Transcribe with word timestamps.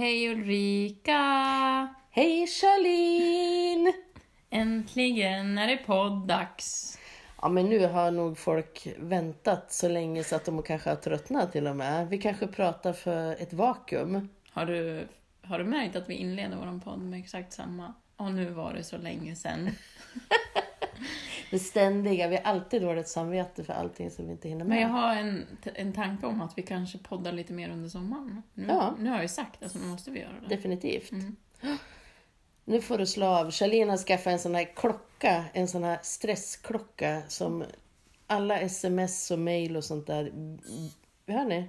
Hej 0.00 0.28
Ulrika! 0.28 1.14
Hej 2.10 2.46
Charlene! 2.46 3.92
Äntligen 4.50 5.58
är 5.58 5.66
det 5.66 5.76
podd-dags. 5.76 6.98
Ja 7.42 7.48
men 7.48 7.66
nu 7.68 7.86
har 7.86 8.10
nog 8.10 8.38
folk 8.38 8.88
väntat 8.98 9.72
så 9.72 9.88
länge 9.88 10.24
så 10.24 10.36
att 10.36 10.44
de 10.44 10.62
kanske 10.62 10.88
har 10.90 10.96
tröttnat 10.96 11.52
till 11.52 11.66
och 11.66 11.76
med. 11.76 12.08
Vi 12.08 12.18
kanske 12.18 12.46
pratar 12.46 12.92
för 12.92 13.32
ett 13.32 13.52
vakuum. 13.52 14.28
Har 14.50 14.66
du, 14.66 15.08
har 15.42 15.58
du 15.58 15.64
märkt 15.64 15.96
att 15.96 16.08
vi 16.08 16.14
inleder 16.14 16.56
vår 16.56 16.80
podd 16.80 17.00
med 17.00 17.20
exakt 17.20 17.52
samma? 17.52 17.94
Och 18.16 18.32
nu 18.32 18.50
var 18.50 18.74
det 18.74 18.84
så 18.84 18.98
länge 18.98 19.36
sedan. 19.36 19.70
Det 21.50 21.58
ständiga, 21.58 22.28
vi 22.28 22.36
har 22.36 22.42
alltid 22.42 22.82
dåligt 22.82 23.08
samvete 23.08 23.64
för 23.64 23.72
allting 23.72 24.10
som 24.10 24.26
vi 24.26 24.32
inte 24.32 24.48
hinner 24.48 24.64
med. 24.64 24.68
Men 24.68 24.80
jag 24.80 24.88
har 24.88 25.16
en, 25.16 25.46
en 25.74 25.92
tanke 25.92 26.26
om 26.26 26.40
att 26.40 26.58
vi 26.58 26.62
kanske 26.62 26.98
poddar 26.98 27.32
lite 27.32 27.52
mer 27.52 27.70
under 27.70 27.88
sommaren. 27.88 28.42
Nu, 28.54 28.66
Ja. 28.68 28.94
nu 28.98 29.08
har 29.08 29.16
jag 29.16 29.24
ju 29.24 29.28
sagt 29.28 29.60
det, 29.60 29.68
så 29.68 29.78
nu 29.78 29.86
måste 29.86 30.10
vi 30.10 30.20
göra 30.20 30.32
det. 30.48 30.56
Definitivt. 30.56 31.12
Mm. 31.12 31.36
Nu 32.64 32.80
får 32.80 32.98
du 32.98 33.06
slå 33.06 33.26
av. 33.26 33.50
Charlene 33.50 33.90
har 33.92 33.98
skaffat 33.98 34.26
en 34.32 34.38
sån 34.38 34.54
här 34.54 34.64
klocka, 34.76 35.44
en 35.52 35.68
sån 35.68 35.84
här 35.84 35.98
stressklocka 36.02 37.22
som 37.28 37.64
alla 38.26 38.60
sms 38.60 39.30
och 39.30 39.38
mail 39.38 39.76
och 39.76 39.84
sånt 39.84 40.06
där. 40.06 40.32
Hör 41.26 41.44
ni? 41.44 41.64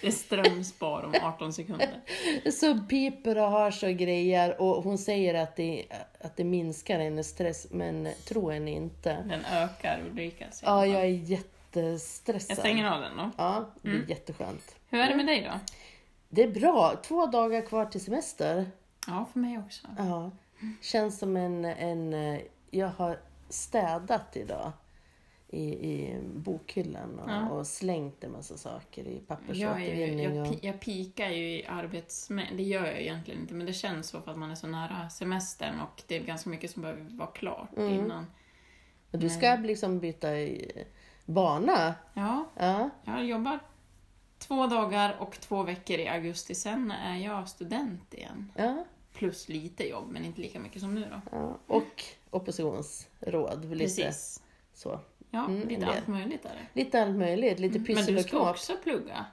Det 0.00 0.06
är 0.06 0.10
strömspar 0.10 1.02
om 1.02 1.14
18 1.22 1.52
sekunder. 1.52 2.00
Så 2.52 2.78
piper 2.88 3.38
och 3.38 3.50
hörs 3.50 3.82
och 3.82 3.90
grejer 3.90 4.60
och 4.60 4.82
hon 4.84 4.98
säger 4.98 5.34
att 5.34 5.56
det, 5.56 5.84
att 6.20 6.36
det 6.36 6.44
minskar 6.44 6.98
hennes 6.98 7.28
stress 7.28 7.66
men 7.70 8.08
tro 8.24 8.50
henne 8.50 8.70
inte. 8.70 9.12
Den 9.28 9.44
ökar 9.44 10.00
Ulrikas. 10.10 10.62
i 10.62 10.66
Ja, 10.66 10.86
jag 10.86 11.00
är 11.02 11.06
jättestressad. 11.06 12.50
jag 12.50 12.58
stänger 12.58 12.90
av 12.90 13.00
den 13.00 13.16
då. 13.16 13.30
Ja, 13.36 13.70
det 13.82 13.88
är 13.88 13.94
Mm. 13.94 14.06
jätteskönt. 14.08 14.76
Hur 14.88 15.00
är 15.00 15.08
det 15.10 15.16
med 15.16 15.26
dig 15.26 15.42
då? 15.52 15.60
Det 16.28 16.42
är 16.42 16.48
bra. 16.50 16.94
Två 17.02 17.26
dagar 17.26 17.66
kvar 17.66 17.84
till 17.86 18.00
semester. 18.04 18.70
Ja, 19.06 19.26
för 19.32 19.40
mig 19.40 19.58
också. 19.58 19.86
Ja. 19.98 20.30
Känns 20.82 21.18
som 21.18 21.36
en, 21.36 21.64
en... 21.64 22.14
eh, 22.14 22.40
Jag 22.70 22.88
har 22.88 23.18
städat 23.48 24.36
idag 24.36 24.72
i, 25.52 25.64
i 25.90 26.18
bokhyllan 26.34 27.18
och, 27.18 27.30
Ja. 27.30 27.48
och 27.50 27.66
slängt 27.66 28.24
en 28.24 28.32
massa 28.32 28.56
saker 28.56 29.02
i 29.02 29.04
Jag, 29.06 29.14
ju, 29.14 29.20
pappersåtervinning. 29.20 30.36
jag, 30.36 30.46
och... 30.46 30.52
pi- 30.54 30.58
jag 30.66 30.80
pikar 30.80 31.28
ju 31.28 31.50
i 31.58 31.66
arbetsmängd, 31.66 32.56
det 32.56 32.62
gör 32.62 32.86
jag 32.86 33.00
egentligen 33.00 33.40
inte, 33.40 33.54
men 33.54 33.66
det 33.66 33.72
känns 33.72 34.08
så 34.08 34.20
för 34.20 34.30
att 34.30 34.38
man 34.38 34.50
är 34.50 34.54
så 34.54 34.66
nära 34.66 35.10
semestern 35.10 35.80
och 35.80 36.02
det 36.06 36.16
är 36.16 36.22
ganska 36.24 36.50
mycket 36.50 36.70
som 36.70 36.82
behöver 36.82 37.02
vara 37.18 37.30
klart 37.30 37.76
Mm. 37.76 37.92
innan. 37.94 38.26
Och 39.10 39.18
du 39.18 39.28
ska 39.30 39.54
liksom 39.54 39.98
byta 40.00 40.36
i 40.38 40.72
bana. 41.24 41.94
Ja, 42.14 42.44
Ja. 42.58 42.90
jag 43.04 43.24
jobbar 43.24 43.58
två 44.38 44.66
dagar 44.66 45.16
och 45.20 45.40
två 45.40 45.62
veckor 45.62 45.98
i 45.98 46.08
augusti, 46.08 46.54
sen 46.54 46.90
är 46.90 47.16
jag 47.16 47.48
student 47.48 48.14
igen. 48.14 48.52
ja. 48.56 48.84
Plus 49.14 49.48
lite 49.48 49.88
jobb, 49.88 50.04
men 50.10 50.24
inte 50.24 50.40
lika 50.40 50.60
mycket 50.60 50.80
som 50.80 50.94
nu 50.94 51.06
då. 51.10 51.20
Ja, 51.38 51.58
och 51.66 52.04
oppositionsråd. 52.30 53.64
Lite 53.64 53.84
Precis. 53.84 54.42
så. 54.74 55.00
Ja, 55.34 55.44
Mm, 55.44 55.68
lite 55.68 55.80
del. 55.80 55.88
allt 55.96 56.06
möjligt 56.08 56.44
är 56.44 56.48
det. 56.48 56.80
Lite 56.80 57.02
allt 57.02 57.16
möjligt. 57.16 57.58
Lite 57.58 57.78
Men 57.78 57.86
pyssel 57.86 58.14
du 58.14 58.20
och 58.20 58.20
ska 58.26 58.30
knåp. 58.30 58.48
också 58.48 58.72
plugga. 58.82 59.24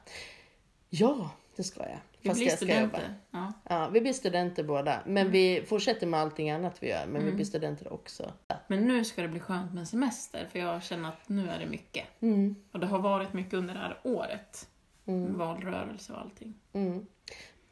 Ja, 0.90 1.30
det 1.56 1.64
ska 1.64 1.80
jag. 1.80 2.00
Vi 2.22 2.30
Fast 2.30 2.40
blir 2.40 2.50
jag 2.50 2.58
ska 2.58 2.66
jobba. 2.66 2.98
studenter. 2.98 3.14
Ja. 3.32 3.54
Ja, 3.70 3.90
vi 3.94 4.02
blir 4.02 4.14
studenter 4.14 4.64
båda. 4.64 5.00
Men 5.06 5.32
vi 5.32 5.64
fortsätter 5.68 6.08
med 6.08 6.20
allting 6.20 6.52
annat 6.52 6.84
vi 6.84 6.90
gör. 6.90 7.06
Men 7.06 7.14
vi 7.16 7.22
Mm. 7.28 7.36
blir 7.36 7.46
studenter 7.46 7.94
också. 7.94 8.32
Men 8.68 8.88
nu 8.88 9.06
ska 9.06 9.22
det 9.22 9.28
bli 9.28 9.40
skönt 9.40 9.74
med 9.74 9.88
semester, 9.88 10.48
för 10.52 10.60
jag 10.60 10.84
känner 10.84 11.10
att 11.10 11.30
nu 11.30 11.50
är 11.50 11.60
det 11.60 11.66
mycket. 11.66 12.06
Mm. 12.20 12.56
Och 12.72 12.80
det 12.80 12.88
har 12.88 13.00
varit 13.00 13.34
mycket 13.34 13.54
under 13.54 13.74
det 13.74 13.80
här 13.80 14.00
året. 14.04 14.68
Mm. 15.06 15.38
Valrörelse 15.38 16.14
och 16.14 16.20
allting. 16.20 16.54
Mm. 16.74 17.06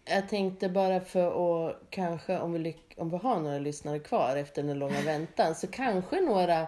Jag 0.05 0.29
tänkte 0.29 0.69
bara 0.69 0.99
för 0.99 1.67
att 1.69 1.77
kanske 1.89 2.39
om 2.39 2.53
vi, 2.53 2.77
om 2.97 3.09
vi 3.09 3.17
har 3.17 3.39
några 3.39 3.59
lyssnare 3.59 3.99
kvar 3.99 4.35
efter 4.37 4.63
den 4.63 4.79
långa 4.79 5.01
väntan 5.01 5.55
så 5.55 5.67
kanske 5.67 6.21
några 6.21 6.61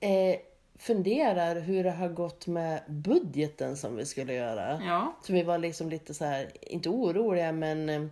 eh, 0.00 0.36
funderar 0.78 1.60
hur 1.60 1.84
det 1.84 1.90
har 1.90 2.08
gått 2.08 2.46
med 2.46 2.80
budgeten 2.88 3.76
som 3.76 3.96
vi 3.96 4.06
skulle 4.06 4.34
göra. 4.34 4.82
Ja. 4.86 5.16
Så 5.22 5.32
vi 5.32 5.42
var 5.42 5.58
liksom 5.58 5.88
lite 5.90 6.14
så 6.14 6.24
här, 6.24 6.50
inte 6.60 6.88
oroliga 6.88 7.52
men 7.52 7.88
eh, 7.88 8.02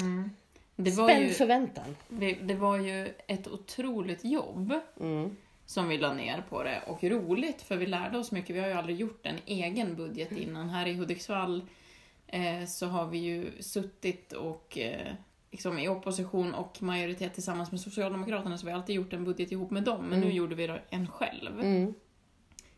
Mm. 0.00 0.30
Det, 0.76 0.90
var 0.90 1.08
spänd 1.08 1.24
ju, 1.26 1.30
förväntan. 1.32 1.96
det, 2.08 2.32
det 2.34 2.54
var 2.54 2.76
ju 2.78 3.14
ett 3.26 3.48
otroligt 3.48 4.24
jobb 4.24 4.72
Mm. 5.00 5.36
som 5.66 5.88
vi 5.88 5.98
la 5.98 6.12
ner 6.14 6.44
på 6.48 6.62
det 6.62 6.82
och 6.86 7.04
roligt 7.04 7.62
för 7.62 7.76
vi 7.76 7.86
lärde 7.86 8.18
oss 8.18 8.32
mycket. 8.32 8.56
Vi 8.56 8.60
har 8.60 8.66
ju 8.68 8.72
aldrig 8.72 8.96
gjort 8.96 9.26
en 9.26 9.36
egen 9.46 9.96
budget 9.96 10.32
innan. 10.32 10.68
Här 10.68 10.86
i 10.86 10.94
Hudiksvall 10.94 11.62
eh, 12.26 12.64
så 12.68 12.86
har 12.86 13.06
vi 13.06 13.18
ju 13.18 13.62
suttit 13.62 14.32
och 14.32 14.78
eh, 14.78 15.12
liksom 15.50 15.78
i 15.78 15.88
opposition 15.88 16.54
och 16.54 16.82
majoritet 16.82 17.34
tillsammans 17.34 17.70
med 17.70 17.80
Socialdemokraterna 17.80 18.58
så 18.58 18.66
vi 18.66 18.72
har 18.72 18.78
alltid 18.78 18.96
gjort 18.96 19.12
en 19.12 19.24
budget 19.24 19.52
ihop 19.52 19.70
med 19.70 19.82
dem 19.82 20.00
men 20.06 20.20
nu 20.20 20.26
Mm. 20.26 20.36
gjorde 20.36 20.54
vi 20.54 20.78
en 20.90 21.08
själv. 21.08 21.60
Mm. 21.60 21.94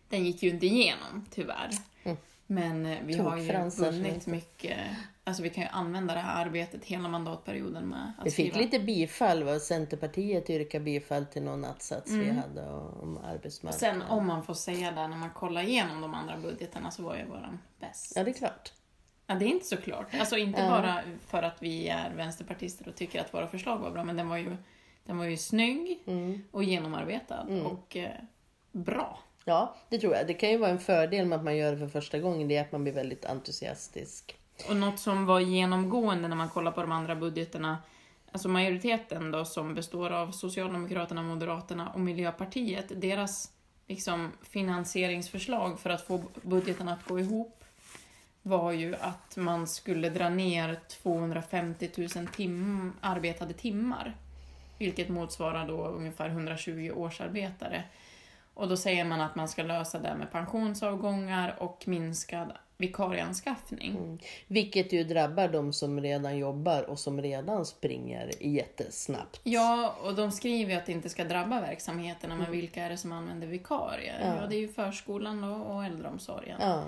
Den 0.08 0.24
gick 0.24 0.42
ju 0.42 0.50
inte 0.50 0.66
igenom, 0.66 1.24
tyvärr. 1.30 1.70
Mm. 2.04 2.16
Men 2.46 2.86
eh, 2.86 2.98
vi 3.04 3.14
har 3.18 3.36
ju 3.36 3.70
vunnit 3.70 4.26
mycket. 4.26 4.78
Alltså 5.26 5.42
vi 5.42 5.50
kan 5.50 5.62
ju 5.64 5.68
använda 5.72 6.14
det 6.14 6.20
här 6.20 6.44
arbetet 6.46 6.84
hela 6.84 7.08
mandatperioden 7.08 7.88
med 7.88 8.12
att 8.18 8.26
Vi 8.26 8.30
fick 8.30 8.52
skriva. 8.52 8.64
lite 8.64 8.78
bifall. 8.78 9.42
Va? 9.44 9.58
Centerpartiet 9.60 10.50
yrkade 10.50 10.84
bifall 10.84 11.26
till 11.26 11.42
någon 11.42 11.64
att-sats 11.64 12.10
vi 12.10 12.24
Mm. 12.24 12.36
hade 12.36 12.68
om 12.72 13.18
arbetsmarknaden. 13.24 14.00
Sen 14.00 14.10
om 14.10 14.26
man 14.26 14.42
får 14.44 14.54
säga 14.54 14.90
det 14.92 15.08
när 15.08 15.16
man 15.16 15.30
kollar 15.30 15.62
igenom 15.62 16.00
de 16.00 16.14
andra 16.14 16.36
budgetarna 16.36 16.90
så 16.90 17.02
var 17.02 17.16
ju 17.16 17.24
våran 17.24 17.58
bäst. 17.80 18.12
Ja, 18.16 18.24
det 18.24 18.30
är 18.30 18.34
klart. 18.34 18.72
Ja, 19.26 19.34
det 19.34 19.44
är 19.44 19.48
inte 19.48 19.66
så 19.66 19.76
klart. 19.76 20.06
Alltså 20.20 20.36
inte 20.36 20.60
Ja. 20.60 20.68
bara 20.70 21.00
för 21.26 21.42
att 21.42 21.62
vi 21.62 21.88
är 21.88 22.14
vänsterpartister 22.14 22.88
och 22.88 22.94
tycker 22.94 23.20
att 23.20 23.34
våra 23.34 23.46
förslag 23.46 23.78
var 23.78 23.90
bra, 23.90 24.04
men 24.04 24.16
den 24.16 24.28
var 24.28 24.36
ju, 24.36 24.56
den 25.04 25.18
var 25.18 25.24
ju 25.24 25.36
snygg 25.36 26.02
Mm. 26.06 26.42
och 26.50 26.64
genomarbetad 26.64 27.40
Mm. 27.48 27.66
och 27.66 27.96
eh, 27.96 28.10
bra. 28.72 29.18
Ja, 29.44 29.74
det 29.88 29.98
tror 29.98 30.14
jag. 30.14 30.26
Det 30.26 30.34
kan 30.34 30.50
ju 30.50 30.56
vara 30.56 30.70
en 30.70 30.78
fördel 30.78 31.26
med 31.26 31.38
att 31.38 31.44
man 31.44 31.56
gör 31.56 31.72
det 31.72 31.78
för 31.78 31.88
första 31.88 32.18
gången. 32.18 32.48
Det 32.48 32.56
är 32.56 32.60
att 32.60 32.72
man 32.72 32.82
blir 32.82 32.92
väldigt 32.92 33.24
entusiastisk. 33.24 34.36
Och 34.68 34.76
något 34.76 34.98
som 34.98 35.26
var 35.26 35.40
genomgående 35.40 36.28
när 36.28 36.36
man 36.36 36.48
kollar 36.48 36.72
på 36.72 36.80
de 36.80 36.92
andra 36.92 37.16
budgeterna, 37.16 37.78
alltså 38.32 38.48
majoriteten 38.48 39.30
då 39.30 39.44
som 39.44 39.74
består 39.74 40.10
av 40.10 40.30
Socialdemokraterna, 40.30 41.22
Moderaterna 41.22 41.90
och 41.90 42.00
Miljöpartiet, 42.00 43.00
deras 43.00 43.50
liksom 43.86 44.32
finansieringsförslag 44.42 45.80
för 45.80 45.90
att 45.90 46.06
få 46.06 46.22
budgeten 46.42 46.88
att 46.88 47.04
gå 47.04 47.20
ihop 47.20 47.64
var 48.42 48.72
ju 48.72 48.94
att 48.96 49.36
man 49.36 49.66
skulle 49.66 50.10
dra 50.10 50.28
ner 50.28 50.80
250 50.88 51.90
000 51.96 52.08
tim 52.26 52.92
arbetade 53.00 53.52
timmar. 53.52 54.16
Vilket 54.78 55.08
motsvarar 55.08 55.68
då 55.68 55.86
ungefär 55.86 56.28
120 56.28 56.92
årsarbetare. 56.94 57.84
Och 58.54 58.68
då 58.68 58.76
säger 58.76 59.04
man 59.04 59.20
att 59.20 59.36
man 59.36 59.48
ska 59.48 59.62
lösa 59.62 59.98
det 59.98 60.14
med 60.14 60.32
pensionsavgångar 60.32 61.56
och 61.58 61.88
minskad 61.88 62.52
vikarieanskaffning. 62.76 63.90
Mm. 63.90 64.18
Vilket 64.46 64.92
ju 64.92 65.04
drabbar 65.04 65.48
de 65.48 65.72
som 65.72 66.00
redan 66.00 66.38
jobbar 66.38 66.82
och 66.82 66.98
som 66.98 67.22
redan 67.22 67.66
springer 67.66 68.30
jättesnabbt. 68.40 69.40
Ja, 69.42 69.96
och 70.02 70.14
de 70.14 70.30
skriver 70.30 70.72
ju 70.72 70.78
att 70.78 70.86
det 70.86 70.92
inte 70.92 71.08
ska 71.08 71.24
drabba 71.24 71.60
verksamheterna, 71.60 72.36
men 72.36 72.50
vilka 72.50 72.84
är 72.84 72.90
det 72.90 72.96
som 72.96 73.12
använder 73.12 73.46
vikarier? 73.46 74.20
Ja. 74.20 74.36
Ja, 74.40 74.46
det 74.46 74.56
är 74.56 74.60
ju 74.60 74.68
förskolan 74.68 75.44
och 75.44 75.84
äldreomsorgen. 75.84 76.60
Ja. 76.60 76.84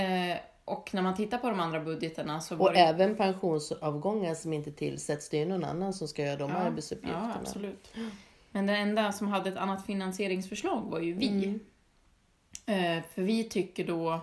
Eh, 0.00 0.36
och 0.64 0.94
när 0.94 1.02
man 1.02 1.16
tittar 1.16 1.38
på 1.38 1.50
de 1.50 1.60
andra 1.60 1.80
budgeterna 1.80 2.40
så 2.40 2.58
Och 2.58 2.72
det... 2.72 2.78
även 2.78 3.16
pensionsavgångar 3.16 4.34
som 4.34 4.52
inte 4.52 4.72
tillsätts. 4.72 5.28
Det 5.28 5.36
är 5.36 5.40
ju 5.40 5.48
någon 5.48 5.64
annan 5.64 5.92
som 5.92 6.08
ska 6.08 6.22
göra 6.22 6.36
de 6.36 6.50
ja, 6.50 6.56
arbetsuppgifterna. 6.56 7.32
Ja, 7.34 7.40
absolut. 7.40 7.94
Men 8.56 8.66
det 8.66 8.76
enda 8.76 9.12
som 9.12 9.28
hade 9.28 9.48
ett 9.48 9.56
annat 9.56 9.86
finansieringsförslag 9.86 10.90
var 10.90 11.00
ju 11.00 11.12
vi. 11.12 11.28
Mm. 11.28 11.60
Eh, 12.66 13.04
för 13.14 13.22
vi 13.22 13.44
tycker 13.44 13.86
då, 13.86 14.20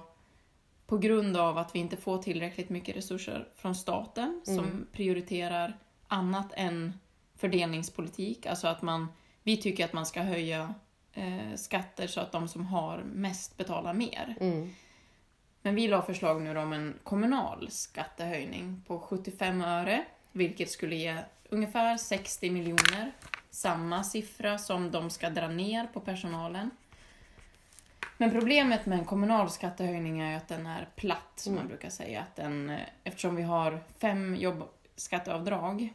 på 0.88 0.98
grund 0.98 1.38
av 1.38 1.58
att 1.58 1.76
vi 1.76 1.80
inte 1.80 1.98
får 1.98 2.18
tillräckligt 2.18 2.70
mycket 2.70 2.96
resurser 2.96 3.48
från 3.56 3.76
staten 3.76 4.42
som 4.44 4.60
Mm. 4.60 4.88
prioriterar 4.92 5.78
annat 6.08 6.54
än 6.56 7.00
fördelningspolitik, 7.36 8.46
alltså 8.46 8.68
att 8.68 8.82
man, 8.82 9.08
vi 9.44 9.58
tycker 9.58 9.86
att 9.86 9.94
man 9.94 10.06
ska 10.06 10.22
höja 10.22 10.74
eh, 11.14 11.56
skatter 11.56 12.08
så 12.08 12.22
att 12.22 12.32
de 12.32 12.48
som 12.48 12.66
har 12.66 13.04
mest 13.04 13.58
betalar 13.58 13.94
mer. 13.94 14.36
Mm. 14.40 14.74
Men 15.62 15.76
vi 15.76 15.88
la 15.88 16.02
förslag 16.02 16.42
nu 16.42 16.58
om 16.58 16.74
en 16.74 16.94
kommunal 17.04 17.68
skattehöjning 17.72 18.84
på 18.88 19.00
75 19.00 19.62
öre, 19.62 20.06
vilket 20.32 20.70
skulle 20.70 20.96
ge 20.96 21.18
ungefär 21.50 21.98
60 21.98 22.50
miljoner. 22.50 23.12
Samma 23.54 24.04
siffra 24.04 24.58
som 24.58 24.92
de 24.92 25.10
ska 25.10 25.30
dra 25.30 25.48
ner 25.48 25.88
på 25.94 26.00
personalen. 26.00 26.70
Men 28.18 28.32
problemet 28.32 28.86
med 28.86 29.00
en 29.00 29.06
kommunal 29.06 29.50
skattehöjning 29.50 30.20
är 30.20 30.38
att 30.38 30.48
den 30.48 30.66
är 30.68 30.88
platt, 30.96 31.32
som 31.36 31.54
man 31.54 31.60
Mm. 31.60 31.68
brukar 31.70 31.90
säga. 31.90 32.22
Att 32.22 32.36
den, 32.36 32.70
eh, 32.70 32.80
eftersom 33.04 33.36
vi 33.36 33.44
har 33.44 33.80
fem 34.00 34.36
jobbskatteavdrag 34.36 35.94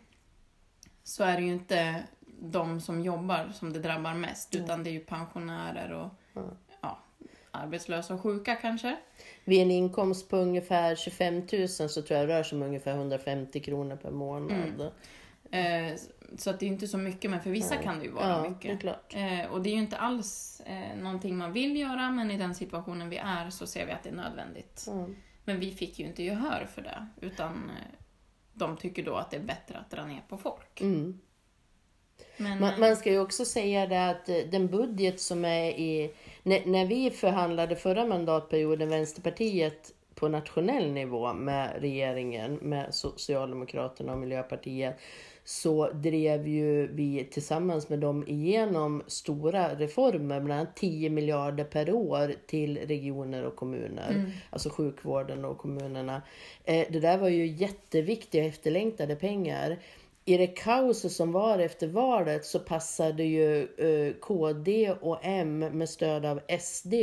så 1.05 1.25
är 1.25 1.37
det 1.37 1.43
ju 1.43 1.53
inte 1.53 2.03
de 2.41 2.81
som 2.81 3.01
jobbar 3.01 3.51
som 3.55 3.73
det 3.73 3.79
drabbar 3.79 4.15
mest, 4.15 4.55
Mm. 4.55 4.65
utan 4.65 4.85
det 4.85 4.91
är 4.91 4.93
ju 4.93 5.01
pensionärer 5.01 5.93
och 5.93 6.11
Mm. 6.41 6.55
ja, 6.81 6.99
arbetslösa 7.51 8.15
och 8.15 8.21
sjuka 8.23 8.55
kanske. 8.57 8.97
Vid 9.45 9.63
en 9.63 9.71
inkomst 9.71 10.29
på 10.29 10.37
ungefär 10.37 10.97
25 10.97 11.43
000 11.53 11.69
så 11.69 12.03
tror 12.03 12.19
jag 12.19 12.29
det 12.29 12.35
rör 12.35 12.43
sig 12.43 12.57
om 12.57 12.63
ungefär 12.63 12.93
150 12.95 13.61
kronor 13.61 13.97
per 13.97 14.11
månad. 14.11 14.93
Eh, 15.51 15.93
så 16.37 16.51
att 16.51 16.61
det 16.61 16.67
är 16.67 16.69
inte 16.69 16.89
så 16.89 16.99
mycket, 16.99 17.31
men 17.31 17.41
för 17.41 17.51
vissa 17.51 17.75
Nej. 17.75 17.85
kan 17.85 17.99
det 17.99 18.05
ju 18.05 18.11
vara 18.11 18.29
ja, 18.29 18.43
det 18.43 18.49
mycket. 18.49 18.81
klart. 18.81 19.15
Eh, 19.15 19.53
och 19.53 19.63
det 19.63 19.71
är 19.71 19.73
ju 19.73 19.79
inte 19.81 19.97
alls 19.97 20.63
eh, 20.67 20.97
någonting 21.03 21.37
man 21.37 21.53
vill 21.53 21.77
göra, 21.77 22.11
men 22.11 22.31
i 22.31 22.39
den 22.39 22.55
situationen 22.55 23.09
vi 23.09 23.17
är 23.17 23.51
så 23.51 23.67
ser 23.67 23.87
vi 23.87 23.93
att 23.93 24.03
det 24.03 24.09
är 24.09 24.15
nödvändigt. 24.15 24.85
Ja. 24.87 25.07
Men 25.45 25.61
vi 25.61 25.71
fick 25.71 25.99
ju 25.99 26.07
inte 26.07 26.23
gehör 26.23 26.67
för 26.75 26.83
det, 26.83 27.07
utan 27.21 27.71
eh, 27.71 27.99
de 28.53 28.77
tycker 28.77 29.05
då 29.05 29.15
att 29.15 29.31
det 29.31 29.37
är 29.37 29.41
bättre 29.41 29.79
att 29.79 29.91
dra 29.91 30.07
ner 30.07 30.23
på 30.29 30.39
folk. 30.39 30.81
Mm. 30.81 31.21
Men, 32.37 32.61
Man, 32.61 32.73
eh, 32.73 32.79
man 32.79 32.97
ska 32.97 33.11
ju 33.11 33.21
också 33.21 33.45
säga 33.45 33.87
det 33.87 34.11
att 34.11 34.29
eh, 34.29 34.37
den 34.37 34.67
budget 34.67 35.21
som 35.21 35.45
är 35.45 35.71
i... 35.71 36.15
När, 36.43 36.67
när 36.67 36.87
vi 36.87 37.11
förhandlade 37.11 37.77
förra 37.77 38.07
mandatperioden, 38.07 38.89
Vänsterpartiet 38.89 39.93
på 40.15 40.29
nationell 40.29 40.93
nivå 40.93 41.33
med 41.33 41.81
regeringen, 41.81 42.55
med 42.55 42.95
Socialdemokraterna 42.95 44.13
och 44.13 44.19
Miljöpartiet, 44.19 44.99
så 45.49 45.91
drev 45.93 46.49
ju 46.49 46.87
vi 46.87 47.25
tillsammans 47.31 47.89
med 47.89 47.99
dem 47.99 48.25
igenom 48.29 49.03
stora 49.07 49.75
reformer, 49.75 50.41
bland 50.41 50.61
annat 50.61 50.77
10 50.77 51.11
miljarder 51.11 51.65
per 51.65 51.93
år 51.93 52.35
till 52.47 52.79
regioner 52.79 53.45
och 53.45 53.57
kommuner, 53.57 54.11
Mm. 54.11 54.31
alltså 54.51 54.71
sjukvården 54.71 55.45
och 55.45 55.59
kommunerna. 55.59 56.23
Eh, 56.65 56.87
Det 56.91 57.01
där 57.01 57.19
var 57.19 57.29
ju 57.29 57.47
jätteviktiga 57.47 58.43
och 58.43 58.49
efterlängtade 58.49 59.17
pengar. 59.17 59.79
I 60.25 60.37
det 60.37 60.47
kaoset 60.47 61.13
som 61.13 61.33
var 61.33 61.59
efter 61.59 61.87
valet 61.89 62.45
så 62.45 62.59
passade 62.59 63.25
ju 63.25 63.63
eh, 63.63 64.13
KD 64.21 64.93
och 65.01 65.19
M 65.23 65.59
med 65.59 65.89
stöd 65.89 66.27
av 66.27 66.41
SD 66.61 66.95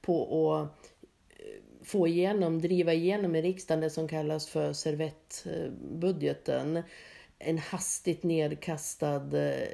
på 0.00 0.52
att 0.54 0.92
eh, 1.38 1.44
få 1.84 2.06
igenom, 2.08 2.60
driva 2.60 2.92
igenom 2.92 3.36
i 3.36 3.42
riksdagen 3.42 3.80
det 3.80 3.90
som 3.90 4.08
kallas 4.08 4.48
för 4.48 4.72
servettbudgeten. 4.72 6.82
En 7.44 7.58
hastigt 7.58 8.22
nedkastad 8.22 9.38
eh, 9.38 9.68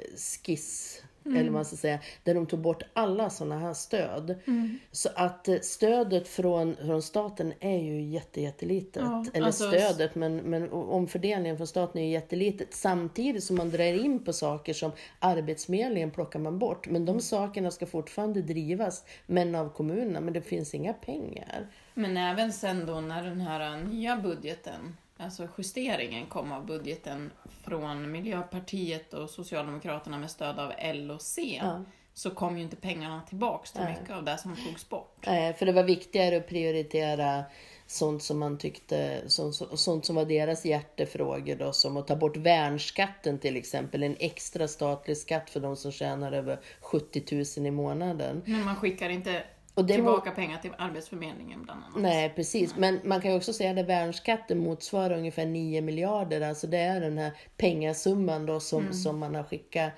skiss, 0.45 1.01
eller 1.25 1.43
vad 1.43 1.51
man 1.51 1.65
ska 1.65 1.75
säga, 1.75 1.99
där 2.23 2.33
de 2.33 2.45
tog 2.45 2.59
bort 2.59 2.83
alla 2.93 3.29
sådana 3.29 3.59
här 3.59 3.73
stöd. 3.73 4.35
Mm. 4.47 4.79
Så 4.91 5.09
att 5.15 5.47
eh, 5.47 5.59
stödet 5.61 6.27
från, 6.27 6.75
från 6.75 7.01
staten 7.01 7.53
är 7.59 7.77
ju 7.77 8.01
jätte, 8.01 8.41
jättelitet. 8.41 9.03
Ja, 9.05 9.25
Eller 9.33 9.45
alltså- 9.45 9.67
stödet, 9.71 10.15
men, 10.15 10.37
men 10.37 10.71
omfördelningen 10.71 11.57
från 11.57 11.67
staten 11.67 12.01
är 12.01 12.05
ju 12.05 12.11
jättelitet. 12.11 12.73
Samtidigt 12.73 13.43
som 13.43 13.55
man 13.55 13.69
drar 13.69 14.05
in 14.05 14.23
på 14.25 14.33
saker 14.33 14.73
som 14.73 14.91
Arbetsförmedlingen 15.19 16.11
plockar 16.11 16.39
man 16.39 16.59
bort. 16.59 16.87
Men 16.89 17.05
de 17.05 17.19
sakerna 17.19 17.71
ska 17.71 17.85
fortfarande 17.85 18.41
drivas, 18.41 19.03
men 19.25 19.55
av 19.55 19.69
kommunerna. 19.69 20.21
Men 20.21 20.33
det 20.33 20.41
finns 20.41 20.73
inga 20.73 20.93
pengar. 20.93 21.67
Men 21.93 22.17
även 22.17 22.53
sen 22.53 22.85
då 22.85 23.01
när 23.01 23.23
den 23.23 23.41
här 23.41 23.77
nya 23.77 24.17
budgeten, 24.17 24.97
alltså 25.19 25.47
justeringen 25.57 26.25
kom 26.25 26.51
av 26.51 26.65
budgeten 26.65 27.31
från 27.63 28.11
Miljöpartiet 28.11 29.13
och 29.13 29.29
Socialdemokraterna 29.29 30.17
med 30.17 30.31
stöd 30.31 30.59
av 30.59 30.71
L 30.77 31.11
och 31.11 31.21
C, 31.21 31.59
Ja. 31.63 31.83
så 32.13 32.31
kom 32.31 32.57
ju 32.57 32.63
inte 32.63 32.75
pengarna 32.75 33.21
tillbaks 33.29 33.71
till 33.71 33.81
Nej. 33.81 33.97
mycket 33.99 34.15
av 34.15 34.23
det 34.23 34.37
som 34.37 34.55
togs 34.55 34.89
bort. 34.89 35.23
Nej, 35.27 35.53
för 35.53 35.65
det 35.65 35.71
var 35.71 35.83
viktigare 35.83 36.37
att 36.37 36.47
prioritera 36.47 37.43
sånt 37.87 38.23
som 38.23 38.39
man 38.39 38.57
tyckte, 38.57 39.21
sånt, 39.29 39.55
sånt 39.79 40.05
som 40.05 40.15
var 40.15 40.25
deras 40.25 40.65
hjärtefrågor 40.65 41.55
då, 41.55 41.73
som 41.73 41.97
att 41.97 42.07
ta 42.07 42.15
bort 42.15 42.37
värnskatten 42.37 43.39
till 43.39 43.55
exempel, 43.55 44.03
en 44.03 44.15
extra 44.19 44.67
statlig 44.67 45.17
skatt 45.17 45.49
för 45.49 45.59
de 45.59 45.75
som 45.75 45.91
tjänar 45.91 46.31
över 46.31 46.59
70 46.81 47.45
000 47.57 47.67
i 47.67 47.71
månaden. 47.71 48.41
Men 48.45 48.65
man 48.65 48.75
skickar 48.75 49.09
inte 49.09 49.43
Och 49.79 49.85
det 49.85 49.93
var- 49.93 49.97
tillbaka 50.13 50.31
pengar 50.31 50.57
till 50.57 50.71
Arbetsförmedlingen 50.77 51.63
bland 51.63 51.83
annat. 51.83 52.01
Nej, 52.01 52.33
precis. 52.35 52.75
Men 52.75 52.99
man 53.03 53.21
kan 53.21 53.31
ju 53.31 53.37
också 53.37 53.53
säga 53.53 53.79
att 53.81 53.87
värnskatten 53.87 54.57
motsvarar 54.63 55.17
ungefär 55.17 55.45
9 55.45 55.81
miljarder. 55.81 56.41
Alltså 56.41 56.67
det 56.67 56.77
är 56.77 57.01
den 57.01 57.17
här 57.17 57.31
pengasumman 57.57 58.45
då 58.45 58.59
som, 58.59 58.93
som 58.93 59.19
man 59.19 59.35
har 59.35 59.43
skickat 59.43 59.91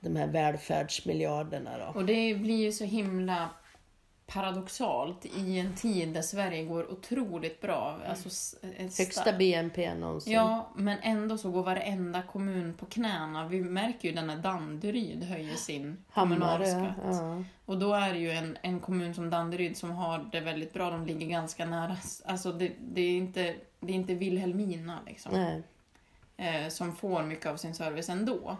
de 0.00 0.16
här 0.16 0.26
välfärdsmiljarderna 0.26 1.70
då. 1.78 2.00
Och 2.00 2.06
det 2.06 2.34
blir 2.34 2.64
ju 2.64 2.72
så 2.72 2.84
himla 2.84 3.48
paradoxalt 4.32 5.26
i 5.26 5.58
en 5.58 5.74
tid 5.76 6.08
där 6.08 6.22
Sverige 6.22 6.64
går 6.64 6.92
otroligt 6.92 7.60
bra. 7.60 8.00
Alltså, 8.08 8.28
s- 8.28 8.54
ett 8.76 8.98
Högsta 8.98 9.32
BNP 9.32 9.94
någonsin. 9.94 10.32
Ja, 10.32 10.68
men 10.76 10.98
ändå 11.02 11.38
så 11.38 11.50
går 11.50 11.62
varenda 11.62 12.22
kommun 12.22 12.74
på 12.74 12.86
knäna. 12.86 13.48
Vi 13.48 13.60
märker 13.60 14.08
ju 14.08 14.14
den 14.14 14.26
när 14.26 14.36
Danderyd 14.36 15.24
höjer 15.24 15.54
sin 15.56 15.96
kommunalskatt. 16.14 16.94
Ja. 17.04 17.42
Och 17.64 17.78
då 17.78 17.94
är 17.94 18.12
det 18.12 18.18
ju 18.18 18.30
en, 18.30 18.58
en 18.62 18.80
kommun 18.80 19.14
som 19.14 19.30
Danderyd 19.30 19.76
som 19.76 19.90
har 19.90 20.28
det 20.32 20.40
väldigt 20.40 20.72
bra. 20.72 20.90
De 20.90 21.06
ligger 21.06 21.26
ganska 21.26 21.66
nära. 21.66 21.96
Alltså 22.24 22.52
det, 22.52 22.72
det, 22.80 23.00
är, 23.00 23.16
inte, 23.16 23.54
det 23.80 23.92
är 23.92 23.96
inte 23.96 24.14
Vilhelmina 24.14 24.98
liksom. 25.06 25.34
Eh, 26.36 26.68
som 26.68 26.96
får 26.96 27.22
mycket 27.22 27.46
av 27.46 27.56
sin 27.56 27.74
service 27.74 28.08
ändå. 28.08 28.56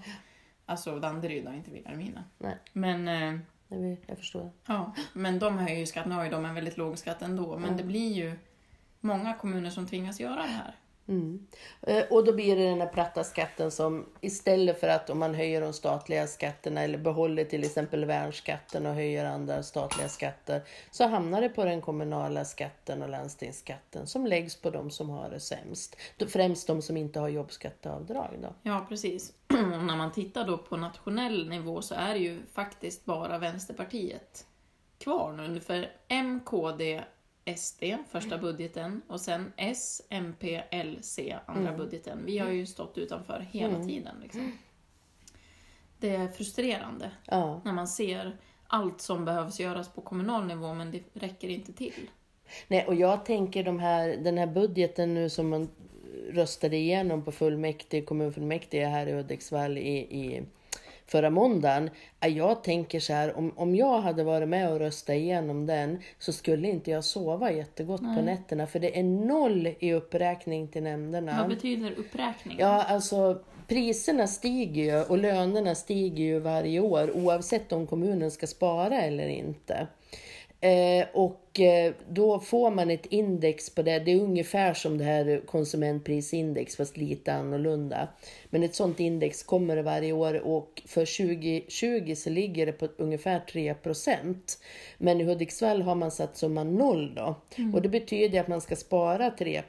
Alltså 0.66 0.98
Danderyd 1.00 1.46
och 1.46 1.54
inte 1.54 1.70
Vilhelmina. 1.70 2.24
Nej. 2.38 2.56
Men, 2.72 3.08
eh, 3.08 3.40
Vet, 3.68 4.00
jag 4.06 4.18
förstår. 4.18 4.50
ja, 4.66 4.92
men 5.12 5.38
de 5.38 5.58
höjer 5.58 5.78
ju 5.78 5.86
skatt. 5.86 6.06
Nu 6.06 6.14
har 6.14 6.24
ju 6.24 6.30
de 6.30 6.44
en 6.44 6.54
väldigt 6.54 6.76
låg 6.76 6.98
skatt 6.98 7.22
ändå. 7.22 7.52
Men 7.54 7.64
Mm. 7.64 7.76
det 7.76 7.84
blir 7.84 8.12
ju 8.12 8.38
många 9.00 9.34
kommuner 9.34 9.70
som 9.70 9.86
tvingas 9.86 10.20
göra 10.20 10.42
det 10.42 10.48
här. 10.48 10.74
Mm. 11.08 11.46
Eh, 11.82 12.04
och 12.10 12.24
då 12.24 12.32
blir 12.32 12.56
det 12.56 12.64
den 12.64 12.80
här 12.80 12.88
platta 12.88 13.24
skatten 13.24 13.70
som 13.70 14.06
istället 14.20 14.80
för 14.80 14.88
att 14.88 15.10
om 15.10 15.18
man 15.18 15.34
höjer 15.34 15.60
de 15.60 15.72
statliga 15.72 16.26
skatterna 16.26 16.82
eller 16.82 16.98
behåller 16.98 17.44
till 17.44 17.64
exempel 17.64 18.04
värnskatten 18.04 18.86
och 18.86 18.94
höjer 18.94 19.24
andra 19.24 19.62
statliga 19.62 20.08
skatter 20.08 20.62
så 20.90 21.06
hamnar 21.06 21.40
det 21.40 21.48
på 21.48 21.64
den 21.64 21.80
kommunala 21.80 22.44
skatten 22.44 23.02
och 23.02 23.08
landstingsskatten 23.08 24.06
som 24.06 24.26
läggs 24.26 24.56
på 24.56 24.70
de 24.70 24.90
som 24.90 25.10
har 25.10 25.30
det 25.30 25.40
sämst. 25.40 25.96
Främst 26.28 26.66
de 26.66 26.82
som 26.82 26.96
inte 26.96 27.20
har 27.20 27.28
jobbskatteavdrag 27.28 28.38
då. 28.42 28.54
Ja, 28.62 28.86
precis. 28.88 29.32
Och 29.48 29.54
när 29.84 29.96
man 29.96 30.12
tittar 30.12 30.44
då 30.44 30.58
på 30.58 30.76
nationell 30.76 31.48
nivå 31.48 31.82
så 31.82 31.94
är 31.94 32.14
det 32.14 32.20
ju 32.20 32.40
faktiskt 32.52 33.04
bara 33.04 33.38
Vänsterpartiet 33.38 34.46
kvar 34.98 35.32
nu. 35.32 35.60
För 35.60 35.90
M, 36.08 36.40
KD, 36.44 37.02
SD, 37.56 37.82
första 38.10 38.38
budgeten, 38.38 39.02
och 39.08 39.20
sen 39.20 39.52
S, 39.56 40.02
MP, 40.08 40.62
L, 40.70 40.98
C, 41.00 41.36
andra 41.46 41.76
budgeten. 41.76 42.18
Vi 42.24 42.38
har 42.38 42.50
ju 42.50 42.66
stått 42.66 42.98
utanför 42.98 43.46
hela 43.50 43.84
tiden. 43.84 44.16
Liksom. 44.22 44.52
Det 45.98 46.10
är 46.10 46.28
frustrerande 46.28 47.10
Ja. 47.24 47.60
när 47.64 47.72
man 47.72 47.88
ser 47.88 48.36
allt 48.66 49.00
som 49.00 49.24
behövs 49.24 49.60
göras 49.60 49.88
på 49.88 50.00
kommunal 50.00 50.46
nivå, 50.46 50.74
men 50.74 50.90
det 50.90 51.02
räcker 51.12 51.48
inte 51.48 51.72
till. 51.72 52.10
Nej, 52.68 52.86
och 52.86 52.94
jag 52.94 53.24
tänker 53.24 53.64
de 53.64 53.78
här, 53.78 54.08
den 54.08 54.38
här 54.38 54.46
budgeten 54.46 55.14
nu 55.14 55.28
som 55.30 55.48
man 55.48 55.68
röstade 56.30 56.76
igenom 56.76 57.24
på 57.24 57.32
fullmäktige, 57.32 58.02
kommunfullmäktige 58.04 58.86
här 58.86 59.06
i 59.06 59.12
Hudiksvall 59.12 59.78
i, 59.78 59.98
i 59.98 60.42
förra 61.08 61.30
måndagen. 61.30 61.90
Ja, 62.20 62.28
Jag 62.28 62.64
tänker 62.64 63.00
så 63.00 63.12
här, 63.12 63.38
om, 63.38 63.52
om 63.56 63.74
jag 63.74 64.00
hade 64.00 64.24
varit 64.24 64.48
med 64.48 64.72
och 64.72 64.78
röstat 64.78 65.14
igenom 65.16 65.66
den 65.66 65.98
så 66.18 66.32
skulle 66.32 66.68
inte 66.68 66.90
jag 66.90 67.04
sova 67.04 67.52
jättegott 67.52 68.00
på 68.00 68.22
nätterna 68.22 68.66
för 68.66 68.78
det 68.78 68.98
är 68.98 69.02
noll 69.02 69.74
i 69.78 69.92
uppräkning 69.92 70.68
till 70.68 70.82
nämnderna. 70.82 71.36
Vad 71.40 71.48
betyder 71.48 71.92
uppräkningen? 71.98 72.60
Ja, 72.60 72.82
alltså 72.82 73.42
priserna 73.68 74.26
stiger 74.26 74.82
ju 74.82 75.04
och 75.04 75.18
lönerna 75.18 75.74
stiger 75.74 76.24
ju 76.24 76.38
varje 76.38 76.80
år 76.80 77.16
oavsett 77.16 77.72
om 77.72 77.86
kommunen 77.86 78.30
ska 78.30 78.46
spara 78.46 79.00
eller 79.00 79.28
inte. 79.28 79.86
Eh, 80.60 81.06
och 81.12 81.60
eh, 81.60 81.92
då 82.08 82.40
får 82.40 82.70
man 82.70 82.90
ett 82.90 83.06
index 83.06 83.70
på 83.70 83.82
det. 83.82 83.98
Det 83.98 84.12
är 84.12 84.20
ungefär 84.20 84.74
som 84.74 84.98
det 84.98 85.04
här 85.04 85.42
konsumentprisindex 85.46 86.76
fast 86.76 86.96
lite 86.96 87.32
annorlunda. 87.32 88.08
Men 88.50 88.62
ett 88.62 88.74
sånt 88.74 89.00
index 89.00 89.42
kommer 89.42 89.76
det 89.76 89.82
varje 89.82 90.12
år 90.12 90.46
och 90.46 90.82
för 90.86 91.28
2020 91.28 92.14
så 92.14 92.30
ligger 92.30 92.66
det 92.66 92.72
på 92.72 92.88
ungefär 92.96 93.40
3% 93.52 94.58
Men 94.98 95.20
i 95.20 95.24
Hudiksvall 95.24 95.82
har 95.82 95.94
man 95.94 96.10
satt 96.10 96.36
summan 96.36 96.74
noll 96.74 97.14
då. 97.14 97.34
Och 97.74 97.82
det 97.82 97.88
betyder 97.88 98.40
att 98.40 98.48
man 98.48 98.60
ska 98.60 98.76
spara 98.76 99.30
3 99.30 99.62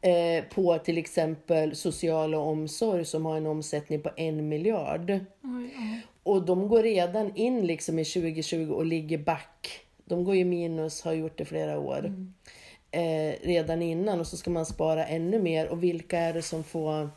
eh, 0.00 0.44
på 0.44 0.78
till 0.78 0.98
exempel 0.98 1.76
social 1.76 2.34
och 2.34 2.48
omsorg 2.48 3.04
som 3.04 3.26
har 3.26 3.36
en 3.36 3.46
omsättning 3.46 4.02
på 4.02 4.10
en 4.16 4.48
miljard. 4.48 5.10
Ja. 5.10 6.00
Och 6.22 6.42
de 6.44 6.68
går 6.68 6.82
redan 6.82 7.36
in 7.36 7.66
liksom 7.66 7.98
i 7.98 8.04
2020 8.04 8.72
och 8.72 8.86
ligger 8.86 9.18
back. 9.18 9.80
De 10.04 10.24
går 10.24 10.36
ju 10.36 10.44
minus, 10.44 11.02
har 11.02 11.12
gjort 11.12 11.38
det 11.38 11.44
flera 11.44 11.78
år. 11.78 12.14
Eh, 12.90 13.34
redan 13.42 13.82
innan 13.82 14.20
och 14.20 14.26
så 14.26 14.36
ska 14.36 14.50
man 14.50 14.66
spara 14.66 15.06
ännu 15.06 15.42
mer. 15.42 15.68
Och 15.68 15.82
vilka 15.82 16.18
är 16.18 16.32
det 16.32 16.42
som 16.42 16.64
får, 16.64 17.10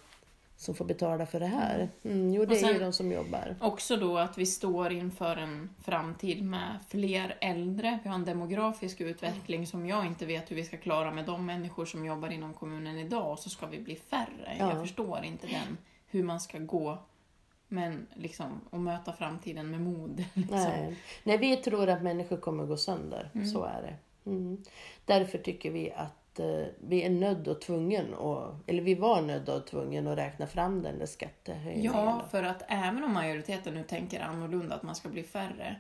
som 0.58 0.76
får 0.76 0.86
betala 0.86 1.26
för 1.26 1.40
det 1.40 1.46
här? 1.46 1.90
Mm, 2.04 2.34
jo, 2.34 2.46
det 2.46 2.62
är 2.62 2.74
ju 2.74 2.80
de 2.80 2.94
som 2.94 3.12
jobbar. 3.12 3.56
Också 3.62 3.98
då 3.98 4.18
att 4.18 4.38
vi 4.38 4.46
står 4.46 4.92
inför 4.92 5.38
en 5.38 5.70
framtid 5.84 6.44
med 6.44 6.80
fler 6.90 7.38
äldre. 7.42 8.00
Vi 8.04 8.10
har 8.10 8.16
en 8.16 8.26
demografisk 8.26 9.02
utveckling 9.02 9.68
som 9.68 9.88
jag 9.88 10.06
inte 10.06 10.26
vet 10.26 10.52
hur 10.52 10.56
vi 10.56 10.64
ska 10.64 10.78
klara 10.78 11.12
med 11.12 11.26
de 11.26 11.46
människor 11.46 11.86
som 11.86 12.06
jobbar 12.06 12.30
inom 12.30 12.54
kommunen 12.54 12.98
idag 12.98 13.32
och 13.32 13.40
så 13.40 13.50
ska 13.50 13.66
vi 13.66 13.80
bli 13.80 13.96
färre. 13.96 14.56
Ja. 14.60 14.70
Jag 14.70 14.82
förstår 14.82 15.24
inte 15.24 15.48
den, 15.48 15.78
hur 16.08 16.24
man 16.24 16.40
ska 16.40 16.58
gå 16.58 16.98
Men 17.74 18.08
liksom, 18.14 18.62
att 18.72 18.80
möta 18.80 19.14
framtiden 19.14 19.72
med 19.72 19.82
mod. 19.82 20.26
Liksom. 20.34 20.58
Nej. 20.58 20.96
Nej, 21.24 21.38
vi 21.38 21.58
tror 21.58 21.90
att 21.90 22.04
människor 22.04 22.38
kommer 22.38 22.66
gå 22.66 22.78
sönder. 22.78 23.30
Mm. 23.36 23.48
Så 23.48 23.64
är 23.64 23.82
det. 23.82 24.30
Mm. 24.30 24.64
Därför 25.06 25.38
tycker 25.38 25.72
vi 25.72 25.92
att 25.92 26.40
eh, 26.40 26.66
vi 26.80 27.04
är 27.04 27.10
nödd 27.10 27.48
och 27.48 27.62
tvungen, 27.62 28.14
och, 28.14 28.56
eller 28.68 28.82
vi 28.82 28.96
var 28.96 29.22
nödda 29.22 29.56
och 29.56 29.68
tvungen 29.68 30.08
att 30.08 30.18
räkna 30.18 30.48
fram 30.48 30.82
den 30.82 31.00
där 31.00 31.06
skattehöjningen. 31.06 31.92
Ja, 31.94 32.26
för 32.32 32.44
att 32.44 32.64
även 32.68 33.04
om 33.04 33.14
majoriteten 33.14 33.74
nu 33.74 33.84
tänker 33.84 34.20
annorlunda, 34.20 34.76
att 34.76 34.84
man 34.84 34.96
ska 34.96 35.10
bli 35.10 35.24
färre, 35.24 35.76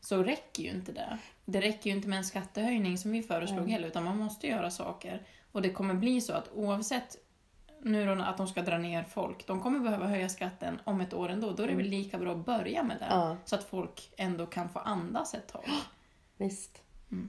så 0.00 0.22
räcker 0.22 0.62
ju 0.62 0.70
inte 0.70 0.92
det. 0.92 1.18
Det 1.44 1.60
räcker 1.60 1.90
ju 1.90 1.96
inte 1.96 2.08
med 2.08 2.18
en 2.18 2.24
skattehöjning 2.24 2.98
som 2.98 3.10
vi 3.10 3.22
föreslog 3.22 3.62
Nej. 3.62 3.72
heller, 3.72 3.88
utan 3.88 4.04
man 4.04 4.16
måste 4.16 4.46
göra 4.46 4.70
saker. 4.70 5.22
Och 5.52 5.62
det 5.62 5.70
kommer 5.70 5.94
bli 5.94 6.20
så 6.20 6.32
att 6.32 6.50
oavsett 6.54 7.16
nu 7.82 8.06
då 8.06 8.22
att 8.22 8.36
de 8.36 8.48
ska 8.48 8.62
dra 8.62 8.78
ner 8.78 9.02
folk, 9.04 9.46
de 9.46 9.60
kommer 9.60 9.80
behöva 9.80 10.06
höja 10.06 10.28
skatten 10.28 10.80
om 10.84 11.00
ett 11.00 11.14
år 11.14 11.28
ändå. 11.28 11.50
Då 11.52 11.62
är 11.62 11.68
det 11.68 11.74
väl 11.74 11.86
lika 11.86 12.18
bra 12.18 12.32
att 12.32 12.46
börja 12.46 12.82
med 12.82 12.96
det, 12.98 13.06
Ja. 13.10 13.36
så 13.44 13.54
att 13.56 13.64
folk 13.64 14.12
ändå 14.16 14.46
kan 14.46 14.68
få 14.68 14.78
andas 14.78 15.34
ett 15.34 15.48
tag. 15.48 15.64
Visst. 16.36 16.82
Mm. 17.12 17.28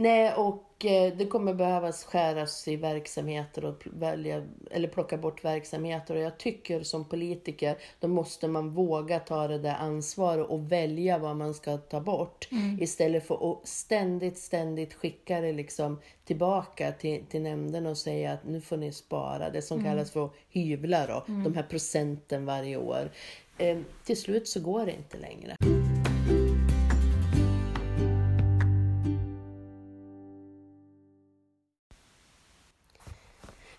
Nej, 0.00 0.34
och 0.34 0.84
eh, 0.84 1.16
det 1.16 1.26
kommer 1.26 1.54
behövas 1.54 2.04
skäras 2.04 2.68
i 2.68 2.76
verksamheter 2.76 3.64
och 3.64 3.82
välja, 3.92 4.46
eller 4.70 4.88
plocka 4.88 5.16
bort 5.16 5.44
verksamheter. 5.44 6.14
Och 6.14 6.20
jag 6.20 6.38
tycker 6.38 6.82
som 6.82 7.04
politiker, 7.04 7.76
då 8.00 8.08
måste 8.08 8.48
man 8.48 8.70
våga 8.70 9.20
ta 9.20 9.48
det 9.48 9.58
där 9.58 9.74
ansvaret 9.74 10.46
och 10.46 10.72
välja 10.72 11.18
vad 11.18 11.36
man 11.36 11.54
ska 11.54 11.76
ta 11.76 12.00
bort. 12.00 12.48
Istället 12.80 13.26
för 13.26 13.52
att 13.52 13.68
ständigt, 13.68 14.38
ständigt 14.38 14.94
skicka 14.94 15.40
det 15.40 15.52
liksom 15.52 16.00
tillbaka 16.24 16.92
till, 16.92 17.24
till 17.28 17.42
nämnden 17.42 17.86
och 17.86 17.98
säga 17.98 18.32
att 18.32 18.44
nu 18.44 18.60
får 18.60 18.76
ni 18.76 18.92
spara. 18.92 19.50
Det 19.50 19.62
som 19.62 19.84
kallas 19.84 20.10
för 20.10 20.30
hyvla 20.50 21.06
då, 21.06 21.24
de 21.26 21.54
här 21.54 21.62
procenten 21.62 22.46
varje 22.46 22.76
år. 22.76 23.10
Eh, 23.58 23.78
till 24.04 24.20
slut 24.20 24.48
så 24.48 24.60
går 24.60 24.86
det 24.86 24.92
inte 24.92 25.18
längre. 25.18 25.77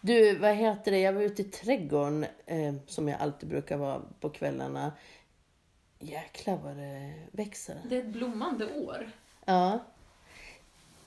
Du, 0.10 0.36
vad 0.38 0.56
heter 0.56 0.92
det? 0.92 1.00
Jag 1.00 1.14
var 1.14 1.22
ute 1.22 1.42
i 1.42 1.46
trädgården, 1.46 2.26
eh, 2.46 2.76
som 2.86 3.08
jag 3.08 3.22
alltid 3.22 3.50
brukar 3.50 3.78
vara 3.78 4.02
på 4.20 4.30
kvällarna. 4.30 4.92
Jäklar 6.00 6.58
vad 6.58 6.78
det 6.78 7.14
växer. 7.32 7.82
Det 7.90 7.96
är 7.96 8.00
ett 8.00 8.08
blommande 8.08 8.66
år. 8.66 9.12
Ja. 9.46 9.80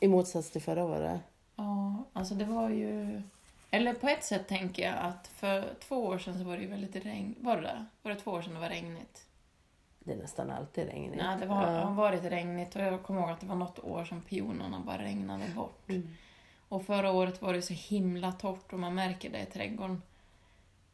I 0.00 0.08
motsats 0.08 0.50
till 0.50 0.62
förra 0.62 0.84
året. 0.84 1.20
Ja, 1.56 2.04
alltså 2.12 2.34
det 2.34 2.44
var 2.44 2.70
ju... 2.70 3.22
Eller 3.70 3.94
på 3.94 4.08
ett 4.08 4.24
sätt 4.24 4.48
tänker 4.48 4.82
jag 4.82 4.94
att 4.98 5.26
för 5.26 5.74
två 5.80 6.04
år 6.04 6.18
sedan 6.18 6.38
så 6.38 6.44
var 6.44 6.56
det 6.56 6.62
ju 6.62 6.68
väldigt 6.68 6.96
regn... 6.96 7.34
Var 7.40 7.56
det 7.56 7.62
det? 7.62 7.84
Var 8.02 8.12
det 8.14 8.20
två 8.20 8.30
år 8.30 8.42
sedan 8.42 8.54
det 8.54 8.60
var 8.60 8.68
regnigt? 8.68 9.26
Det 9.98 10.12
är 10.12 10.16
nästan 10.16 10.50
alltid 10.50 10.86
regnigt. 10.86 11.22
Nej, 11.22 11.36
det 11.40 11.46
var, 11.46 11.72
Ja. 11.72 11.80
har 11.80 11.94
varit 11.94 12.24
regnigt 12.24 12.76
och 12.76 12.82
jag 12.82 13.02
kommer 13.02 13.20
ihåg 13.20 13.30
att 13.30 13.40
det 13.40 13.46
var 13.46 13.56
något 13.56 13.78
år 13.78 14.04
som 14.04 14.22
pionerna 14.22 14.82
bara 14.86 15.02
regnade 15.02 15.44
bort. 15.56 15.88
Mm. 15.88 16.08
Och 16.72 16.86
förra 16.86 17.12
året 17.12 17.42
var 17.42 17.52
det 17.52 17.62
så 17.62 17.74
himla 17.74 18.32
torrt 18.32 18.72
och 18.72 18.78
man 18.78 18.94
märker 18.94 19.30
det 19.30 19.40
i 19.40 19.46
trädgården. 19.46 20.02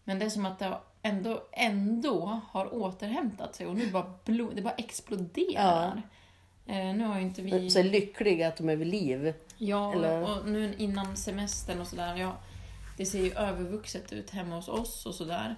Men 0.04 0.18
det 0.18 0.25
är 0.25 0.30
som 0.30 0.47
att 0.47 0.58
det 0.58 0.78
ändå, 1.02 1.42
ändå 1.52 2.40
har 2.50 2.75
återhämtat 2.75 3.56
sig 3.56 3.66
och 3.66 3.76
nu 3.76 3.90
bara 3.90 4.12
blo, 4.25 4.50
det 4.54 4.62
bara 4.62 4.75
exploderar. 4.75 6.02
Eh, 6.66 6.94
nu 6.94 7.04
har 7.04 7.18
inte 7.20 7.42
vi... 7.42 7.70
Så 7.70 7.82
lyckliga 7.82 8.49
att 8.49 8.56
de 8.56 8.68
är 8.68 8.76
vid 8.76 8.87
liv. 8.87 9.35
Ja, 9.58 9.92
Eller? 9.92 10.23
och 10.23 10.49
nu 10.49 10.75
innan 10.78 11.16
semestern 11.16 11.80
och 11.80 11.87
sådär. 11.87 12.16
Ja, 12.16 12.37
det 12.97 13.06
ser 13.06 13.25
ju 13.25 13.32
övervuxet 13.32 14.12
ut 14.12 14.30
hemma 14.30 14.56
hos 14.56 14.68
oss 14.68 15.06
och 15.06 15.14
sådär. 15.14 15.56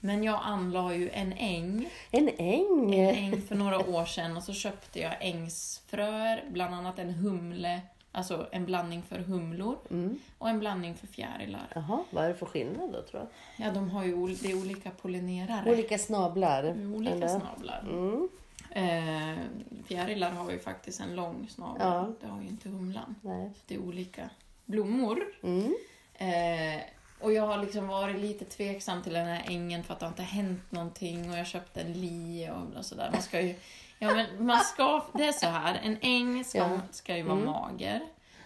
Men 0.00 0.24
jag 0.24 0.40
anlade 0.42 0.94
ju 0.94 1.10
en 1.10 1.32
äng, 1.32 1.88
En 2.10 2.28
äng. 2.38 2.94
en 2.94 3.14
äng 3.14 3.42
för 3.42 3.54
några 3.54 3.78
år 3.90 4.04
sedan 4.04 4.36
och 4.36 4.42
så 4.42 4.52
köpte 4.52 5.00
jag 5.00 5.14
ängsfröer, 5.20 6.44
bland 6.50 6.74
annat 6.74 6.98
en 6.98 7.10
humle, 7.10 7.80
alltså 8.16 8.46
en 8.52 8.64
blandning 8.66 9.02
för 9.02 9.18
humlor 9.18 9.78
Mm. 9.90 10.18
och 10.38 10.48
en 10.48 10.58
blandning 10.58 10.94
för 10.94 11.06
fjärilar. 11.06 11.66
Jaha, 11.74 12.04
vad 12.10 12.24
är 12.24 12.28
det 12.28 12.34
för 12.34 12.46
skillnad 12.46 12.92
då 12.92 13.02
tror 13.02 13.22
jag? 13.22 13.66
Ja, 13.66 13.72
de 13.72 13.90
har 13.90 14.04
ju 14.04 14.34
det 14.34 14.50
är 14.50 14.60
olika 14.60 14.90
pollinerare. 14.90 15.72
Olika 15.72 15.98
snablar. 15.98 16.62
Med 16.74 16.96
olika 16.96 17.14
eller? 17.14 17.28
snablar. 17.28 17.80
Mm. 17.90 18.28
Eh, 18.70 19.38
fjärilar 19.86 20.30
har 20.30 20.50
ju 20.50 20.58
faktiskt 20.58 21.00
en 21.00 21.14
lång 21.16 21.46
snabel. 21.50 21.82
Ja. 21.86 22.12
Det 22.20 22.26
har 22.26 22.42
ju 22.42 22.48
inte 22.48 22.68
humlan. 22.68 23.14
Nej. 23.20 23.50
Det 23.66 23.74
är 23.74 23.78
olika 23.78 24.30
blommor. 24.64 25.18
Mm. 25.42 25.74
Eh, 26.14 26.80
och 27.20 27.32
jag 27.32 27.46
har 27.46 27.58
liksom 27.58 27.88
varit 27.88 28.20
lite 28.20 28.44
tveksam 28.44 29.02
till 29.02 29.12
den 29.12 29.26
här 29.26 29.42
ängen 29.46 29.84
för 29.84 29.94
att 29.94 30.00
det 30.00 30.06
har 30.06 30.10
inte 30.10 30.22
hänt 30.22 30.72
någonting 30.72 31.30
och 31.30 31.38
jag 31.38 31.46
köpte 31.46 31.80
en 31.80 31.92
li 31.92 32.50
och, 32.50 32.78
och 32.78 32.84
sådär. 32.86 33.10
Man 33.12 33.22
ska 33.22 33.40
ju, 33.40 33.54
ja 33.98 34.14
men 34.14 34.46
man 34.46 34.60
ska, 34.60 35.04
det 35.14 35.24
är 35.28 35.32
så 35.32 35.46
här, 35.46 35.74
en 35.82 35.98
äng 36.00 36.44
ska, 36.44 36.58
Ja. 36.58 36.80
ska 36.90 37.16
ju 37.16 37.22
vara 37.22 37.34
Mm. 37.38 37.46
mager, 37.46 38.00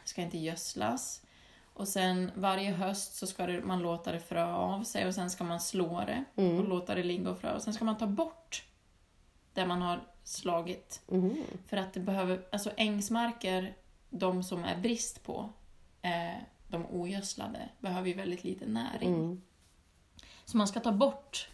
ska 0.04 0.22
inte 0.22 0.38
gödslas. 0.38 1.22
Och 1.74 1.88
sen 1.88 2.30
varje 2.34 2.70
höst 2.72 3.14
så 3.14 3.26
ska 3.26 3.46
det, 3.46 3.60
man 3.64 3.78
låta 3.82 4.12
det 4.12 4.20
frö 4.20 4.44
av 4.52 4.82
sig 4.84 5.06
och 5.06 5.14
sen 5.14 5.30
ska 5.30 5.44
man 5.44 5.60
slå 5.60 6.00
det 6.06 6.24
och 6.34 6.42
Mm. 6.42 6.64
låta 6.68 6.94
det 6.94 7.02
ligga 7.02 7.30
och 7.30 7.40
frö. 7.40 7.52
Och 7.54 7.62
sen 7.62 7.74
ska 7.74 7.84
man 7.84 7.98
ta 7.98 8.06
bort 8.06 8.64
det 9.54 9.66
man 9.66 9.82
har 9.82 10.00
slagit. 10.24 11.00
Mhm. 11.06 11.44
För 11.66 11.76
att 11.76 11.92
det 11.92 12.00
behöver, 12.00 12.42
alltså 12.52 12.70
ängsmarker, 12.76 13.74
de 14.10 14.42
som 14.42 14.64
är 14.64 14.76
brist 14.76 15.22
på, 15.24 15.50
eh, 16.02 16.42
de 16.68 16.86
ogödslade, 16.86 17.68
behöver 17.78 18.08
ju 18.08 18.14
väldigt 18.14 18.44
lite 18.44 18.66
näring. 18.66 19.14
Mm. 19.14 19.42
Så 20.44 20.56
man 20.56 20.68
ska 20.68 20.80
ta 20.80 20.92
bort 20.92 21.48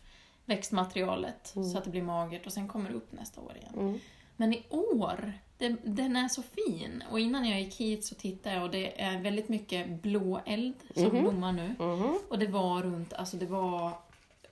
växtmaterialet 0.47 1.53
Mm. 1.57 1.69
så 1.71 1.79
att 1.79 1.85
det 1.85 1.91
blir 1.91 2.03
magert 2.03 2.47
och 2.47 2.53
sen 2.53 2.69
kommer 2.69 2.91
det 2.91 2.97
upp 2.97 3.13
nästa 3.13 3.41
år 3.41 3.57
igen. 3.57 3.75
Mm. 3.77 3.99
Men 4.37 4.53
i 4.55 4.65
år, 4.71 5.33
det, 5.59 5.77
den 5.85 6.17
är 6.17 6.29
så 6.29 6.43
fin. 6.43 7.05
Och 7.11 7.21
innan 7.21 7.49
jag 7.49 7.61
gick 7.61 7.75
hit 7.75 8.05
så 8.05 8.15
tittade 8.15 8.55
jag 8.55 8.65
och 8.65 8.71
det 8.71 9.01
är 9.03 9.21
väldigt 9.21 9.49
mycket 9.49 10.03
blåeld 10.03 10.75
som 10.95 11.05
Mhm. 11.05 11.21
blommar 11.23 11.53
nu. 11.53 11.75
Mhm. 11.79 12.19
Och 12.29 12.39
det 12.39 12.47
var 12.47 12.83
runt, 12.83 13.13
alltså 13.13 13.37
det 13.37 13.47
var 13.47 13.93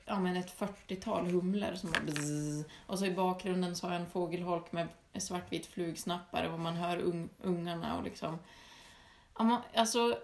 ja, 0.07 0.19
men 0.21 0.37
ett 0.37 0.59
40-tal 0.59 1.27
humlor 1.27 1.75
som 1.75 1.91
var 1.91 2.01
bzzz. 2.01 2.65
Och 2.87 2.99
så 2.99 3.07
i 3.07 3.11
bakgrunden 3.11 3.77
så 3.77 3.87
har 3.87 3.93
jag 3.95 4.01
en 4.03 4.11
fågelholk 4.11 4.73
med 4.73 4.89
svartvit 5.19 5.67
flugsnappare 5.67 6.49
och 6.53 6.61
man 6.61 6.75
hör 6.77 6.99
ung, 6.99 7.29
ungarna 7.43 7.97
och 7.97 8.05
liksom... 8.05 8.39
Ja, 9.39 9.45
man, 9.45 9.61
alltså, 9.75 10.17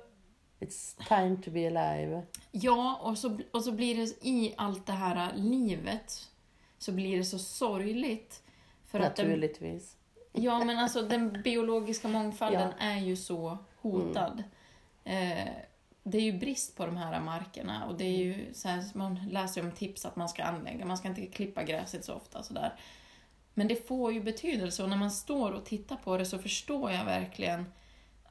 It's 0.60 0.96
time 1.08 1.36
to 1.44 1.50
be 1.50 1.66
alive. 1.66 2.22
ja, 2.50 3.00
och 3.02 3.18
så, 3.18 3.38
och 3.50 3.64
så 3.64 3.72
blir 3.72 3.96
det 3.96 4.26
i 4.26 4.54
allt 4.56 4.86
det 4.86 4.92
här 4.92 5.32
livet 5.36 6.30
så 6.78 6.92
blir 6.92 7.18
det 7.18 7.24
så 7.24 7.38
sorgligt. 7.38 8.42
För 8.86 9.00
att 9.00 9.16
den, 9.16 9.26
Naturligtvis. 9.26 9.96
Ja, 10.32 10.64
men 10.64 10.78
alltså 10.78 11.02
den 11.02 11.42
biologiska 11.42 12.08
mångfalden 12.08 12.72
är 12.78 12.98
ju 12.98 13.16
så 13.16 13.58
hotad. 13.80 14.42
Eh, 15.04 15.48
det 16.02 16.18
är 16.18 16.22
ju 16.22 16.32
brist 16.32 16.76
på 16.76 16.86
de 16.86 16.96
här 16.96 17.20
markerna 17.20 17.86
och 17.86 17.94
det 17.94 18.04
är 18.04 18.18
ju 18.18 18.54
så 18.54 18.68
här, 18.68 18.84
man 18.94 19.20
läser 19.30 19.62
om 19.62 19.72
tips 19.72 20.06
att 20.06 20.16
man 20.16 20.28
ska 20.28 20.44
anlägga, 20.44 20.86
man 20.86 20.98
ska 20.98 21.08
inte 21.08 21.26
klippa 21.26 21.62
gräset 21.62 22.04
så 22.04 22.14
ofta 22.14 22.42
sådär. 22.42 22.74
Men 23.54 23.68
det 23.68 23.88
får 23.88 24.12
ju 24.12 24.22
betydelse 24.22 24.82
och 24.82 24.88
när 24.88 24.96
man 24.96 25.10
står 25.10 25.52
och 25.52 25.64
tittar 25.64 25.96
på 25.96 26.16
det 26.16 26.26
så 26.26 26.38
förstår 26.38 26.90
jag 26.90 27.04
verkligen 27.04 27.64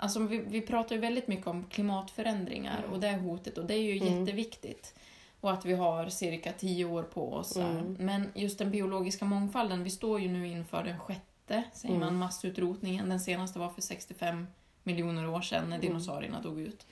Alltså 0.02 0.20
vi, 0.20 0.38
vi 0.38 0.62
pratar 0.62 0.96
ju 0.96 1.02
väldigt 1.02 1.28
mycket 1.28 1.48
om 1.48 1.66
klimatförändringar 1.70 2.84
och 2.92 3.00
det 3.00 3.12
hotet 3.16 3.58
och 3.58 3.66
det 3.66 3.74
är 3.74 3.82
ju 3.84 3.98
Mm. 4.02 4.20
jätteviktigt. 4.20 4.94
Och 5.42 5.52
att 5.52 5.66
vi 5.66 5.74
har 5.74 6.10
cirka 6.10 6.52
tio 6.52 6.86
år 6.86 7.04
på 7.04 7.34
oss. 7.34 7.56
Mm. 7.58 7.96
Men 8.00 8.32
just 8.36 8.60
den 8.60 8.72
biologiska 8.72 9.26
mångfalden, 9.26 9.84
vi 9.84 9.90
står 9.90 10.20
ju 10.20 10.28
nu 10.28 10.48
inför 10.48 10.84
den 10.84 11.00
sjätte, 11.00 11.64
säger 11.74 11.96
Mm. 11.96 12.06
man, 12.08 12.16
massutrotningen. 12.18 13.10
Den 13.10 13.20
senaste 13.20 13.60
var 13.60 13.70
för 13.70 13.82
65 13.82 14.48
miljoner 14.84 15.30
år 15.30 15.42
sedan 15.42 15.70
när 15.70 15.76
Mm. 15.78 15.88
dinosaurierna 15.88 16.42
dog 16.42 16.60
ut. 16.60 16.86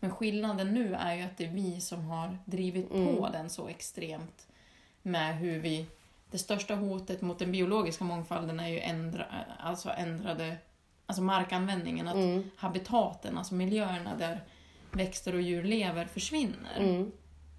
Men 0.00 0.10
skillnaden 0.10 0.74
nu 0.74 0.94
är 0.94 1.14
ju 1.14 1.22
att 1.22 1.36
det 1.36 1.44
är 1.44 1.50
vi 1.50 1.80
som 1.80 2.04
har 2.04 2.38
drivit 2.44 2.88
på 2.88 2.94
Mm. 2.96 3.32
den 3.32 3.50
så 3.50 3.68
extremt 3.68 4.46
med 5.02 5.36
hur 5.38 5.58
vi... 5.60 5.86
Det 6.30 6.38
största 6.38 6.74
hotet 6.74 7.22
mot 7.22 7.38
den 7.38 7.52
biologiska 7.52 8.04
mångfalden 8.04 8.60
är 8.60 8.68
ju 8.68 8.78
ändra, 8.80 9.24
alltså 9.58 9.90
ändrade 9.90 10.56
alltså 11.06 11.22
markanvändningen, 11.22 12.08
att 12.08 12.14
Mm. 12.14 12.50
habitaten, 12.56 13.38
alltså 13.38 13.54
miljöerna 13.54 14.16
där 14.16 14.40
växter 14.92 15.34
och 15.34 15.40
djur 15.42 15.64
lever 15.64 16.04
försvinner 16.06 16.78
Mm. 16.78 17.12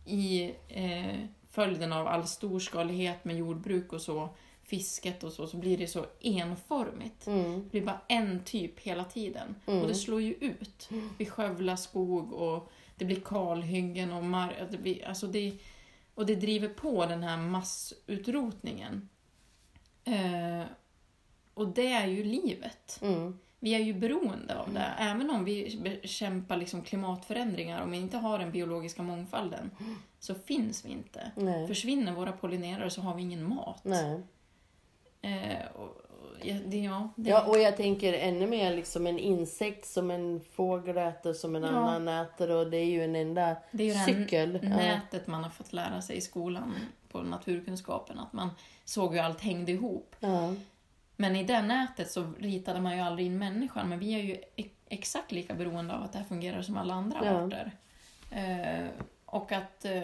i 0.05 0.53
eh, 0.67 1.15
följden 1.49 1.93
av 1.93 2.07
all 2.07 2.27
storskalighet 2.27 3.25
med 3.25 3.37
jordbruk 3.37 3.93
och 3.93 4.01
så, 4.01 4.29
fisket 4.63 5.23
och 5.23 5.31
så, 5.31 5.47
så 5.47 5.57
blir 5.57 5.77
det 5.77 5.87
så 5.87 6.05
enformigt. 6.21 7.27
Mm. 7.27 7.63
Det 7.63 7.69
blir 7.71 7.81
bara 7.85 8.01
en 8.07 8.43
typ 8.43 8.79
hela 8.79 9.03
tiden. 9.03 9.55
Mm. 9.67 9.81
Och 9.81 9.87
det 9.87 9.95
slår 9.95 10.21
ju 10.21 10.33
ut. 10.33 10.89
Vi 11.17 11.25
skövlar 11.25 11.75
skog 11.75 12.33
och 12.33 12.71
det 12.95 13.05
blir 13.05 13.19
kalhyggen 13.19 14.11
och 14.13 14.23
mar- 14.23 14.67
det 14.71 14.77
blir, 14.77 15.05
alltså 15.07 15.27
det, 15.27 15.57
och 16.15 16.25
det 16.25 16.35
driver 16.35 16.67
på 16.69 17.05
den 17.05 17.23
här 17.23 17.37
massutrotningen. 17.37 19.09
Eh, 20.03 20.61
och 21.55 21.67
det 21.67 21.87
är 21.91 22.07
ju 22.07 22.23
livet. 22.23 22.99
Mm. 23.01 23.39
vi 23.59 23.75
är 23.75 23.79
ju 23.79 23.93
beroende 23.93 24.59
av 24.59 24.73
det. 24.73 24.91
Även 24.99 25.29
om 25.29 25.45
vi 25.45 25.79
bekämpar 25.83 26.57
liksom 26.57 26.81
klimatförändringar, 26.81 27.81
om 27.83 27.91
vi 27.91 27.97
inte 27.97 28.17
har 28.17 28.39
den 28.39 28.51
biologiska 28.51 29.01
mångfalden, 29.03 29.71
så 30.19 30.35
finns 30.35 30.85
vi 30.85 30.89
inte. 30.89 31.31
Nej. 31.35 31.67
Försvinner 31.67 32.11
våra 32.11 32.31
pollinerare 32.31 32.89
så 32.89 33.01
har 33.01 33.15
vi 33.15 33.21
ingen 33.21 33.49
mat. 33.49 33.81
Nej. 33.83 34.21
Eh, 35.21 35.65
och, 35.75 35.83
och, 35.83 36.01
ja, 36.43 36.55
det, 36.65 36.77
ja, 36.77 37.09
det, 37.15 37.29
Ja, 37.29 37.45
och 37.47 37.59
jag 37.59 37.77
tänker 37.77 38.13
ännu 38.13 38.47
mer 38.47 38.75
liksom 38.75 39.07
en 39.07 39.19
insekt 39.19 39.85
som 39.87 40.11
en 40.11 40.41
fågel 40.51 40.97
äter, 40.97 41.33
som 41.33 41.55
en 41.55 41.63
Ja. 41.63 41.69
annan 41.69 42.07
äter 42.07 42.51
och 42.51 42.69
det 42.71 42.77
är 42.77 42.85
ju 42.85 43.03
en 43.03 43.15
enda 43.15 43.55
det 43.71 43.83
är 43.83 43.87
ju 43.87 43.93
det 43.93 43.97
här 43.99 44.13
cykel. 44.13 44.59
Nätet 44.63 45.27
man 45.27 45.43
har 45.43 45.49
fått 45.49 45.73
lära 45.73 46.01
sig 46.01 46.17
i 46.17 46.21
skolan 46.21 46.73
på 47.11 47.21
naturkunskapen, 47.21 48.19
att 48.19 48.33
man 48.33 48.49
såg 48.85 49.13
hur 49.13 49.21
allt 49.21 49.41
hängde 49.41 49.71
ihop. 49.71 50.15
Ja. 50.19 50.53
Men 51.15 51.35
i 51.35 51.43
det 51.43 51.61
nätet 51.61 52.11
så 52.11 52.33
ritade 52.39 52.81
man 52.81 52.95
ju 52.97 53.01
aldrig 53.03 53.27
in 53.27 53.37
människan, 53.37 53.89
men 53.89 53.99
vi 53.99 54.13
är 54.13 54.19
ju 54.19 54.37
exakt 54.89 55.31
lika 55.31 55.53
beroende 55.53 55.93
av 55.93 56.03
att 56.03 56.11
det 56.11 56.17
här 56.19 56.25
fungerar 56.25 56.61
som 56.61 56.77
alla 56.77 56.93
andra 56.93 57.19
Ja. 57.25 57.31
arter. 57.31 57.71
Eh, 58.31 58.87
och 59.25 59.51
att 59.51 59.85
eh, 59.85 60.01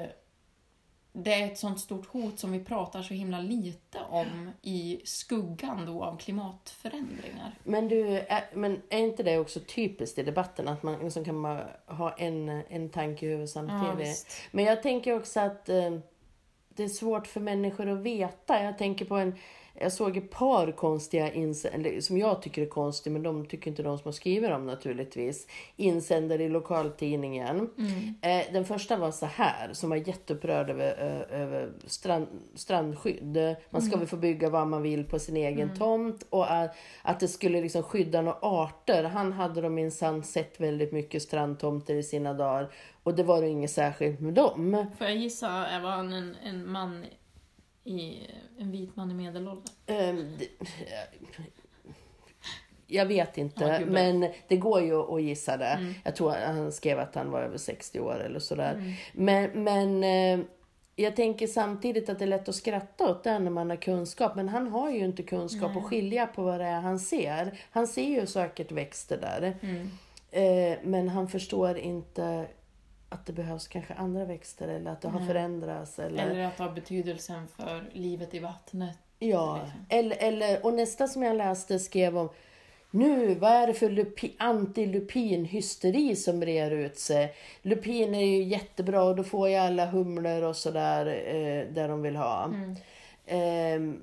det 1.13 1.33
är 1.33 1.45
ett 1.51 1.57
sånt 1.57 1.79
stort 1.79 2.05
hot 2.07 2.39
som 2.39 2.51
vi 2.51 2.59
pratar 2.63 3.01
så 3.01 3.13
himla 3.13 3.39
lite 3.39 3.99
om 4.09 4.51
i 4.61 5.01
skuggan 5.05 5.85
då 5.85 6.03
av 6.03 6.17
klimatförändringar. 6.17 7.51
Men 7.63 7.87
du, 7.87 8.17
är, 8.17 8.43
men 8.53 8.81
är 8.89 8.99
inte 8.99 9.23
det 9.23 9.37
också 9.37 9.59
typiskt 9.59 10.17
i 10.19 10.23
debatten 10.23 10.67
att 10.67 10.83
man 10.83 10.99
liksom 10.99 11.25
kan 11.25 11.41
bara 11.41 11.67
ha 11.85 12.11
en, 12.13 12.49
en 12.49 12.89
tanke 12.89 13.25
i 13.25 13.29
huvudet 13.29 13.55
Ja, 13.55 13.61
samtidigt? 13.67 14.07
visst. 14.09 14.27
Men 14.51 14.65
jag 14.65 14.83
tänker 14.83 15.15
också 15.17 15.39
att 15.39 15.69
eh, 15.69 15.91
det 16.69 16.83
är 16.83 16.87
svårt 16.89 17.27
för 17.27 17.39
människor 17.39 17.89
att 17.89 17.99
veta. 17.99 18.63
Jag 18.63 18.77
tänker 18.77 19.05
på 19.05 19.15
en, 19.15 19.35
jag 19.73 19.93
såg 19.93 20.17
ett 20.17 20.31
par 20.31 20.71
konstiga 20.71 21.31
insändare, 21.31 22.01
som 22.01 22.17
jag 22.17 22.41
tycker 22.41 22.61
är 22.61 22.65
konstiga, 22.65 23.13
men 23.13 23.23
de 23.23 23.45
tycker 23.45 23.69
inte 23.69 23.83
de 23.83 23.97
som 23.97 24.05
har 24.05 24.11
skrivit 24.11 24.49
dem 24.49 24.65
naturligtvis. 24.65 25.47
Insändare 25.75 26.43
i 26.43 26.49
lokaltidningen. 26.49 27.69
Mm. 27.77 28.15
Eh, 28.21 28.53
den 28.53 28.65
första 28.65 28.97
var 28.97 29.11
så 29.11 29.25
här, 29.25 29.73
som 29.73 29.89
var 29.89 29.97
jätteupprörd 29.97 30.69
över, 30.69 30.93
över 31.31 31.71
strand, 31.85 32.27
strandskydd. 32.55 33.55
Man 33.69 33.81
ska 33.81 33.97
väl 33.97 34.07
få 34.07 34.17
bygga 34.17 34.49
vad 34.49 34.67
man 34.67 34.81
vill 34.81 35.05
på 35.05 35.19
sin 35.19 35.37
egen 35.37 35.75
tomt 35.77 36.25
och 36.29 36.51
att, 36.51 36.75
att 37.01 37.19
det 37.19 37.27
skulle 37.27 37.61
liksom 37.61 37.83
skydda 37.83 38.21
några 38.21 38.37
arter. 38.41 39.03
Han 39.03 39.31
hade 39.31 39.61
då 39.61 39.69
minsann 39.69 40.23
sett 40.23 40.59
väldigt 40.59 40.91
mycket 40.91 41.21
strandtomter 41.21 41.95
i 41.95 42.03
sina 42.03 42.33
dagar 42.33 42.71
och 43.03 43.15
det 43.15 43.23
var 43.23 43.41
ju 43.41 43.47
inget 43.47 43.71
särskilt 43.71 44.19
med 44.19 44.33
dem. 44.33 44.85
Får 44.97 45.07
jag 45.07 45.15
gissa, 45.15 45.47
var 45.81 45.89
han 45.89 46.13
en, 46.13 46.35
en 46.43 46.71
man 46.71 47.05
i, 47.83 48.27
en 48.59 48.71
vit 48.71 48.95
man 48.95 49.11
i 49.11 49.13
medelåldern? 49.13 49.73
Ehm, 49.85 50.35
det- 50.39 50.49
Jag 52.87 53.05
vet 53.05 53.37
inte, 53.37 53.63
Ja, 53.65 53.85
men 53.85 54.29
det 54.47 54.57
går 54.57 54.81
ju 54.81 54.95
att 55.15 55.21
gissa 55.21 55.57
det. 55.57 55.65
Mm. 55.65 55.93
Jag 56.03 56.15
tror 56.15 56.31
han 56.31 56.71
skrev 56.71 56.99
att 56.99 57.15
han 57.15 57.31
var 57.31 57.41
över 57.41 57.57
60 57.57 57.99
år 57.99 58.19
eller 58.25 58.39
sådär. 58.39 58.97
Men, 59.13 59.63
men 59.63 60.03
eh, 60.03 60.45
jag 60.95 61.15
tänker 61.15 61.47
samtidigt 61.47 62.09
att 62.09 62.19
det 62.19 62.25
är 62.25 62.27
lätt 62.27 62.49
att 62.49 62.55
skratta 62.55 63.11
åt 63.11 63.23
det 63.23 63.39
när 63.39 63.51
man 63.51 63.69
har 63.69 63.77
kunskap. 63.77 64.35
Men 64.35 64.49
han 64.49 64.67
har 64.67 64.91
ju 64.91 64.99
inte 65.05 65.23
kunskap 65.23 65.77
att 65.77 65.83
skilja 65.83 66.27
på 66.27 66.41
vad 66.43 66.59
det 66.59 66.65
är 66.65 66.81
han 66.81 66.99
ser. 66.99 67.59
Han 67.71 67.87
ser 67.87 68.09
ju 68.09 68.25
säkert 68.25 68.71
växter 68.71 69.17
där. 69.17 69.57
Mm. 69.61 69.89
Eh, 70.31 70.77
men 70.83 71.09
han 71.09 71.27
förstår 71.27 71.77
inte 71.77 72.45
att 73.11 73.25
det 73.25 73.33
behövs 73.33 73.67
kanske 73.67 73.93
andra 73.93 74.25
växter 74.25 74.67
eller 74.67 74.91
att 74.91 75.01
det 75.01 75.07
har 75.07 75.25
förändrats. 75.25 75.99
Eller... 75.99 76.25
Eller 76.29 76.43
att 76.43 76.57
ha 76.57 76.69
betydelsen 76.71 77.47
för 77.47 77.89
livet 77.93 78.33
i 78.33 78.39
vattnet. 78.39 78.97
Ja, 79.19 79.59
liksom. 79.63 79.85
eller, 79.89 80.15
eller, 80.19 80.65
och 80.65 80.73
nästa 80.73 81.07
som 81.07 81.23
jag 81.23 81.35
läste 81.35 81.79
skrev 81.79 82.17
om 82.17 82.29
nu, 82.91 83.35
vad 83.35 83.51
är 83.51 83.67
det 83.67 83.73
för 83.73 83.89
lupi, 83.89 84.35
antilupinhysteri 84.39 86.15
som 86.15 86.39
brer 86.39 86.71
ut 86.71 86.97
sig? 86.99 87.33
Lupin 87.61 88.15
är 88.15 88.25
ju 88.25 88.43
jättebra 88.43 89.03
och 89.03 89.15
då 89.15 89.23
får 89.23 89.49
ju 89.49 89.55
alla 89.55 89.85
humlor 89.85 90.43
och 90.43 90.55
sådär 90.55 91.05
eh, 91.05 91.73
där 91.73 91.87
de 91.87 92.01
vill 92.01 92.15
ha. 92.15 92.43
Mm. 92.45 92.75
Eh, 93.25 93.95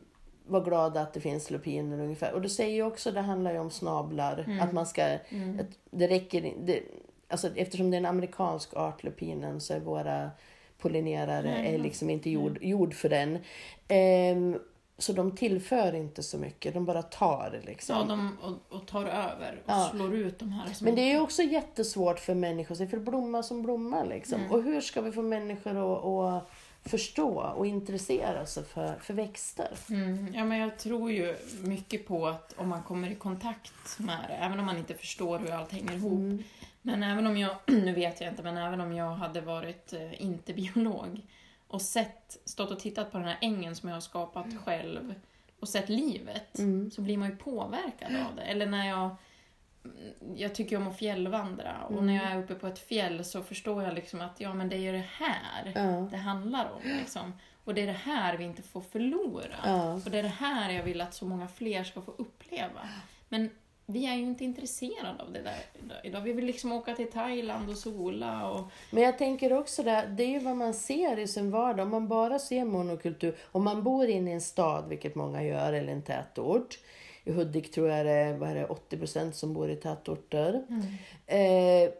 var 0.46 0.64
glada 0.64 1.00
att 1.00 1.12
det 1.14 1.20
finns 1.20 1.50
lupiner 1.50 2.00
ungefär. 2.00 2.32
Och 2.32 2.40
då 2.42 2.48
säger 2.48 2.74
ju 2.74 2.82
också, 2.82 3.12
det 3.12 3.20
handlar 3.20 3.52
ju 3.52 3.58
om 3.58 3.70
snablar, 3.70 4.44
Mm. 4.46 4.60
att 4.60 4.72
man 4.72 4.86
ska, 4.86 5.02
Mm. 5.28 5.60
att 5.60 5.66
det 5.90 6.06
räcker 6.08 6.44
in- 6.44 6.66
det, 6.66 6.80
alltså 7.28 7.56
eftersom 7.56 7.90
det 7.90 7.96
är 7.96 7.98
en 7.98 8.06
amerikansk 8.06 8.76
art, 8.76 9.04
lupinen, 9.04 9.60
så 9.60 9.74
är 9.74 9.80
våra 9.80 10.30
pollinerare 10.78 11.50
Nej, 11.50 11.74
är 11.74 11.78
liksom 11.78 12.10
inte 12.10 12.30
gjord, 12.30 12.58
gjord 12.62 12.94
för 12.94 13.08
den. 13.08 13.38
Ehm, 13.88 14.58
så 14.98 15.12
de 15.12 15.36
tillför 15.36 15.94
inte 15.94 16.22
så 16.22 16.38
mycket, 16.38 16.74
de 16.74 16.84
bara 16.84 17.02
tar 17.02 17.60
liksom. 17.66 17.96
Ja, 17.96 18.04
de, 18.04 18.36
och, 18.42 18.76
och 18.76 18.86
tar 18.86 19.04
över 19.04 19.62
och 19.64 19.70
Ja. 19.72 19.88
slår 19.92 20.14
ut 20.14 20.38
de 20.38 20.52
här. 20.52 20.72
Som 20.72 20.84
Men 20.84 20.94
det 20.94 21.02
är 21.02 21.12
ju 21.14 21.20
också 21.20 21.42
jättesvårt 21.42 22.18
för 22.18 22.34
människor, 22.34 22.72
att 22.72 22.78
se, 22.78 22.86
för 22.86 22.98
blomma 22.98 23.42
som 23.42 23.62
blomma 23.62 24.04
liksom. 24.04 24.40
Mm. 24.40 24.52
Och 24.52 24.62
hur 24.62 24.80
ska 24.80 25.00
vi 25.00 25.12
få 25.12 25.22
människor 25.22 25.70
att, 25.70 26.04
att 26.04 26.50
förstå 26.90 27.40
och 27.56 27.66
intressera 27.66 28.46
sig 28.46 28.64
för, 28.64 28.94
för 29.02 29.14
växter? 29.14 29.68
Mm, 29.90 30.34
ja, 30.34 30.44
men 30.44 30.58
jag 30.58 30.78
tror 30.78 31.10
ju 31.10 31.36
mycket 31.62 32.06
på 32.06 32.26
att 32.26 32.54
om 32.56 32.68
man 32.68 32.82
kommer 32.82 33.10
i 33.10 33.14
kontakt 33.14 33.98
med 33.98 34.18
det, 34.28 34.34
även 34.34 34.58
om 34.58 34.66
man 34.66 34.76
inte 34.78 34.94
förstår 34.94 35.38
hur 35.38 35.50
allt 35.52 35.72
hänger 35.72 35.92
ihop. 35.92 36.12
Mm. 36.12 36.42
Men 36.90 37.02
även 37.02 37.26
om 37.26 37.36
jag, 37.36 37.56
nu 37.66 37.92
vet 37.92 38.20
jag 38.20 38.30
inte, 38.30 38.42
men 38.42 38.56
även 38.56 38.80
om 38.80 38.92
jag 38.92 39.10
hade 39.14 39.40
varit 39.40 39.92
eh, 39.92 40.22
inte 40.22 40.52
biolog 40.54 41.20
och 41.68 41.82
sett, 41.82 42.38
stått 42.44 42.70
och 42.70 42.80
tittat 42.80 43.12
på 43.12 43.18
den 43.18 43.26
här 43.26 43.38
ängen 43.40 43.76
som 43.76 43.88
jag 43.88 43.96
har 43.96 44.00
skapat 44.00 44.46
själv 44.64 45.14
och 45.60 45.68
sett 45.68 45.88
livet, 45.88 46.58
Mm. 46.58 46.90
så 46.90 47.00
blir 47.02 47.18
man 47.18 47.28
ju 47.30 47.36
påverkad 47.36 48.16
av 48.16 48.36
det. 48.36 48.42
Eller 48.42 48.66
när 48.66 48.88
jag 48.88 49.16
jag 50.36 50.54
tycker 50.54 50.76
om 50.76 50.88
att 50.88 50.98
fjällvandra 50.98 51.76
och 51.84 51.92
Mm. 51.92 52.06
när 52.06 52.14
jag 52.14 52.24
är 52.32 52.38
uppe 52.42 52.54
på 52.54 52.66
ett 52.66 52.78
fjäll 52.78 53.24
så 53.24 53.42
förstår 53.42 53.82
jag 53.82 53.94
liksom 53.94 54.20
att 54.20 54.40
ja, 54.40 54.54
men 54.54 54.68
det 54.68 54.76
är 54.76 54.80
ju 54.80 54.92
det 54.92 55.06
här 55.12 55.72
Ja. 55.74 56.08
det 56.10 56.16
handlar 56.16 56.70
om. 56.70 56.80
Liksom. 56.98 57.32
Och 57.64 57.74
det 57.74 57.80
är 57.82 57.86
det 57.86 57.92
här 57.92 58.36
vi 58.36 58.44
inte 58.44 58.62
får 58.62 58.80
förlora. 58.80 59.56
Ja. 59.64 59.92
Och 59.94 60.10
det 60.10 60.18
är 60.18 60.22
det 60.22 60.28
här 60.28 60.70
jag 60.70 60.82
vill 60.82 61.00
att 61.00 61.14
så 61.14 61.24
många 61.24 61.48
fler 61.48 61.84
ska 61.84 62.02
få 62.02 62.10
uppleva. 62.18 62.88
Men 63.28 63.50
vi 63.90 64.06
är 64.06 64.14
ju 64.14 64.22
inte 64.22 64.44
intresserade 64.44 65.22
av 65.22 65.32
det 65.32 65.42
där 65.42 65.58
idag-. 66.02 66.20
Vi 66.20 66.32
vill 66.32 66.44
liksom 66.44 66.72
åka 66.72 66.94
till 66.94 67.10
Thailand 67.10 67.70
och 67.70 67.76
sola 67.76 68.50
och... 68.50 68.64
Men 68.90 69.02
jag 69.02 69.18
tänker 69.18 69.52
också 69.52 69.82
det, 69.82 70.08
det 70.16 70.22
är 70.22 70.28
ju 70.28 70.38
vad 70.38 70.56
man 70.56 70.74
ser 70.74 71.18
i 71.18 71.26
sin 71.26 71.50
vardag. 71.50 71.84
Om 71.84 71.90
man 71.90 72.08
bara 72.08 72.38
ser 72.38 72.64
monokultur, 72.64 73.36
om 73.52 73.64
man 73.64 73.82
bor 73.82 74.06
inne 74.06 74.30
i 74.30 74.34
en 74.34 74.40
stad, 74.40 74.88
vilket 74.88 75.14
många 75.14 75.44
gör, 75.44 75.72
eller 75.72 75.92
en 75.92 76.02
tätort. 76.02 76.78
I 77.24 77.32
Hudik 77.32 77.70
tror 77.70 77.88
jag 77.88 78.06
det 78.06 78.12
är, 78.12 78.34
vad 78.34 78.50
är 78.50 78.54
det, 78.54 78.66
80% 78.66 79.32
som 79.32 79.54
bor 79.54 79.70
i 79.70 79.76
tätorter. 79.76 80.62
Eh, 81.26 81.90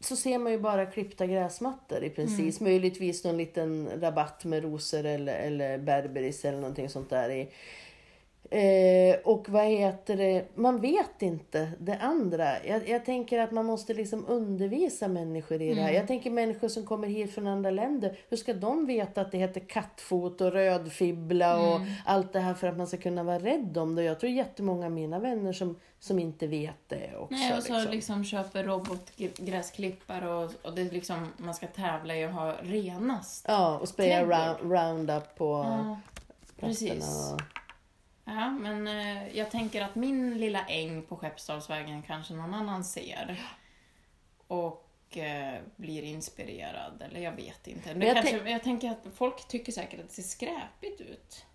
så 0.00 0.16
ser 0.16 0.38
man 0.38 0.52
ju 0.52 0.58
bara 0.58 0.86
klippta 0.86 1.26
gräsmattor 1.26 2.04
i 2.04 2.10
princip. 2.10 2.60
Möjligtvis 2.60 3.24
någon 3.24 3.36
liten 3.36 4.00
rabatt 4.00 4.44
med 4.44 4.62
rosor 4.62 5.06
eller, 5.06 5.34
eller 5.34 5.78
berberis 5.78 6.44
eller 6.44 6.58
någonting 6.58 6.88
sånt 6.88 7.10
där 7.10 7.30
i. 7.30 7.48
Eh, 8.52 9.16
och 9.24 9.48
vad 9.48 9.64
heter 9.66 10.16
det, 10.16 10.44
man 10.54 10.80
vet 10.80 11.22
inte 11.22 11.72
det 11.78 11.98
andra. 11.98 12.64
Jag, 12.66 12.88
jag 12.88 13.04
tänker 13.04 13.38
att 13.38 13.50
man 13.52 13.66
måste 13.66 13.94
liksom 13.94 14.24
undervisa 14.28 15.08
människor 15.08 15.62
i 15.62 15.74
det 15.74 15.80
här. 15.80 15.92
Jag 15.92 16.06
tänker 16.06 16.30
människor 16.30 16.68
som 16.68 16.86
kommer 16.86 17.08
hit 17.08 17.34
från 17.34 17.46
andra 17.46 17.70
länder. 17.70 18.18
Hur 18.28 18.36
ska 18.36 18.54
de 18.54 18.86
veta 18.86 19.20
att 19.20 19.32
det 19.32 19.38
heter 19.38 19.60
kattfot 19.60 20.40
och 20.40 20.52
rödfibbla 20.52 21.58
och 21.74 21.80
allt 22.06 22.32
det 22.32 22.40
här 22.40 22.54
för 22.54 22.66
att 22.66 22.76
man 22.76 22.86
ska 22.86 22.96
kunna 22.96 23.22
vara 23.22 23.38
rädd 23.38 23.78
om 23.78 23.94
det? 23.94 24.02
Jag 24.02 24.20
tror 24.20 24.32
jättemånga 24.32 24.86
av 24.86 24.92
mina 24.92 25.18
vänner 25.18 25.52
som, 25.52 25.76
som 26.00 26.18
inte 26.18 26.46
vet 26.46 26.88
det 26.88 27.16
också. 27.16 27.34
Nej, 27.34 27.56
och 27.56 27.62
så 27.62 27.72
liksom. 27.74 27.92
liksom 27.92 28.24
köper 28.24 28.64
robotgräsklippare 28.64 30.28
och, 30.34 30.50
och 30.62 30.72
det 30.74 30.84
liksom, 30.92 31.32
man 31.36 31.54
ska 31.54 31.66
tävla 31.66 32.16
i 32.16 32.24
att 32.24 32.32
ha 32.34 32.54
renast. 32.62 33.44
Ja, 33.48 33.78
och 33.78 33.88
spraya 33.88 34.22
round, 34.24 34.72
Roundup 34.72 35.34
på 35.36 35.44
Ja, 35.68 35.98
plattorna. 36.56 36.68
precis. 36.68 37.32
och- 37.32 37.40
Ja, 38.24 38.50
men 38.50 38.88
eh, 38.88 39.36
jag 39.36 39.50
tänker 39.50 39.82
att 39.82 39.94
min 39.94 40.38
lilla 40.38 40.66
äng 40.66 41.02
på 41.02 41.16
Skeppsdalsvägen 41.16 42.02
kanske 42.02 42.34
någon 42.34 42.54
annan 42.54 42.84
ser. 42.84 43.42
Och 44.46 45.16
eh, 45.16 45.60
blir 45.76 46.02
inspirerad, 46.02 47.02
eller 47.02 47.20
jag 47.20 47.32
vet 47.32 47.66
inte. 47.66 47.94
Det 47.94 48.06
jag 48.06 48.14
kanske, 48.14 48.50
jag 48.50 48.62
tänker 48.62 48.90
att 48.90 49.06
folk 49.14 49.48
tycker 49.48 49.72
säkert 49.72 50.00
att 50.00 50.08
det 50.08 50.14
ser 50.14 50.22
skräpigt 50.22 51.00
ut. 51.00 51.46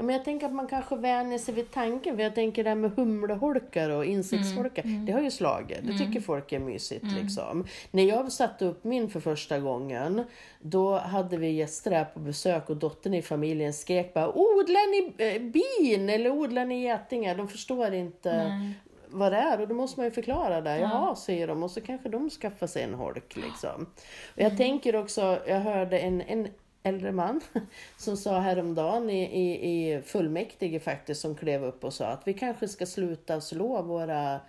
Ja, 0.00 0.04
men 0.04 0.14
jag 0.14 0.24
tänker 0.24 0.46
att 0.46 0.52
man 0.52 0.66
kanske 0.66 0.96
vänjer 0.96 1.38
sig 1.38 1.54
vid 1.54 1.70
tanken. 1.70 2.16
För 2.16 2.22
jag 2.22 2.34
tänker 2.34 2.64
det 2.64 2.70
här 2.70 2.76
med 2.76 2.92
humleholkar 2.96 3.90
och 3.90 4.04
insektsholkar. 4.04 4.82
Det 5.06 5.12
har 5.12 5.20
ju 5.20 5.30
slagit. 5.30 5.78
Det 5.82 5.98
tycker 5.98 6.20
folk 6.20 6.52
är 6.52 6.58
mysigt 6.58 7.04
liksom. 7.22 7.66
När 7.90 8.02
jag 8.02 8.32
satte 8.32 8.64
upp 8.64 8.84
min 8.84 9.10
för 9.10 9.20
första 9.20 9.58
gången. 9.58 10.24
Då 10.60 10.98
hade 10.98 11.36
vi 11.36 11.50
gäster 11.50 11.90
här 11.90 12.04
på 12.04 12.20
besök 12.20 12.70
och 12.70 12.76
dottern 12.76 13.14
i 13.14 13.22
familjen 13.22 13.72
skrek 13.72 14.14
bara 14.14 14.28
Odlar 14.28 14.90
ni 14.90 15.12
eh, 15.26 15.42
bin 15.42 16.08
eller 16.08 16.30
odlar 16.30 16.64
ni 16.64 16.82
getingar? 16.82 17.34
De 17.34 17.48
förstår 17.48 17.94
inte 17.94 18.48
Nej. 18.48 18.72
vad 19.06 19.32
det 19.32 19.38
är 19.38 19.60
och 19.60 19.68
då 19.68 19.74
måste 19.74 20.00
man 20.00 20.06
ju 20.06 20.10
förklara 20.10 20.60
det. 20.60 20.78
Jaha, 20.78 21.16
säger 21.16 21.48
de 21.48 21.62
och 21.62 21.70
så 21.70 21.80
kanske 21.80 22.08
de 22.08 22.30
skaffar 22.30 22.66
sig 22.66 22.82
en 22.82 22.94
holk 22.94 23.36
liksom. 23.36 23.86
Och 24.34 24.42
jag 24.42 24.56
tänker 24.56 24.96
också, 24.96 25.38
jag 25.46 25.60
hörde 25.60 25.98
en, 25.98 26.20
en 26.20 26.48
äldre 26.82 27.12
man 27.12 27.40
som 27.98 28.16
sa 28.16 28.38
häromdagen 28.40 29.10
i, 29.10 29.22
i, 29.22 29.70
i 29.94 30.02
fullmäktige 30.02 30.80
faktiskt 30.80 31.20
som 31.20 31.34
klev 31.34 31.64
upp 31.64 31.84
och 31.84 31.94
sa 31.94 32.06
att 32.06 32.22
vi 32.26 32.32
kanske 32.34 32.68
ska 32.68 32.86
sluta 32.86 33.40
slå 33.40 33.82
våra 33.82 34.40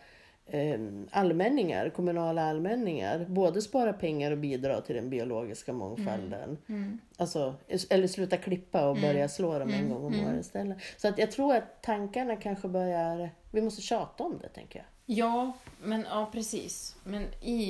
eh, 0.46 0.80
allmänningar, 1.12 1.90
kommunala 1.90 2.50
allmänningar. 2.50 3.26
Både 3.30 3.62
spara 3.62 3.94
pengar 3.94 4.32
och 4.32 4.38
bidra 4.38 4.82
till 4.82 4.96
den 4.96 5.10
biologiska 5.10 5.74
mångfalden. 5.74 6.58
Mm. 6.70 7.00
Alltså, 7.18 7.56
eller 7.90 8.08
sluta 8.08 8.38
klippa 8.38 8.90
och 8.90 8.96
börja 8.96 9.12
Mm. 9.12 9.30
slå 9.30 9.60
dem 9.60 9.70
en 9.70 9.76
Mm. 9.80 9.90
gång 9.90 10.06
om 10.06 10.14
Mm. 10.14 10.26
året 10.26 10.42
istället. 10.46 10.78
Så 10.98 11.08
att 11.08 11.18
jag 11.18 11.32
tror 11.32 11.56
att 11.56 11.82
tankarna 11.84 12.36
kanske 12.36 12.68
börjar... 12.68 13.30
Vi 13.52 13.62
måste 13.62 13.82
tjata 13.82 14.24
om 14.24 14.40
det, 14.42 14.50
tänker 14.50 14.80
jag. 14.80 14.86
Ja, 15.18 15.54
men 15.84 16.06
ja 16.10 16.30
precis. 16.34 16.96
Men 17.04 17.24
i, 17.42 17.64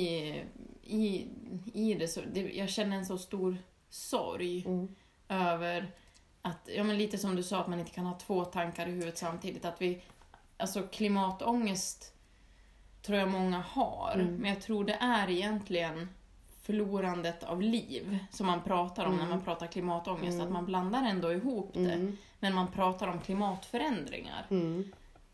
i, 0.84 1.26
i 1.74 1.94
det 1.94 2.08
så, 2.08 2.20
det, 2.32 2.40
jag 2.40 2.68
känner 2.68 2.96
en 2.96 3.06
så 3.06 3.18
stor 3.18 3.56
sorg 3.94 4.64
Mm. 4.66 4.94
över 5.28 5.90
att, 6.42 6.68
ja 6.76 6.84
men 6.84 6.98
lite 6.98 7.18
som 7.18 7.36
du 7.36 7.42
sa, 7.42 7.60
att 7.60 7.68
man 7.68 7.78
inte 7.80 7.90
kan 7.92 8.06
ha 8.06 8.18
två 8.18 8.44
tankar 8.44 8.86
i 8.86 8.90
huvudet 8.90 9.18
samtidigt. 9.18 9.64
Att 9.64 9.82
vi, 9.82 10.02
alltså 10.56 10.82
klimatångest 10.82 12.12
tror 13.02 13.18
jag 13.18 13.28
många 13.30 13.60
har, 13.60 14.12
Mm. 14.14 14.34
men 14.36 14.50
jag 14.50 14.60
tror 14.62 14.84
det 14.84 14.94
är 15.00 15.30
egentligen 15.30 16.08
förlorandet 16.62 17.44
av 17.44 17.62
liv 17.62 18.18
som 18.30 18.46
man 18.46 18.62
pratar 18.62 19.04
om 19.06 19.12
Mm. 19.14 19.24
när 19.24 19.30
man 19.34 19.44
pratar 19.44 19.66
klimatångest. 19.66 20.34
Mm. 20.34 20.46
Att 20.46 20.52
man 20.52 20.66
blandar 20.66 21.04
ändå 21.08 21.32
ihop 21.32 21.70
det, 21.74 21.92
Mm. 21.92 22.16
men 22.40 22.54
man 22.54 22.66
pratar 22.72 23.08
om 23.08 23.20
klimatförändringar. 23.20 24.46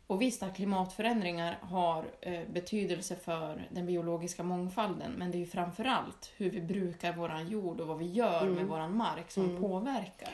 Och 0.09 0.23
visst 0.23 0.42
att 0.42 0.57
klimatförändringar 0.57 1.59
har 1.62 2.05
eh, 2.21 2.49
betydelse 2.49 3.16
för 3.16 3.68
den 3.71 3.87
biologiska 3.87 4.42
mångfalden, 4.42 5.12
men 5.12 5.31
det 5.31 5.37
är 5.37 5.40
ju 5.40 5.47
framförallt 5.47 6.33
hur 6.37 6.51
vi 6.51 6.61
brukar 6.61 7.12
våran 7.12 7.49
jord 7.49 7.81
och 7.81 7.87
vad 7.88 7.99
vi 7.99 8.12
gör 8.12 8.42
Mm. 8.42 8.55
med 8.55 8.66
våran 8.66 8.97
mark 8.97 9.31
som 9.31 9.44
Mm. 9.44 9.61
påverkar. 9.62 10.33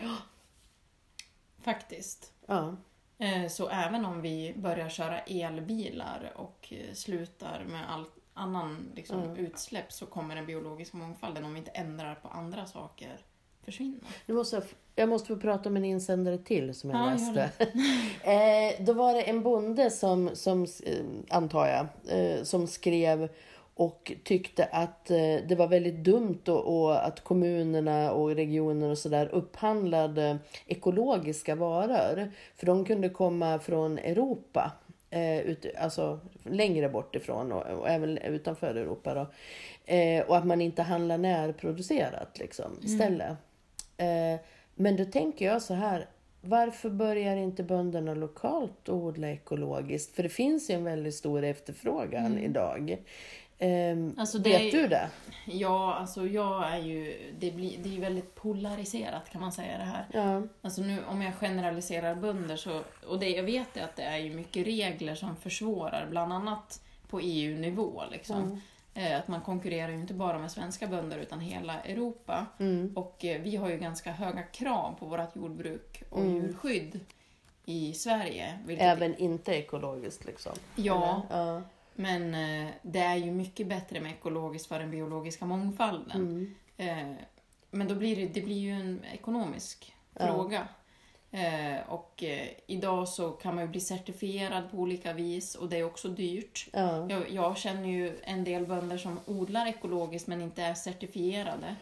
Faktiskt. 1.63 2.33
Ja. 2.47 2.77
Eh, 3.19 3.49
så 3.49 3.69
även 3.69 4.05
om 4.05 4.21
vi 4.21 4.55
börjar 4.57 4.89
köra 4.89 5.19
elbilar 5.21 6.33
och 6.37 6.69
eh, 6.73 6.95
slutar 6.95 7.65
med 7.65 7.91
all 7.91 8.05
annan 8.35 8.87
liksom, 8.95 9.23
Mm. 9.23 9.37
utsläpp 9.37 9.93
så 9.93 10.07
kommer 10.07 10.35
den 10.37 10.47
biologiska 10.47 10.97
mångfalden, 10.97 11.45
om 11.45 11.53
vi 11.55 11.59
inte 11.59 11.71
ändrar 11.71 12.15
på 12.15 12.29
andra 12.29 12.67
saker, 12.67 13.19
försvinna. 13.65 13.99
Nu 14.27 14.35
måste 14.35 14.57
jag, 14.57 14.65
jag 14.95 15.09
måste 15.09 15.29
få 15.29 15.37
prata 15.37 15.69
om 15.69 15.77
en 15.77 15.85
insändare 15.85 16.39
till 16.39 16.75
som 16.75 16.91
jag 16.91 17.01
Ja, 17.01 17.11
läste. 17.11 17.51
eh, 18.31 18.85
då 18.85 18.93
var 18.93 19.15
det 19.15 19.23
en 19.23 19.43
bonde 19.43 19.91
som, 19.91 20.31
som 20.35 20.63
eh, 20.63 21.05
antar 21.29 21.67
jag, 21.67 21.87
eh, 22.19 22.43
som 22.43 22.67
skrev 22.67 23.29
och 23.75 24.13
tyckte 24.25 24.65
att 24.65 25.11
eh, 25.11 25.37
det 25.49 25.57
var 25.59 25.69
väldigt 25.69 26.05
dumt 26.05 26.41
och, 26.47 26.83
och 26.85 27.07
att 27.07 27.25
kommunerna 27.25 28.13
och 28.13 28.35
regioner 28.35 28.91
och 28.91 28.99
sådär 28.99 29.29
upphandlade 29.33 30.39
ekologiska 30.67 31.55
varor. 31.55 32.31
För 32.57 32.67
de 32.67 32.85
kunde 32.85 33.09
komma 33.09 33.59
från 33.59 33.99
Europa. 33.99 34.73
Eh, 35.11 35.39
ut, 35.39 35.67
alltså 35.79 36.21
längre 36.43 36.89
bort 36.89 37.17
ifrån 37.17 37.53
och, 37.53 37.63
och 37.63 37.89
även 37.89 38.19
utanför 38.19 38.75
Europa. 38.75 39.15
Då. 39.15 39.27
Eh, 39.95 40.25
och 40.25 40.37
att 40.37 40.47
man 40.47 40.61
inte 40.61 40.83
handlar 40.83 41.19
närproducerat 41.19 42.39
liksom, 42.39 42.79
istället. 42.83 43.37
Eh, 43.97 44.41
men 44.75 44.97
då 44.97 45.05
tänker 45.05 45.45
jag 45.47 45.63
så 45.63 45.75
här, 45.75 46.07
varför 46.41 46.91
börjar 46.91 47.37
inte 47.37 47.63
bönderna 47.63 48.15
lokalt 48.15 48.89
odla 48.89 49.29
ekologiskt? 49.31 50.17
För 50.17 50.23
det 50.23 50.29
finns 50.29 50.71
ju 50.71 50.75
en 50.75 50.85
väldigt 50.85 51.15
stor 51.15 51.45
efterfrågan 51.45 52.39
idag. 52.39 52.97
Eh, 53.59 53.97
Alltså, 54.17 54.39
det 54.39 54.51
vet 54.51 54.75
är- 54.75 54.83
du 54.83 54.89
det? 54.89 55.09
Ja, 55.47 55.95
alltså 55.95 56.27
jag 56.27 56.73
är 56.73 56.79
ju... 56.79 57.17
Det, 57.39 57.51
blir, 57.51 57.79
det 57.83 57.89
är 57.89 57.93
ju 57.93 58.01
väldigt 58.01 58.35
polariserat 58.35 59.31
kan 59.31 59.41
man 59.41 59.53
säga 59.53 59.79
det 59.79 59.85
här. 59.85 60.07
Ja. 60.13 60.43
Alltså 60.63 60.83
nu 60.83 60.99
om 61.09 61.23
jag 61.23 61.35
generaliserar 61.35 62.15
bönder 62.15 62.57
så, 62.57 62.81
och 63.07 63.19
det, 63.19 63.29
jag 63.29 63.43
vet 63.43 63.69
ju 63.77 63.81
att 63.81 63.97
det 63.97 64.03
är 64.03 64.19
ju 64.19 64.35
mycket 64.35 64.67
regler 64.67 65.15
som 65.15 65.37
försvårar, 65.37 66.07
bland 66.11 66.33
annat 66.33 66.81
på 67.11 67.21
EU-nivå 67.21 68.03
liksom. 68.11 68.53
Eh, 68.53 68.59
Att 68.95 69.29
man 69.29 69.41
konkurrerar 69.41 69.89
ju 69.89 70.01
inte 70.01 70.15
bara 70.15 70.39
med 70.39 70.51
svenska 70.51 70.87
bönder 70.87 71.19
utan 71.19 71.41
hela 71.41 71.81
Europa. 71.81 72.47
Mm. 72.59 72.93
Och 72.97 73.25
eh, 73.25 73.41
vi 73.43 73.57
har 73.57 73.69
ju 73.69 73.79
ganska 73.79 74.13
höga 74.13 74.43
krav 74.43 74.97
på 74.99 75.07
vårt 75.07 75.37
jordbruk 75.37 76.03
och 76.11 76.21
Mm. 76.21 76.35
djurskydd 76.35 77.01
i 77.65 77.93
Sverige. 77.95 78.59
Även 78.69 79.17
inte 79.17 79.53
ekologiskt 79.53 80.25
liksom? 80.25 80.53
Ja, 80.77 81.23
ja. 81.31 81.63
men 81.95 82.35
eh, 82.35 82.71
det 82.83 82.99
är 83.01 83.17
ju 83.17 83.31
mycket 83.31 83.67
bättre 83.67 84.01
med 84.01 84.13
ekologiskt 84.13 84.69
för 84.69 84.79
den 84.79 84.91
biologiska 84.91 85.45
mångfalden. 85.47 86.11
Mm. 86.21 86.55
Eh, 87.11 87.17
men 87.71 87.89
då 87.89 87.95
blir 87.95 88.17
det, 88.17 88.27
det 88.27 88.41
blir 88.41 88.59
ju 88.59 88.71
en 88.71 89.05
ekonomisk 89.13 89.95
Ja. 90.19 90.27
fråga. 90.27 90.69
Eh, 91.35 91.81
och 91.88 92.23
eh, 92.23 92.49
idag 92.66 93.09
så 93.09 93.31
kan 93.31 93.55
man 93.55 93.64
ju 93.64 93.70
bli 93.70 93.81
certifierad 93.81 94.70
på 94.70 94.77
olika 94.77 95.12
vis 95.12 95.55
och 95.55 95.68
det 95.68 95.77
är 95.79 95.85
också 95.85 96.09
dyrt. 96.09 96.68
Ja. 96.73 97.11
Jag, 97.11 97.31
jag 97.31 97.57
känner 97.59 97.88
ju 97.88 98.18
en 98.23 98.44
del 98.44 98.66
bönder 98.66 98.99
som 98.99 99.20
odlar 99.27 99.66
ekologiskt 99.66 100.27
men 100.29 100.40
inte 100.42 100.62
är 100.62 100.75
certifierade. 100.75 101.77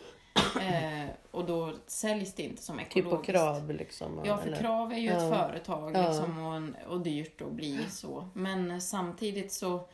Eh, 0.61 1.09
och 1.31 1.45
då 1.45 1.75
säljs 1.87 2.35
det 2.35 2.43
inte 2.43 2.63
som 2.63 2.79
Typ 2.79 2.87
ekologiskt. 2.87 3.27
på 3.27 3.33
krav 3.33 3.71
liksom? 3.71 4.21
Ja, 4.25 4.37
för 4.39 4.47
eller? 4.47 4.57
Krav 4.57 4.93
är 4.93 4.97
ju 4.97 5.07
Ja. 5.11 5.13
ett 5.15 5.35
företag 5.35 5.93
liksom, 6.07 6.47
och, 6.47 6.55
en, 6.57 6.77
och 6.89 7.01
dyrt 7.01 7.43
att 7.43 7.53
bli 7.53 7.79
så. 7.91 8.29
Men 8.35 8.71
eh, 8.71 8.79
samtidigt 8.79 9.53
så 9.53 9.89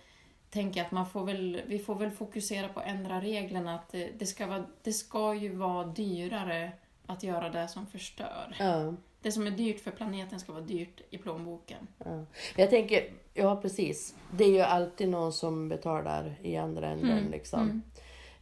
tänker 0.50 0.80
jag 0.80 0.84
att 0.86 0.92
man 0.92 1.06
får 1.06 1.24
väl, 1.24 1.62
vi 1.66 1.78
får 1.78 1.94
väl 1.94 2.10
fokusera 2.10 2.68
på 2.68 2.80
att 2.80 2.86
ändra 2.86 3.20
reglerna. 3.20 3.74
Att 3.74 3.88
det, 3.92 4.10
det, 4.18 4.26
ska 4.26 4.46
vara, 4.46 4.64
det 4.82 4.92
ska 4.92 5.34
ju 5.34 5.54
vara 5.56 5.84
dyrare 5.84 6.72
att 7.06 7.22
göra 7.22 7.50
det 7.50 7.68
som 7.68 7.86
förstör. 7.86 8.56
Ja. 8.58 8.94
Det 9.22 9.32
som 9.32 9.46
är 9.46 9.50
dyrt 9.50 9.80
för 9.80 9.90
planeten 9.90 10.40
ska 10.40 10.52
vara 10.52 10.62
dyrt 10.64 11.00
i 11.10 11.18
plånboken. 11.18 11.88
Ja. 12.04 12.24
Jag 12.56 12.70
tänker, 12.70 13.10
ja 13.34 13.56
precis. 13.62 14.14
Det 14.32 14.44
är 14.44 14.48
ju 14.52 14.60
alltid 14.60 15.08
någon 15.08 15.32
som 15.32 15.68
betalar 15.68 16.34
i 16.42 16.56
andra 16.56 16.86
änden 16.88 17.18
Mm, 17.18 17.30
liksom. 17.30 17.60
mm. 17.60 17.82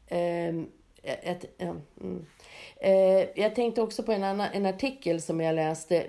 Ehm, 0.09 0.69
ett, 1.07 1.45
ja, 1.59 1.77
mm. 2.01 2.27
Eh, 2.81 3.29
jag 3.35 3.55
tänkte 3.55 3.83
också 3.83 4.03
på 4.03 4.13
en, 4.13 4.25
annan, 4.25 4.49
en 4.53 4.67
artikel 4.67 5.21
som 5.21 5.41
jag 5.41 5.55
läste. 5.55 6.07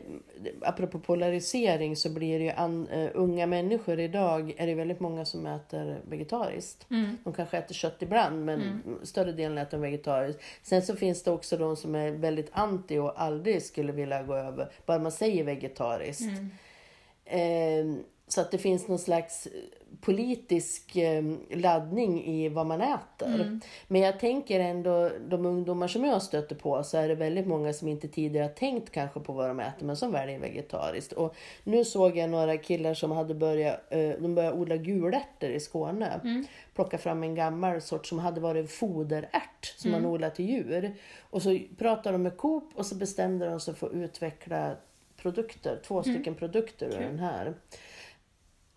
Apropå 0.61 0.99
polarisering 0.99 1.95
så 1.95 2.09
blir 2.09 2.39
det 2.39 2.45
ju 2.45 2.51
an, 2.51 2.87
eh, 2.87 3.09
unga 3.13 3.47
människor 3.47 3.99
idag 3.99 4.53
är 4.57 4.67
det 4.67 4.75
väldigt 4.75 4.99
många 4.99 5.25
som 5.25 5.45
äter 5.45 6.01
vegetariskt. 6.09 6.87
Mm. 6.91 7.17
De 7.23 7.33
kanske 7.33 7.57
äter 7.57 7.73
kött 7.73 8.01
ibland 8.01 8.45
men 8.45 8.81
större 9.03 9.31
delen 9.31 9.57
äter 9.57 9.77
de 9.77 9.81
vegetariskt. 9.81 10.41
Sen 10.61 10.81
så 10.81 10.95
finns 10.95 11.23
det 11.23 11.31
också 11.31 11.57
de 11.57 11.75
som 11.75 11.95
är 11.95 12.11
väldigt 12.11 12.49
anti 12.51 12.97
och 12.97 13.21
aldrig 13.21 13.63
skulle 13.63 13.91
vilja 13.91 14.23
gå 14.23 14.35
över, 14.35 14.71
bara 14.85 14.99
man 14.99 15.11
säger 15.11 15.43
vegetariskt. 15.43 16.21
Mm. 16.21 16.51
Eh, 17.25 18.03
så 18.27 18.41
att 18.41 18.51
det 18.51 18.57
finns 18.57 18.87
någon 18.87 18.99
slags 18.99 19.47
politisk 20.01 20.95
eh, 20.95 21.23
laddning 21.51 22.25
i 22.25 22.49
vad 22.49 22.65
man 22.65 22.81
äter. 22.81 23.35
Mm. 23.41 23.61
Men 23.87 24.01
jag 24.01 24.19
tänker 24.19 24.59
ändå, 24.59 25.09
de 25.27 25.45
ungdomar 25.45 25.87
som 25.87 26.05
jag 26.05 26.21
stöter 26.21 26.55
på 26.55 26.83
så 26.83 26.97
är 26.97 27.07
det 27.07 27.15
väldigt 27.15 27.47
många 27.47 27.73
som 27.73 27.87
inte 27.87 28.07
tidigare 28.07 28.43
har 28.43 28.53
tänkt 28.53 28.91
kanske 28.91 29.19
på 29.19 29.33
vad 29.33 29.49
de 29.49 29.59
äter 29.59 29.85
men 29.85 29.97
som 29.97 30.11
väljer 30.11 30.39
vegetariskt. 30.39 31.13
Och 31.13 31.35
nu 31.63 31.85
såg 31.85 32.17
jag 32.17 32.29
några 32.29 32.57
killar 32.57 32.93
som 32.93 33.11
hade 33.11 33.33
börjat, 33.33 33.79
eh, 33.89 34.09
de 34.19 34.35
började 34.35 34.57
odla 34.57 34.77
gulärtor 34.77 35.49
i 35.49 35.59
Skåne. 35.59 36.19
Mm. 36.23 36.45
Plocka 36.75 36.97
fram 36.97 37.23
en 37.23 37.35
gammal 37.35 37.81
sort 37.81 38.05
som 38.07 38.19
hade 38.19 38.41
varit 38.41 38.71
foderärt 38.71 39.73
som 39.77 39.89
Mm. 39.91 40.01
man 40.03 40.11
odlat 40.11 40.35
till 40.35 40.49
djur. 40.49 40.95
Och 41.19 41.41
så 41.41 41.59
pratade 41.77 42.13
de 42.13 42.23
med 42.23 42.37
Coop 42.37 42.69
och 42.75 42.85
så 42.85 42.95
bestämde 42.95 43.45
de 43.49 43.59
sig 43.59 43.75
för 43.75 43.87
att 43.87 43.93
utveckla 43.93 44.75
produkter, 45.17 45.79
två 45.87 46.01
stycken 46.03 46.35
produkter 46.35 46.87
ur 46.87 46.97
Mm. 46.97 47.07
Den 47.07 47.19
här. 47.19 47.53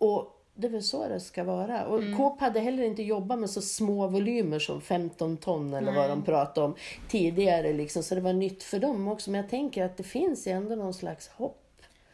Och 0.01 0.37
det 0.55 0.67
är 0.67 0.71
väl 0.71 0.83
så 0.83 1.07
det 1.07 1.19
ska 1.19 1.43
vara. 1.43 1.85
Och 1.85 1.99
Mm. 1.99 2.17
Coop 2.17 2.39
hade 2.39 2.59
heller 2.59 2.83
inte 2.83 3.03
jobbat 3.03 3.39
med 3.39 3.49
så 3.49 3.61
små 3.61 4.07
volymer 4.07 4.59
som 4.59 4.81
15 4.81 5.37
ton 5.37 5.73
eller 5.73 5.91
vad 5.91 6.01
Nej. 6.01 6.09
de 6.09 6.21
pratade 6.21 6.67
om 6.67 6.75
tidigare. 7.09 7.73
Liksom. 7.73 8.03
Så 8.03 8.15
det 8.15 8.21
var 8.21 8.33
nytt 8.33 8.63
för 8.63 8.79
dem 8.79 9.07
också. 9.07 9.31
Men 9.31 9.41
jag 9.41 9.49
tänker 9.49 9.83
att 9.85 9.97
det 9.97 10.03
finns 10.03 10.47
ändå 10.47 10.75
någon 10.75 10.93
slags 10.93 11.27
hopp. 11.27 11.57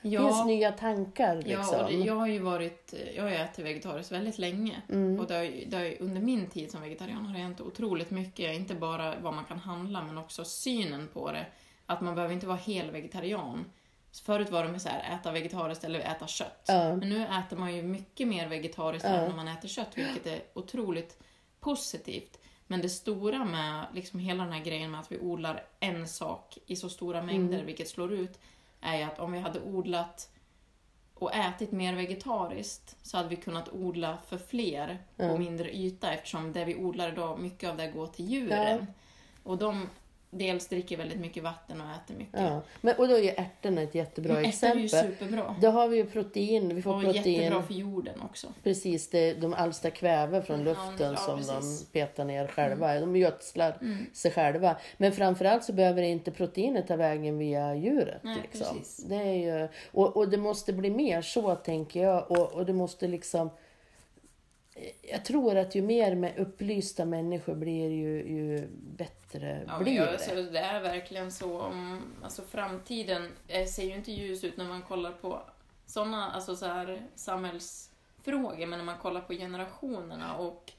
Det 0.02 0.10
finns 0.10 0.14
Ja, 0.22 0.46
nya 0.46 0.72
tankar 0.72 1.36
liksom. 1.36 1.78
ja 1.80 1.92
jag 1.92 2.16
har 2.16 2.28
ju 2.28 2.40
varit, 2.40 2.94
jag 3.16 3.24
har 3.24 3.32
ätit 3.32 3.66
vegetariskt 3.66 4.12
väldigt 4.12 4.38
länge. 4.38 4.82
Mm. 4.90 5.20
Och 5.20 5.28
det 5.28 5.34
har, 5.36 5.52
det 5.68 5.78
har, 5.78 5.96
under 6.00 6.22
min 6.22 6.48
tid 6.48 6.72
som 6.72 6.82
vegetarian 6.82 7.26
har 7.26 7.34
det 7.34 7.40
hänt 7.40 7.62
otroligt 7.62 8.12
mycket. 8.12 8.56
Inte 8.56 8.74
bara 8.74 9.14
vad 9.22 9.34
man 9.34 9.46
kan 9.46 9.60
handla, 9.60 10.04
men 10.04 10.18
också 10.18 10.46
synen 10.46 11.08
på 11.14 11.32
det. 11.32 11.46
Att 11.86 12.02
man 12.02 12.16
behöver 12.16 12.34
inte 12.34 12.48
vara 12.48 12.58
hel 12.58 12.92
vegetarian. 12.92 13.66
Förut 14.12 14.50
var 14.50 14.68
med 14.68 14.82
så 14.82 14.90
här, 14.90 15.16
äta 15.20 15.32
vegetariskt 15.32 15.84
eller 15.84 16.00
äta 16.00 16.28
kött. 16.28 16.66
Ja. 16.68 16.96
Men 16.96 17.10
nu 17.10 17.26
äter 17.28 17.58
man 17.58 17.76
ju 17.76 17.82
mycket 17.84 18.28
mer 18.28 18.48
vegetariskt 18.48 19.06
Ja. 19.10 19.16
än 19.16 19.30
när 19.30 19.36
man 19.36 19.48
äter 19.48 19.68
kött, 19.68 19.98
vilket 19.98 20.28
är 20.28 20.42
otroligt 20.54 21.18
positivt. 21.60 22.40
Men 22.68 22.82
det 22.82 22.90
stora 22.90 23.46
med 23.46 23.86
liksom 23.94 24.20
hela 24.20 24.44
den 24.44 24.54
här 24.54 24.64
grejen 24.64 24.92
med 24.92 25.00
att 25.00 25.12
vi 25.12 25.20
odlar 25.20 25.64
en 25.80 26.08
sak 26.08 26.58
i 26.66 26.76
så 26.76 26.90
stora 26.90 27.22
mängder, 27.24 27.54
Mm. 27.54 27.66
vilket 27.66 27.90
slår 27.90 28.14
ut, 28.14 28.40
är 28.82 28.98
ju 28.98 29.04
att 29.04 29.20
om 29.20 29.32
vi 29.32 29.40
hade 29.40 29.60
odlat 29.62 30.30
och 31.14 31.36
ätit 31.36 31.72
mer 31.72 31.94
vegetariskt 31.96 32.96
så 33.02 33.18
hade 33.18 33.30
vi 33.30 33.36
kunnat 33.36 33.70
odla 33.70 34.18
för 34.28 34.38
fler 34.38 35.04
på 35.18 35.24
Ja. 35.24 35.38
mindre 35.38 35.76
yta 35.78 36.12
eftersom 36.14 36.54
det 36.54 36.66
vi 36.66 36.76
odlar 36.76 37.12
idag, 37.12 37.40
mycket 37.40 37.70
av 37.70 37.78
det 37.78 37.88
går 37.88 38.08
till 38.08 38.26
djuren. 38.26 38.88
Och 39.44 39.58
de, 39.58 39.90
dels 40.38 40.68
dricker 40.68 40.98
väldigt 40.98 41.20
mycket 41.20 41.44
vatten 41.44 41.82
och 41.82 41.88
äter 41.88 42.16
mycket. 42.16 42.40
Ja. 42.42 42.62
Men, 42.82 42.96
och 42.96 43.08
då 43.08 43.16
är 43.16 43.22
ju 43.22 43.30
ärtorna 43.30 43.82
ett 43.82 43.96
jättebra 43.96 44.34
Men 44.34 44.46
ärtor 44.46 44.68
är 44.68 44.76
ju 44.76 44.86
exempel. 44.86 45.18
superbra. 45.20 45.56
Då 45.62 45.70
har 45.70 45.88
vi 45.88 45.98
ju 45.98 46.06
protein, 46.06 46.76
vi 46.76 46.82
får 46.82 46.96
Och 46.96 47.02
protein. 47.04 47.34
jättebra 47.34 47.64
för 47.64 47.74
jorden 47.74 48.22
också. 48.22 48.48
Precis, 48.64 49.10
det, 49.10 49.34
de 49.34 49.54
alstrar 49.54 49.92
kväve 49.92 50.42
från 50.42 50.60
Ja, 50.60 50.66
luften 50.66 51.12
ja, 51.12 51.16
som 51.18 51.38
precis. 51.38 51.52
Mm. 51.52 51.62
de 51.94 52.00
petar 52.00 52.26
ner 52.26 52.48
själva. 52.48 53.00
De 53.00 53.16
gödslar 53.16 53.78
sig 54.14 54.32
själva. 54.32 54.76
Men 54.98 55.12
framförallt 55.12 55.64
så 55.64 55.74
behöver 55.74 56.02
inte 56.02 56.32
proteinet 56.32 56.88
ta 56.88 56.96
vägen 56.96 57.38
via 57.38 57.76
djuret. 57.76 58.22
Nej, 58.24 58.38
liksom. 58.42 58.78
precis. 58.78 59.06
det 59.06 59.16
är 59.16 59.34
ju, 59.62 59.68
och, 59.92 60.18
och 60.18 60.30
det 60.30 60.38
måste 60.38 60.74
bli 60.74 60.90
mer 60.90 61.22
så, 61.22 61.56
tänker 61.56 62.04
jag. 62.04 62.32
Och, 62.32 62.52
och 62.54 62.66
det 62.66 62.74
måste 62.74 63.08
liksom... 63.08 63.50
Jag 65.02 65.26
tror 65.26 65.58
att 65.58 65.76
ju 65.76 65.82
mer 65.82 66.16
med 66.16 66.38
upplysta 66.38 67.06
människor 67.06 67.56
blir, 67.56 67.90
ju, 67.90 68.24
ju 68.24 68.68
bättre 68.98 69.64
Ja, 69.68 69.80
blir 69.80 69.94
ja, 69.94 70.06
det. 70.06 70.12
alltså, 70.12 70.36
det 70.36 70.60
är 70.60 70.82
verkligen 70.82 71.32
så. 71.32 71.62
Om, 71.62 72.02
alltså, 72.24 72.42
framtiden 72.42 73.32
eh, 73.48 73.66
ser 73.66 73.84
ju 73.84 73.96
inte 73.96 74.12
ljus 74.12 74.44
ut 74.44 74.58
när 74.58 74.66
man 74.66 74.82
kollar 74.82 75.12
på 75.12 75.42
sådana 75.86 76.32
alltså, 76.32 76.56
så 76.56 76.66
här, 76.66 77.02
samhällsfrågor, 77.16 78.66
men 78.66 78.80
när 78.80 78.86
man 78.86 78.98
kollar 78.98 79.22
på 79.22 79.34
generationerna 79.34 80.38
och 80.38 80.72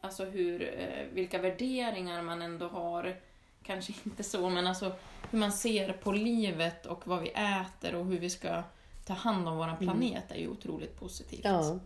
alltså, 0.00 0.24
hur, 0.24 0.62
eh, 0.62 1.06
vilka 1.12 1.38
värderingar 1.38 2.22
man 2.22 2.42
ändå 2.42 2.68
har. 2.68 3.16
Kanske 3.62 3.92
inte 4.04 4.22
så, 4.22 4.48
men 4.48 4.66
alltså 4.66 4.92
hur 5.30 5.38
man 5.38 5.52
ser 5.52 5.92
på 5.92 6.12
livet 6.12 6.86
och 6.86 7.06
vad 7.06 7.22
vi 7.22 7.28
äter 7.28 7.94
och 7.94 8.06
hur 8.06 8.18
vi 8.18 8.30
ska 8.30 8.62
ta 9.06 9.12
hand 9.12 9.48
om 9.48 9.56
vår 9.56 9.76
planet 9.80 10.30
är 10.30 10.38
ju 10.38 10.48
otroligt 10.48 11.00
positivt. 11.00 11.44
Mm. 11.44 11.60
Ja. 11.60 11.78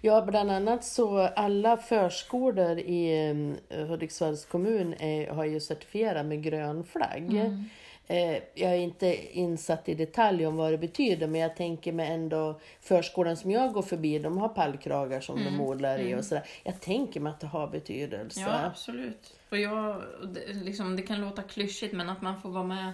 Ja, 0.00 0.22
bland 0.26 0.50
annat 0.50 0.84
så 0.84 1.18
alla 1.18 1.76
förskolor 1.76 2.78
i 2.78 3.28
eh, 3.68 3.78
Hudiksvalls 3.86 4.44
kommun 4.44 4.94
är, 4.98 5.30
har 5.30 5.44
ju 5.44 5.60
certifierat 5.60 6.26
med 6.26 6.42
grön 6.42 6.84
flagg. 6.84 7.30
Mm. 7.30 7.64
Eh, 8.10 8.42
jag 8.54 8.72
är 8.72 8.76
inte 8.76 9.38
insatt 9.38 9.88
i 9.88 9.94
detalj 9.94 10.46
om 10.46 10.56
vad 10.56 10.72
det 10.72 10.78
betyder, 10.78 11.26
men 11.26 11.40
jag 11.40 11.56
tänker 11.56 11.92
mig 11.92 12.12
ändå 12.12 12.60
förskolan 12.80 13.36
som 13.36 13.50
jag 13.50 13.72
går 13.72 13.82
förbi, 13.82 14.18
de 14.18 14.38
har 14.38 14.48
pallkragar 14.48 15.20
som 15.20 15.44
de 15.44 15.60
odlar 15.60 15.98
i 15.98 16.14
och 16.14 16.24
sådär. 16.24 16.44
Jag 16.64 16.80
tänker 16.80 17.20
mig 17.20 17.30
att 17.30 17.40
det 17.40 17.46
har 17.46 17.66
betydelse. 17.66 18.40
Ja, 18.40 18.64
absolut. 18.64 19.38
Och 19.48 19.58
jag, 19.58 20.02
det, 20.34 20.52
liksom, 20.52 20.96
det 20.96 21.02
kan 21.02 21.20
låta 21.20 21.42
klyschigt, 21.42 21.94
men 21.94 22.08
att 22.08 22.22
man 22.22 22.40
får 22.40 22.48
vara 22.48 22.64
med. 22.64 22.92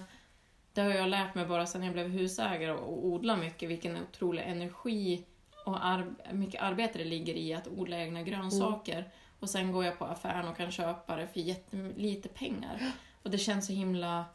Det 0.73 0.81
har 0.81 0.89
jag 0.89 1.09
lärt 1.09 1.35
mig 1.35 1.45
bara 1.45 1.65
sedan 1.65 1.83
jag 1.83 1.93
blev 1.93 2.07
husägare 2.07 2.71
och 2.71 3.05
odla 3.05 3.37
mycket, 3.37 3.69
vilken 3.69 3.97
otrolig 3.97 4.43
energi 4.43 5.23
och 5.67 5.85
ar, 5.85 6.05
mycket 6.33 6.61
arbete 6.61 6.97
det 6.97 7.03
ligger 7.05 7.33
i 7.33 7.53
att 7.53 7.67
odla 7.67 7.97
egna 7.97 8.21
grönsaker. 8.21 9.09
Och 9.39 9.49
sen 9.49 9.71
går 9.71 9.85
jag 9.85 9.99
på 9.99 10.05
affären 10.05 10.47
och 10.47 10.57
kan 10.57 10.71
köpa 10.71 11.15
det 11.15 11.27
för 11.27 11.39
jättelite 11.39 12.29
pengar. 12.29 12.91
Och 13.23 13.29
det 13.31 13.37
känns 13.37 13.65
så 13.67 13.73
himla... 13.73 14.25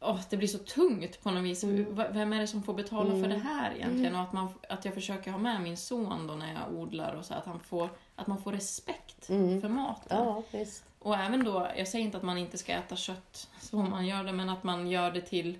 Åh, 0.00 0.20
det 0.30 0.36
blir 0.36 0.48
så 0.48 0.58
tungt 0.58 1.22
på 1.22 1.30
något 1.30 1.44
vis. 1.44 1.64
V- 1.64 2.06
Vem 2.10 2.32
är 2.32 2.40
det 2.40 2.46
som 2.46 2.62
får 2.62 2.74
betala 2.74 3.10
för 3.22 3.28
det 3.28 3.38
här 3.38 3.74
egentligen? 3.74 4.14
Och 4.14 4.20
att, 4.22 4.32
man, 4.32 4.48
att 4.68 4.84
jag 4.84 4.94
försöker 4.94 5.30
ha 5.30 5.38
med 5.38 5.60
min 5.60 5.76
son 5.76 6.26
då 6.26 6.34
när 6.34 6.52
jag 6.54 6.72
odlar 6.80 7.14
och 7.14 7.24
så 7.24 7.34
att, 7.34 7.44
han 7.46 7.60
får, 7.60 7.88
att 8.16 8.26
man 8.26 8.42
får 8.42 8.52
respekt 8.52 9.26
för 9.60 9.68
maten. 9.68 10.18
Ja, 10.18 10.42
visst. 10.52 10.84
Och 10.98 11.16
även 11.16 11.44
då, 11.44 11.68
jag 11.76 11.88
säger 11.88 12.04
inte 12.04 12.16
att 12.16 12.22
man 12.22 12.38
inte 12.38 12.58
ska 12.58 12.72
äta 12.72 12.96
kött 12.96 13.48
så 13.60 13.76
man 13.76 14.06
gör 14.06 14.24
det, 14.24 14.32
men 14.32 14.48
att 14.48 14.62
man 14.64 14.86
gör 14.90 15.10
det 15.10 15.20
till 15.20 15.58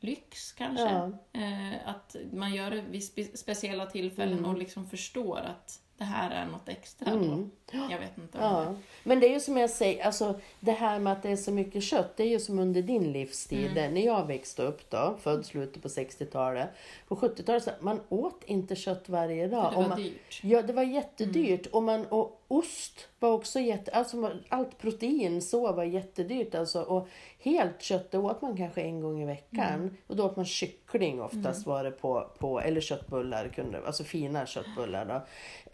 lyx 0.00 0.52
kanske. 0.52 0.84
Ja. 0.84 1.10
Eh, 1.40 1.88
att 1.88 2.16
man 2.32 2.54
gör 2.54 2.70
det 2.70 2.80
vid 2.90 3.00
spe- 3.00 3.36
speciella 3.36 3.86
tillfällen 3.86 4.38
Mm. 4.38 4.50
och 4.50 4.58
liksom 4.58 4.86
förstår 4.86 5.38
att 5.38 5.80
det 5.98 6.04
här 6.04 6.30
är 6.30 6.46
något 6.46 6.68
extra 6.68 7.14
då. 7.16 7.48
Jag 7.90 7.98
vet 7.98 8.18
inte. 8.18 8.38
Ja, 8.40 8.74
men 9.04 9.20
det 9.20 9.26
är 9.28 9.32
ju 9.32 9.40
som 9.40 9.56
jag 9.56 9.70
säger, 9.70 10.04
alltså 10.06 10.40
det 10.60 10.72
här 10.72 10.98
med 10.98 11.12
att 11.12 11.22
det 11.22 11.30
är 11.30 11.36
så 11.36 11.52
mycket 11.52 11.82
kött, 11.82 12.16
det 12.16 12.22
är 12.22 12.28
ju 12.28 12.40
som 12.40 12.58
under 12.58 12.82
din 12.82 13.12
livstid. 13.12 13.70
Mm. 13.76 13.94
När 13.94 14.00
jag 14.00 14.26
växte 14.26 14.62
upp 14.62 14.90
då, 14.90 15.16
född 15.22 15.46
slutet 15.46 15.82
på 15.82 15.88
60-talet. 15.88 16.68
På 17.08 17.16
70-talet, 17.16 17.64
så 17.64 17.70
man 17.80 18.00
åt 18.08 18.44
inte 18.44 18.76
kött 18.76 19.08
varje 19.08 19.48
dag. 19.48 19.72
det 19.72 19.76
Och 19.76 19.82
var 19.82 19.88
man, 19.88 19.98
dyrt. 20.02 20.40
Ja, 20.42 20.62
det 20.62 20.72
var 20.72 20.82
jättedyrt. 20.82 21.66
Och, 21.66 21.82
man, 21.82 22.06
och 22.06 22.39
ost 22.50 23.08
var 23.18 23.32
också 23.32 23.60
jätte... 23.60 23.90
Alltså 23.90 24.30
allt 24.48 24.78
protein 24.78 25.42
så 25.42 25.72
var 25.72 25.84
jättedyrt. 25.84 26.54
Alltså, 26.54 26.82
och 26.82 27.08
helt 27.38 27.82
kött 27.82 28.14
åt 28.14 28.42
man 28.42 28.56
kanske 28.56 28.82
en 28.82 29.00
gång 29.00 29.22
i 29.22 29.24
veckan. 29.26 29.74
Mm. 29.74 29.96
Och 30.06 30.16
då 30.16 30.24
åt 30.24 30.36
man 30.36 30.44
kyckling 30.44 31.22
oftast 31.22 31.66
var 31.66 31.84
det 31.84 31.90
på, 31.90 32.30
på... 32.38 32.60
Eller 32.60 32.80
köttbullar, 32.80 33.48
kunde, 33.48 33.86
alltså 33.86 34.04
fina 34.04 34.46
köttbullar 34.46 35.04
då. 35.06 35.22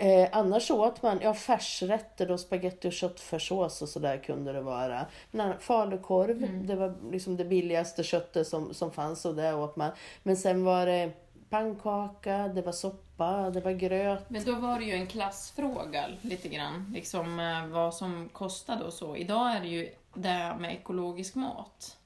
Eh, 0.05 0.29
annars 0.33 0.67
så 0.67 0.87
åt 0.87 1.03
man 1.03 1.19
ja, 1.23 1.35
färsrätter 1.35 2.31
och 2.31 2.41
spagetti 2.41 2.89
och 2.89 2.93
köttfärssås 2.93 3.83
och 3.83 3.89
sådär 3.89 4.17
kunde 4.19 4.53
det 4.53 4.61
vara. 4.61 5.07
Men 5.31 5.59
falukorv, 5.59 6.37
Mm. 6.37 6.67
det 6.67 6.77
var 6.77 6.95
liksom 7.11 7.37
det 7.37 7.45
billigaste 7.45 8.03
köttet 8.03 8.47
som, 8.47 8.75
som 8.75 8.93
fanns 8.93 9.25
och 9.25 9.35
det 9.35 9.55
åt 9.55 9.77
man. 9.77 9.91
Men 10.23 10.37
sen 10.37 10.65
var 10.65 10.87
det 10.87 11.11
pannkaka, 11.57 12.49
det 12.49 12.63
var 12.63 12.73
soppa, 12.73 13.51
det 13.51 13.61
var 13.61 13.73
gröt. 13.73 14.31
Men 14.31 14.45
då 14.45 14.55
var 14.55 14.79
det 14.79 14.85
ju 14.85 14.93
en 14.93 15.07
klassfråga 15.07 16.05
lite 16.23 16.49
grann, 16.49 16.91
liksom 16.95 17.41
eh, 17.41 17.67
vad 17.67 17.95
som 17.95 18.29
kostade 18.33 18.85
och 18.85 18.93
så. 18.93 19.17
Idag 19.17 19.57
är 19.57 19.61
det 19.61 19.69
ju 19.69 19.91
det 20.15 20.57
med 20.61 20.75
ekologisk 20.75 21.35
mat. 21.35 21.97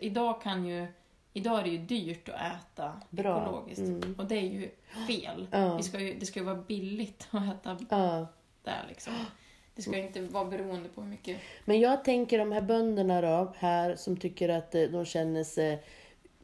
Idag 0.00 0.42
kan 0.42 0.66
ju 0.66 0.86
Idag 1.36 1.58
är 1.58 1.62
det 1.64 1.70
ju 1.70 1.78
dyrt 1.78 2.28
att 2.28 2.34
äta 2.34 2.92
Bra. 3.10 3.42
ekologiskt. 3.42 4.06
Och 4.18 4.26
det 4.26 4.34
är 4.36 4.42
ju 4.42 4.70
fel. 5.06 5.46
Ja. 5.50 5.82
Ska 5.82 6.00
ju, 6.00 6.14
det 6.14 6.26
ska 6.26 6.40
ju 6.40 6.44
vara 6.46 6.56
billigt 6.56 7.28
att 7.30 7.66
äta 7.66 7.78
Ja. 7.90 8.26
där 8.62 8.84
liksom. 8.88 9.12
Det 9.74 9.82
ska 9.82 9.96
ju 9.96 10.06
inte 10.06 10.20
vara 10.22 10.44
beroende 10.44 10.88
på 10.88 11.00
hur 11.00 11.08
mycket... 11.08 11.40
Men 11.64 11.80
jag 11.80 12.04
tänker 12.04 12.38
de 12.38 12.52
här 12.52 12.60
bönderna 12.60 13.20
då, 13.20 13.54
här 13.58 13.96
som 13.96 14.16
tycker 14.16 14.48
att 14.48 14.74
eh, 14.74 14.82
de 14.82 15.04
känner 15.04 15.44
sig 15.44 15.82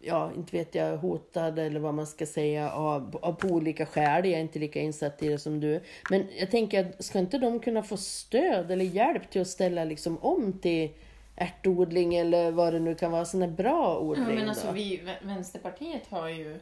ja, 0.01 0.33
inte 0.37 0.57
vet 0.57 0.75
jag, 0.75 0.97
hotade 0.97 1.63
eller 1.63 1.81
vad 1.81 1.95
man 1.95 2.07
ska 2.07 2.27
säga 2.27 2.71
av, 2.73 3.19
av 3.23 3.33
på 3.33 3.49
olika 3.49 3.87
skäl. 3.87 4.25
Jag 4.25 4.35
är 4.35 4.41
inte 4.41 4.59
lika 4.59 4.81
insatt 4.81 5.23
i 5.23 5.29
det 5.29 5.39
som 5.39 5.61
du. 5.61 5.81
Men 6.11 6.27
jag 6.39 6.51
tänker, 6.51 6.85
att 6.85 7.05
ska 7.05 7.19
inte 7.19 7.39
de 7.39 7.61
kunna 7.61 7.83
få 7.83 7.97
stöd 7.97 8.71
eller 8.71 8.85
hjälp 8.85 9.31
till 9.31 9.41
att 9.41 9.49
ställa 9.49 9.85
liksom 9.85 10.19
om 10.19 10.53
till 10.61 10.91
ärtodling 11.37 12.15
eller 12.15 12.51
vad 12.51 12.73
det 12.73 12.79
nu 12.81 12.95
kan 12.95 13.11
vara, 13.13 13.25
här 13.25 13.49
bra 13.49 13.99
odling 13.99 14.25
Ja, 14.29 14.35
men 14.35 14.49
alltså 14.49 14.67
då? 14.67 14.73
vi, 14.73 14.97
Vä- 15.05 15.27
Vänsterpartiet 15.27 16.07
har 16.11 16.29
ju 16.29 16.61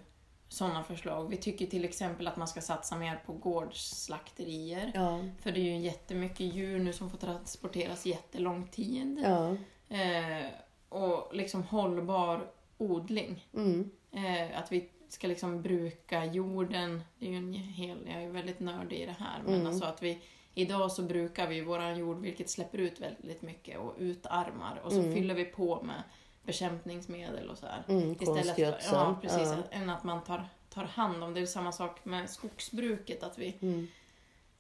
sådana 0.49 0.83
förslag. 0.85 1.29
Vi 1.31 1.37
tycker 1.37 1.67
till 1.67 1.85
exempel 1.85 2.27
att 2.27 2.37
man 2.37 2.49
ska 2.49 2.61
satsa 2.61 2.97
mer 2.97 3.21
på 3.27 3.33
gårdsslakterier. 3.33 4.91
Ja, 4.95 5.21
För 5.41 5.53
det 5.53 5.61
är 5.61 5.65
ju 5.65 5.79
jättemycket 5.79 6.41
djur 6.41 6.79
nu 6.79 6.93
som 6.93 7.11
får 7.11 7.19
transporteras 7.19 8.07
jättelång 8.07 8.67
tid. 8.69 9.21
ja, 9.25 9.57
Eh, 9.91 10.47
och 10.89 11.35
liksom 11.35 11.63
hållbar 11.63 12.47
odling. 12.79 13.47
mm, 13.55 13.91
Eh, 14.13 14.59
att 14.59 14.73
vi 14.73 14.89
ska 15.09 15.27
liksom 15.29 15.63
bruka 15.63 16.25
jorden. 16.25 17.03
Det 17.19 17.27
är 17.27 17.31
ju 17.31 17.37
en 17.37 17.53
hel, 17.53 17.99
jag 18.07 18.23
är 18.23 18.29
väldigt 18.29 18.61
nördig 18.61 18.97
i 19.01 19.07
det 19.07 19.17
här. 19.19 19.43
Men 19.45 19.55
Mm. 19.55 19.67
alltså 19.67 19.85
att 19.85 20.03
vi, 20.03 20.23
idag 20.55 20.93
så 20.93 21.03
brukar 21.03 21.47
vi 21.49 21.61
våran 21.61 21.99
jord 21.99 22.21
vilket 22.21 22.51
släpper 22.51 22.79
ut 22.79 23.01
väldigt 23.01 23.43
mycket 23.43 23.79
och 23.79 23.95
utarmar. 23.99 24.81
Och 24.85 24.93
så 24.93 25.03
fyller 25.03 25.35
vi 25.35 25.45
på 25.45 25.83
med 25.83 26.03
bekämpningsmedel 26.43 27.51
och 27.51 27.59
så 27.59 27.67
här. 27.67 27.83
mm, 27.89 28.15
konstgödsel. 28.15 28.75
ja, 28.93 29.19
precis. 29.23 29.49
Ja. 29.49 29.57
Än 29.71 29.91
att 29.91 30.05
man 30.05 30.25
tar, 30.25 30.49
tar 30.71 30.85
hand 30.85 31.25
om 31.25 31.35
det. 31.35 31.41
är 31.41 31.47
samma 31.47 31.73
sak 31.73 32.05
med 32.05 32.31
skogsbruket. 32.31 33.23
Att 33.23 33.39
vi, 33.39 33.57
Mm. 33.61 33.87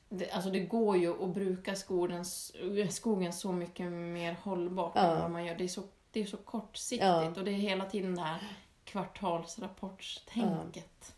det, 0.08 0.30
alltså 0.30 0.50
det 0.50 0.60
går 0.60 0.96
ju 0.96 1.22
att 1.24 1.34
bruka 1.34 1.74
skogens, 1.74 2.52
skogen 2.90 3.32
så 3.32 3.52
mycket 3.52 3.92
mer 3.92 4.36
hållbart 4.42 4.92
Ja. 4.94 5.02
än 5.02 5.22
vad 5.22 5.30
man 5.30 5.44
gör. 5.46 5.54
Det 5.54 5.64
är 5.64 5.68
så, 5.68 5.82
det 6.12 6.20
är 6.20 6.26
så 6.26 6.36
kortsiktigt 6.36 7.06
Ja. 7.06 7.32
och 7.36 7.44
det 7.44 7.50
är 7.50 7.54
hela 7.54 7.84
tiden 7.84 8.14
det 8.14 8.22
här 8.22 8.42
kvartalsrapportstänket. 8.84 11.14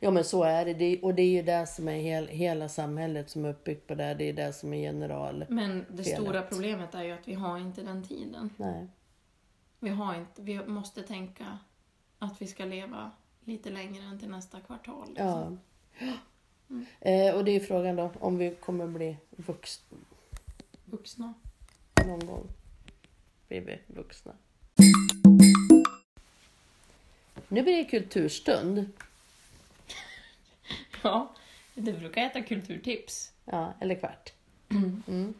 Ja 0.00 0.10
men 0.10 0.24
så 0.24 0.42
är 0.42 0.64
det. 0.64 0.74
det. 0.74 1.00
Och 1.02 1.14
det 1.14 1.22
är 1.22 1.30
ju 1.30 1.42
det 1.42 1.66
som 1.66 1.88
är 1.88 1.96
hel, 1.96 2.28
hela 2.28 2.68
samhället 2.68 3.30
som 3.30 3.44
är 3.44 3.48
uppbyggt 3.48 3.86
på 3.86 3.94
det. 3.94 4.14
Det 4.14 4.28
är 4.28 4.32
det 4.32 4.52
som 4.52 4.72
är 4.72 4.82
general. 4.82 5.44
Men 5.48 5.86
det 5.90 6.02
Felet. 6.04 6.20
stora 6.20 6.42
problemet 6.42 6.94
är 6.94 7.02
ju 7.02 7.12
att 7.12 7.28
vi 7.28 7.34
har 7.34 7.58
inte 7.58 7.82
den 7.82 8.04
tiden. 8.04 8.50
Nej. 8.56 8.86
Vi, 9.78 9.88
har 9.88 10.14
inte, 10.14 10.42
vi 10.42 10.66
måste 10.66 11.02
tänka 11.02 11.58
att 12.18 12.42
vi 12.42 12.46
ska 12.46 12.64
leva 12.64 13.10
lite 13.44 13.70
längre 13.70 14.04
än 14.04 14.18
till 14.18 14.30
nästa 14.30 14.60
kvartal. 14.60 15.08
Liksom. 15.08 15.60
Ja. 15.98 16.12
Eh, 17.00 17.34
och 17.34 17.44
det 17.44 17.50
är 17.50 17.60
frågan 17.60 17.96
då 17.96 18.10
om 18.20 18.38
vi 18.38 18.54
kommer 18.54 18.86
bli 18.86 19.16
vuxna 19.30 19.98
Vuxna. 20.84 21.34
någon 22.06 22.26
gång. 22.26 22.46
Blir 23.52 23.60
vi 23.60 23.78
vuxna. 23.86 24.32
Nu 27.48 27.62
blir 27.62 27.76
det 27.76 27.84
kulturstund. 27.84 28.90
Ja, 31.02 31.32
du 31.74 31.92
brukar 31.92 32.22
äta 32.22 32.42
kulturtips. 32.42 33.32
Ja, 33.44 33.74
eller 33.80 33.94
kvart. 33.94 34.32
Mm. 34.70 35.34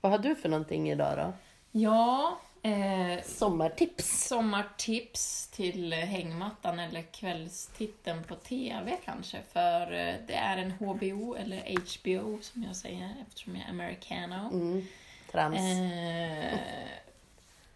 Vad 0.00 0.12
har 0.12 0.18
du 0.18 0.34
för 0.34 0.48
någonting 0.48 0.90
idag 0.90 1.18
då? 1.18 1.32
Ja, 1.78 2.40
eh, 2.62 3.22
Sommartips. 3.24 4.28
sommartips 4.28 5.48
till 5.48 5.92
hängmattan 5.92 6.78
eller 6.78 7.02
kvällstitten 7.02 8.24
på 8.24 8.34
TV 8.34 8.96
kanske. 9.04 9.38
För 9.52 9.82
eh, 9.82 10.14
det 10.26 10.34
är 10.34 10.56
en 10.56 10.70
HBO, 10.70 11.34
eller 11.34 11.60
HBO 11.60 12.38
som 12.42 12.62
jag 12.62 12.76
säger 12.76 13.14
eftersom 13.28 13.56
jag 13.56 13.64
är 13.64 13.70
americano. 13.70 14.48
Mm. 14.52 14.86
Trams. 15.32 15.58
Eh, 15.58 16.58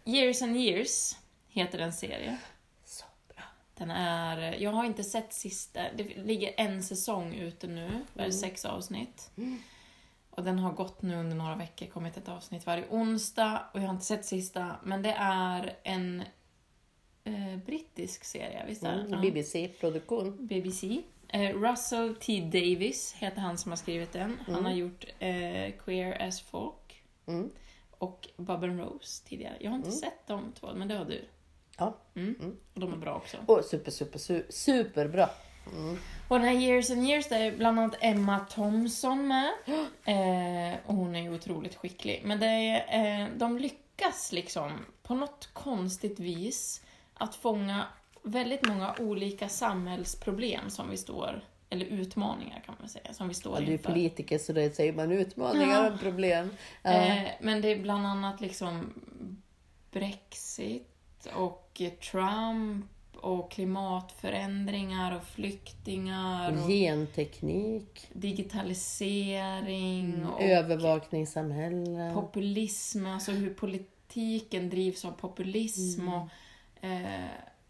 Years 0.05 0.41
and 0.41 0.57
years 0.57 1.15
heter 1.47 1.77
den 1.77 1.93
serie. 1.93 2.37
Så 2.85 3.05
bra. 3.33 3.43
Den 3.73 3.91
är, 3.91 4.53
jag 4.61 4.71
har 4.71 4.85
inte 4.85 5.03
sett 5.03 5.33
sista, 5.33 5.81
det 5.95 6.03
ligger 6.03 6.53
en 6.57 6.83
säsong 6.83 7.33
ute 7.33 7.67
nu, 7.67 8.05
det 8.13 8.23
är 8.23 8.31
sex 8.31 8.65
avsnitt. 8.65 9.31
Och 10.29 10.43
den 10.43 10.59
har 10.59 10.71
gått 10.73 11.01
nu 11.01 11.15
under 11.15 11.35
några 11.35 11.55
veckor, 11.55 11.85
kommit 11.87 12.17
ett 12.17 12.29
avsnitt 12.29 12.65
varje 12.65 12.85
onsdag 12.89 13.61
och 13.73 13.79
jag 13.79 13.85
har 13.85 13.93
inte 13.93 14.05
sett 14.05 14.25
sista, 14.25 14.75
men 14.83 15.01
det 15.01 15.15
är 15.17 15.75
en 15.83 16.23
eh, 17.23 17.57
brittisk 17.65 18.23
serie, 18.23 18.63
visst 18.67 18.83
är 18.83 18.95
det? 18.95 19.01
Mm. 19.01 19.21
BBC-produktion. 19.21 20.47
BBC. 20.47 21.01
Eh, 21.27 21.55
Russell 21.55 22.15
T 22.15 22.41
Davis 22.41 23.13
heter 23.17 23.41
han 23.41 23.57
som 23.57 23.71
har 23.71 23.77
skrivit 23.77 24.13
den. 24.13 24.39
Han 24.47 24.65
har 24.65 24.71
gjort 24.71 25.05
eh, 25.19 25.71
Queer 25.85 26.27
as 26.27 26.41
Folk 26.41 26.75
Mm. 27.27 27.49
Och 27.97 28.27
Bob 28.37 28.63
and 28.63 28.79
Rose 28.79 29.25
tidigare. 29.25 29.57
Jag 29.59 29.71
har 29.71 29.77
inte 29.77 29.91
sett 29.91 30.27
de 30.27 30.51
två, 30.59 30.73
men 30.73 30.87
det 30.87 30.95
har 30.95 31.05
du. 31.05 31.25
Ja. 31.77 31.97
Mm. 32.15 32.57
Och 32.73 32.79
de 32.79 32.93
är 32.93 32.97
bra 32.97 33.15
också. 33.15 33.37
Och 33.45 33.65
super, 33.65 33.91
super, 33.91 34.19
super, 34.19 34.51
superbra. 34.51 35.29
Och 36.27 36.39
den 36.39 36.47
här 36.47 36.55
Years 36.55 36.91
and 36.91 37.03
Years, 37.03 37.29
där 37.29 37.39
är 37.39 37.57
bland 37.57 37.79
annat 37.79 37.95
Emma 37.99 38.39
Thompson 38.39 39.27
med. 39.27 39.51
Eh, 40.07 40.77
och 40.85 40.95
hon 40.95 41.15
är 41.15 41.21
ju 41.21 41.35
otroligt 41.35 41.75
skicklig. 41.75 42.21
Men 42.25 42.39
det 42.39 42.45
är, 42.47 43.23
eh, 43.23 43.27
de 43.37 43.57
lyckas 43.57 44.31
liksom 44.31 44.71
på 45.03 45.15
något 45.15 45.49
konstigt 45.53 46.19
vis 46.19 46.81
att 47.13 47.35
fånga 47.35 47.85
väldigt 48.21 48.67
många 48.67 48.95
olika 48.99 49.49
samhällsproblem 49.49 50.69
som 50.69 50.89
vi 50.89 50.97
står, 50.97 51.43
eller 51.69 51.85
utmaningar 51.85 52.63
kan 52.65 52.75
man 52.79 52.89
säga, 52.89 53.13
som 53.13 53.27
vi 53.27 53.33
står 53.33 53.53
Ja, 53.53 53.59
du 53.59 53.65
är 53.67 53.71
inför. 53.71 53.89
politiker 53.91 54.37
så 54.37 54.53
det 54.53 54.75
säger 54.75 54.93
man 54.93 55.11
utmaningar 55.11 55.83
Ja. 55.85 55.91
och 55.93 55.99
problem. 55.99 56.49
Ja. 56.83 56.91
Eh, 56.91 57.27
men 57.41 57.61
det 57.61 57.67
är 57.71 57.81
bland 57.81 58.07
annat 58.07 58.41
liksom 58.41 58.93
Brexit 59.91 61.27
och 61.35 61.81
Trump 62.11 62.85
och 63.15 63.51
klimatförändringar 63.51 65.15
och 65.15 65.23
flyktingar 65.23 66.51
och 66.63 66.67
Genteknik, 66.69 68.07
digitalisering 68.13 70.25
och 70.25 70.41
övervakningssamhälle. 70.41 72.11
populism, 72.13 73.05
alltså 73.05 73.31
hur 73.31 73.53
politiken 73.53 74.69
drivs 74.69 75.05
av 75.05 75.11
populism 75.11 76.07
och, 76.09 76.27
eh, 76.85 77.25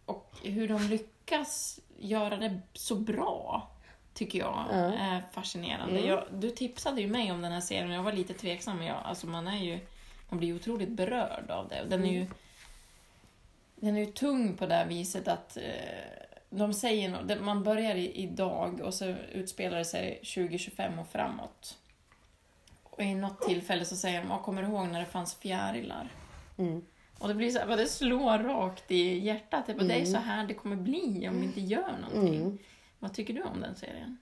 och 0.05 0.36
hur 0.43 0.67
de 0.67 0.81
lyckas 0.88 1.79
göra 1.99 2.38
det 2.38 2.62
så 2.73 2.95
bra, 2.95 3.69
tycker 4.15 4.39
jag 4.39 4.65
Ja. 4.71 4.75
är 4.93 5.23
fascinerande. 5.32 5.97
Mm. 5.97 6.10
Jag, 6.10 6.23
du 6.32 6.49
tipsade 6.51 7.01
ju 7.01 7.08
mig 7.08 7.32
om 7.32 7.41
den 7.41 7.51
här 7.51 7.62
serien 7.62 7.89
och 7.89 7.95
jag 7.95 8.04
var 8.04 8.13
lite 8.13 8.34
tveksam, 8.34 8.78
men 8.78 8.88
jag, 8.88 8.97
alltså 9.06 9.28
man 9.28 9.47
är 9.47 9.58
ju 9.63 9.80
man 10.30 10.38
blir 10.39 10.49
ju 10.49 10.56
otroligt 10.56 10.89
berörd 10.89 11.51
av 11.51 11.67
det. 11.67 11.82
Och 11.82 11.88
Den 11.89 12.06
är 12.06 12.12
ju 12.13 12.28
den 13.75 13.95
är 13.95 13.99
ju 13.99 14.06
tung 14.12 14.58
på 14.58 14.65
det 14.65 14.75
här 14.75 14.86
viset 14.86 15.28
att 15.28 15.58
eh, 15.58 15.63
de 16.49 16.73
säger 16.73 17.23
det- 17.23 17.36
man 17.41 17.63
börjar 17.63 17.95
idag 17.95 18.82
och 18.82 18.93
så 18.93 19.06
utspelar 19.34 19.78
det 19.78 19.86
sig 19.86 20.19
2025 20.23 20.99
och 20.99 21.08
framåt. 21.08 21.78
Och 22.84 23.01
i 23.04 23.15
något 23.15 23.41
tillfälle 23.41 23.86
så 23.86 23.95
säger 23.95 24.21
de, 24.21 24.30
jag 24.30 24.41
kommer 24.43 24.62
du 24.62 24.67
ihåg 24.67 24.88
när 24.88 24.99
det 24.99 25.06
fanns 25.06 25.36
fjärilar? 25.36 26.10
Mm. 26.58 26.82
Och 27.19 27.28
det 27.28 27.34
blir 27.34 27.51
så 27.51 27.60
här, 27.60 27.78
det 27.78 27.88
slår 27.88 28.38
rakt 28.39 28.91
i 28.91 29.19
hjärtat. 29.19 29.65
Det, 29.65 29.71
är 29.71 29.78
bara, 29.78 29.84
det 29.88 29.93
är 29.93 29.97
Mm. 29.99 30.12
så 30.12 30.17
här 30.17 30.47
det 30.47 30.54
kommer 30.54 30.75
bli 30.75 31.28
om 31.30 31.39
vi 31.39 31.45
inte 31.45 31.62
gör 31.62 31.93
någonting. 32.01 32.41
Mm. 32.41 32.58
Vad 33.06 33.13
tycker 33.13 33.34
du 33.34 33.44
om 33.44 33.62
den 33.62 33.76
serien? 33.76 34.18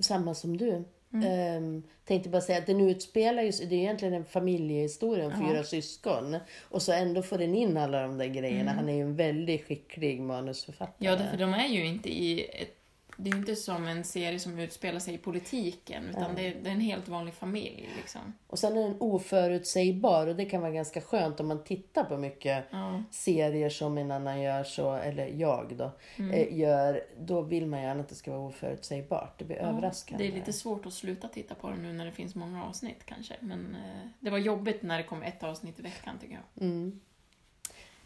Samma 0.00 0.34
som 0.34 0.56
du. 0.56 0.84
Mm. 1.12 1.26
Ehm, 1.26 1.82
tänkte 2.04 2.28
bara 2.28 2.42
säga 2.42 2.58
att 2.58 2.66
den 2.66 2.80
utspelar 2.80 3.42
ju, 3.42 3.50
det 3.50 3.74
är 3.74 3.78
egentligen 3.78 4.14
en 4.14 4.24
familjehistoria 4.24 5.26
om 5.26 5.32
fyra 5.48 5.64
syskon. 5.64 6.36
Och 6.60 6.82
så 6.82 6.92
ändå 6.92 7.22
får 7.22 7.38
den 7.38 7.54
in 7.54 7.76
alla 7.76 8.02
de 8.02 8.18
där 8.18 8.26
grejerna. 8.26 8.70
Mm. 8.70 8.76
Han 8.76 8.88
är 8.88 8.92
ju 8.92 9.02
en 9.02 9.16
väldigt 9.16 9.66
skicklig 9.66 10.20
manusförfattare. 10.20 11.08
Ja, 11.08 11.18
för 11.30 11.36
de 11.36 11.54
är 11.54 11.68
ju 11.68 11.86
inte 11.86 12.08
i 12.08 12.44
ett, 12.62 12.77
det 13.20 13.30
är 13.30 13.36
inte 13.36 13.56
som 13.56 13.86
en 13.86 14.04
serie 14.04 14.38
som 14.38 14.58
utspelar 14.58 14.98
sig 15.00 15.14
i 15.14 15.18
politiken, 15.18 16.04
utan 16.10 16.34
det, 16.34 16.46
är, 16.46 16.54
det 16.62 16.68
är 16.68 16.72
en 16.74 16.80
helt 16.80 17.08
vanlig 17.08 17.34
familj. 17.34 17.88
Liksom. 17.96 18.20
Och 18.46 18.58
sen 18.58 18.76
är 18.76 18.82
den 18.82 18.96
oförutsägbar 19.00 20.26
och 20.26 20.36
det 20.36 20.44
kan 20.44 20.60
vara 20.60 20.70
ganska 20.72 21.00
skönt 21.00 21.40
om 21.40 21.48
man 21.48 21.64
tittar 21.64 22.04
på 22.04 22.16
mycket 22.16 22.64
Ja. 22.70 23.02
serier 23.10 23.70
som 23.70 23.98
en 23.98 24.10
annan 24.10 24.40
gör 24.40 24.64
så, 24.64 24.92
eller 24.94 25.26
jag 25.26 25.76
då, 25.76 25.90
Mm. 26.16 26.30
eh, 26.30 26.58
gör. 26.58 27.04
Då 27.20 27.40
vill 27.42 27.66
man 27.66 27.82
gärna 27.82 28.00
att 28.00 28.08
det 28.08 28.14
ska 28.14 28.30
vara 28.30 28.40
oförutsägbart. 28.48 29.38
Det 29.38 29.44
blir 29.44 29.56
överraskande. 29.56 30.24
Det 30.24 30.30
är 30.32 30.34
lite 30.34 30.52
svårt 30.52 30.86
att 30.86 30.92
sluta 30.92 31.28
titta 31.28 31.54
på 31.54 31.70
den 31.70 31.82
nu 31.82 31.92
när 31.92 32.06
det 32.06 32.12
finns 32.12 32.34
många 32.34 32.64
avsnitt 32.64 33.04
kanske. 33.04 33.34
Men 33.40 33.74
eh, 33.74 34.08
det 34.20 34.30
var 34.30 34.38
jobbigt 34.38 34.82
när 34.82 34.98
det 34.98 35.04
kom 35.04 35.22
ett 35.22 35.42
avsnitt 35.42 35.78
i 35.78 35.82
veckan 35.82 36.18
tycker 36.20 36.34
jag. 36.34 36.62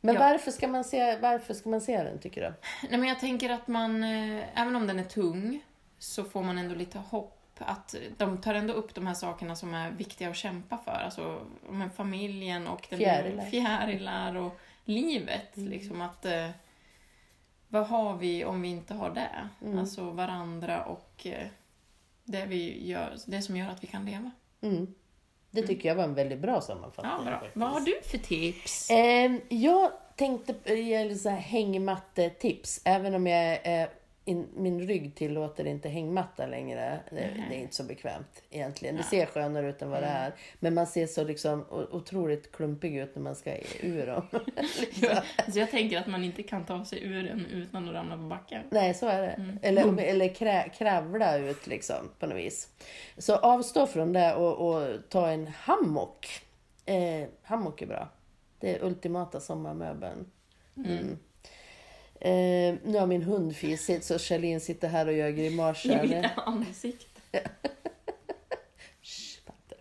Mm. 0.02 0.14
Men 0.14 0.14
Ja. 0.14 0.20
varför, 0.32 0.50
ska 0.50 0.68
man 0.68 0.84
se, 0.84 1.16
varför 1.18 1.54
ska 1.54 1.68
man 1.68 1.80
se 1.80 2.02
den 2.02 2.18
tycker 2.18 2.40
du? 2.42 2.52
Nej 2.88 2.98
men 3.00 3.08
jag 3.08 3.20
tänker 3.20 3.50
att 3.50 3.68
man, 3.68 4.04
eh, 4.04 4.60
även 4.60 4.76
om 4.76 4.86
den 4.86 4.98
är 4.98 5.04
tung, 5.04 5.62
så 5.98 6.24
får 6.24 6.42
man 6.42 6.58
ändå 6.58 6.74
lite 6.74 6.98
hopp. 6.98 7.38
Att 7.58 7.94
de 8.16 8.38
tar 8.38 8.54
ändå 8.54 8.74
upp 8.74 8.94
de 8.94 9.06
här 9.06 9.14
sakerna 9.14 9.56
som 9.56 9.74
är 9.74 9.90
viktiga 9.90 10.30
att 10.30 10.36
kämpa 10.36 10.78
för. 10.78 10.90
Alltså 11.04 11.46
men 11.70 11.90
familjen 11.90 12.66
och 12.66 12.86
den 12.90 12.98
Fjärilar. 12.98 13.44
fjärilar 13.44 14.34
och 14.36 14.60
livet. 14.84 15.50
Liksom 15.56 16.00
att, 16.00 16.24
eh, 16.24 16.48
vad 17.68 17.86
har 17.86 18.16
vi 18.16 18.44
om 18.44 18.62
vi 18.62 18.68
inte 18.68 18.94
har 18.94 19.10
det? 19.10 19.48
Mm. 19.66 19.78
Alltså 19.78 20.10
varandra 20.10 20.84
och 20.84 21.26
eh, 21.26 21.46
det, 22.24 22.46
vi 22.46 22.88
gör, 22.88 23.16
det 23.26 23.42
som 23.42 23.56
gör 23.56 23.68
att 23.70 23.82
vi 23.84 23.86
kan 23.86 24.04
leva. 24.06 24.30
Mm. 24.60 24.94
Det 25.54 25.66
tycker 25.66 25.88
jag 25.88 25.96
var 25.96 26.04
en 26.04 26.14
väldigt 26.14 26.38
bra 26.38 26.60
sammanfattning. 26.60 27.12
Ja, 27.32 27.38
bra. 27.40 27.48
Vad 27.52 27.68
har 27.68 27.80
du 27.80 28.00
för 28.02 28.18
tips? 28.18 28.90
Ehm, 28.90 29.40
jag 29.48 29.90
tänkte 30.16 30.74
ge 30.74 31.14
så 31.14 31.28
här 31.28 31.36
hängmatte-tips. 31.36 32.80
Även 32.84 33.14
om 33.14 33.26
jag 33.26 33.60
är 33.62 33.88
in, 34.24 34.48
min 34.54 34.80
rygg 34.80 35.14
tillåter 35.14 35.64
inte 35.66 35.88
hängmatta 35.88 36.46
längre. 36.46 37.00
Det, 37.10 37.30
det 37.48 37.56
är 37.56 37.60
inte 37.60 37.74
så 37.74 37.84
bekvämt 37.84 38.42
egentligen. 38.50 38.96
Det 38.96 39.02
ser 39.02 39.26
skönare 39.26 39.68
ut 39.70 39.82
än 39.82 39.90
vad 39.90 40.02
det 40.02 40.06
Mm. 40.06 40.22
är. 40.22 40.32
Men 40.60 40.74
man 40.74 40.86
ser 40.86 41.06
så 41.06 41.24
liksom 41.24 41.64
otroligt 41.70 42.52
klumpig 42.52 42.96
ut 42.96 43.14
när 43.14 43.22
man 43.22 43.36
ska 43.36 43.56
ur 43.80 44.06
dem. 44.06 44.22
Liksom. 44.80 45.16
Så 45.52 45.58
jag 45.58 45.70
tänker 45.70 45.98
att 45.98 46.06
man 46.06 46.24
inte 46.24 46.42
kan 46.42 46.64
ta 46.64 46.84
sig 46.84 47.04
ur 47.04 47.22
den 47.22 47.46
utan 47.46 47.88
att 47.88 47.94
ramla 47.94 48.16
på 48.16 48.22
backen. 48.22 48.62
Nej, 48.70 48.94
så 48.94 49.06
är 49.06 49.22
det. 49.22 49.28
Mm. 49.28 49.58
Eller, 49.62 49.98
eller 50.02 50.34
krä, 50.34 50.68
kravla 50.78 51.38
ut 51.38 51.66
liksom 51.66 52.10
på 52.18 52.26
något 52.26 52.38
vis. 52.38 52.68
Så 53.18 53.36
avstå 53.36 53.86
från 53.86 54.12
det 54.12 54.34
och, 54.34 54.68
och 54.74 54.98
ta 55.08 55.28
en 55.30 55.46
hammock. 55.46 56.28
Eh, 56.86 57.28
hammock 57.42 57.82
är 57.82 57.86
bra. 57.86 58.08
Det 58.60 58.76
är 58.76 58.84
ultimata 58.84 59.40
sommarmöbeln. 59.40 60.30
Mm. 60.76 61.18
Eh, 62.24 62.74
nu 62.84 62.98
har 62.98 63.06
min 63.06 63.22
hund 63.22 63.56
fisit 63.56 64.04
så 64.04 64.18
Charlene 64.18 64.60
sitter 64.60 64.88
här 64.88 65.06
och 65.06 65.12
gör 65.12 65.28
I 65.28 65.32
grimaser. 65.32 66.30
Shh, 69.02 69.40
Patte. 69.46 69.76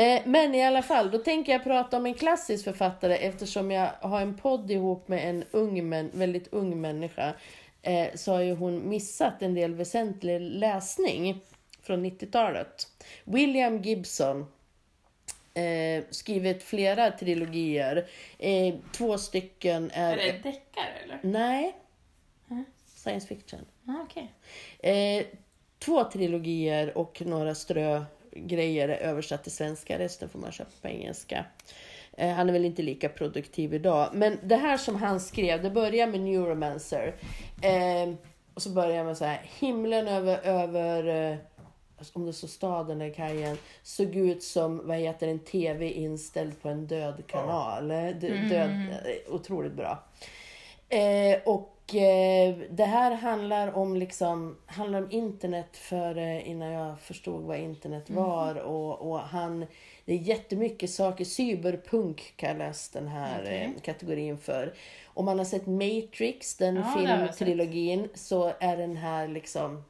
Eh, 0.00 0.22
men 0.24 0.54
i 0.54 0.64
alla 0.64 0.82
fall, 0.82 1.10
då 1.10 1.18
tänker 1.18 1.52
jag 1.52 1.64
prata 1.64 1.96
om 1.96 2.06
en 2.06 2.14
klassisk 2.14 2.64
författare 2.64 3.16
eftersom 3.16 3.70
jag 3.70 3.90
har 4.00 4.20
en 4.20 4.36
podd 4.36 4.70
ihop 4.70 5.08
med 5.08 5.30
en 5.30 5.44
ung 5.50 5.90
väldigt 6.12 6.48
ung 6.52 6.80
människa. 6.80 7.34
Eh, 7.82 8.06
så 8.14 8.32
har 8.32 8.40
ju 8.40 8.54
hon 8.54 8.88
missat 8.88 9.42
en 9.42 9.54
del 9.54 9.74
väsentlig 9.74 10.40
läsning 10.40 11.40
från 11.82 12.06
90-talet. 12.06 12.86
William 13.24 13.82
Gibson. 13.82 14.46
Eh, 15.54 16.04
skrivit 16.10 16.62
flera 16.62 17.10
trilogier. 17.10 18.06
Eh, 18.38 18.74
två 18.92 19.18
stycken 19.18 19.90
är... 19.94 20.16
Är 20.16 20.32
det 20.32 20.38
deckare 20.38 20.90
eller? 21.04 21.18
Nej. 21.22 21.76
Mm. 22.50 22.64
Science 22.94 23.26
fiction. 23.26 23.60
Ah, 23.86 24.02
Okej. 24.02 24.32
Eh, 24.78 25.26
två 25.78 26.04
trilogier 26.04 26.98
och 26.98 27.22
några 27.26 27.54
strögrejer 27.54 28.88
är 28.88 28.98
översatt 28.98 29.42
till 29.42 29.52
svenska. 29.52 29.98
Resten 29.98 30.28
får 30.28 30.38
man 30.38 30.52
köpa 30.52 30.70
på 30.82 30.88
engelska. 30.88 31.44
Eh, 32.12 32.30
han 32.30 32.48
är 32.48 32.52
väl 32.52 32.64
inte 32.64 32.82
lika 32.82 33.08
produktiv 33.08 33.74
idag. 33.74 34.10
Men 34.14 34.38
det 34.42 34.56
här 34.56 34.76
som 34.76 34.96
han 34.96 35.20
skrev, 35.20 35.62
det 35.62 35.70
börjar 35.70 36.06
med 36.06 36.20
Neuromancer. 36.20 37.14
Eh, 37.62 38.14
och 38.54 38.62
så 38.62 38.70
börjar 38.70 39.04
man 39.04 39.16
så 39.16 39.24
här, 39.24 39.40
himlen 39.58 40.08
över, 40.08 40.38
över 40.38 41.30
eh, 41.32 41.38
om 42.12 42.26
det 42.26 42.32
står 42.32 42.48
staden 42.48 43.00
eller 43.00 43.14
kajen, 43.14 43.56
såg 43.82 44.16
ut 44.16 44.42
som 44.42 44.86
vad 44.88 44.96
heter 44.96 45.28
en 45.28 45.38
TV 45.38 45.90
inställd 45.92 46.62
på 46.62 46.68
en 46.68 46.86
död 46.86 47.22
kanal. 47.26 47.90
Eh, 47.90 47.96
d- 48.06 48.46
Död, 48.50 48.70
eh, 48.70 49.34
otroligt 49.34 49.72
bra. 49.72 50.04
Eh, 50.88 51.38
och 51.46 51.94
eh, 51.94 52.56
det 52.70 52.84
här 52.84 53.12
handlar 53.14 53.72
om, 53.76 53.96
liksom, 53.96 54.56
handlar 54.66 54.98
om 55.02 55.10
internet 55.10 55.76
före 55.76 56.42
innan 56.42 56.68
jag 56.68 57.00
förstod 57.00 57.42
vad 57.42 57.58
internet 57.58 58.10
var. 58.10 58.54
Och, 58.54 59.10
och 59.10 59.18
han, 59.20 59.66
det 60.04 60.12
är 60.14 60.18
jättemycket 60.18 60.90
saker. 60.90 61.24
Cyberpunk 61.24 62.32
kallas 62.36 62.88
den 62.88 63.08
här 63.08 63.40
Okej. 63.42 63.72
eh, 63.76 63.82
kategorin 63.82 64.38
för. 64.38 64.74
Om 65.06 65.24
man 65.24 65.38
har 65.38 65.44
sett 65.44 65.66
Matrix, 65.66 66.56
den 66.56 66.76
Ja, 66.76 66.94
filmtrilogin, 66.98 68.08
så 68.14 68.52
är 68.60 68.76
den 68.76 68.96
här 68.96 69.28
liksom 69.28 69.84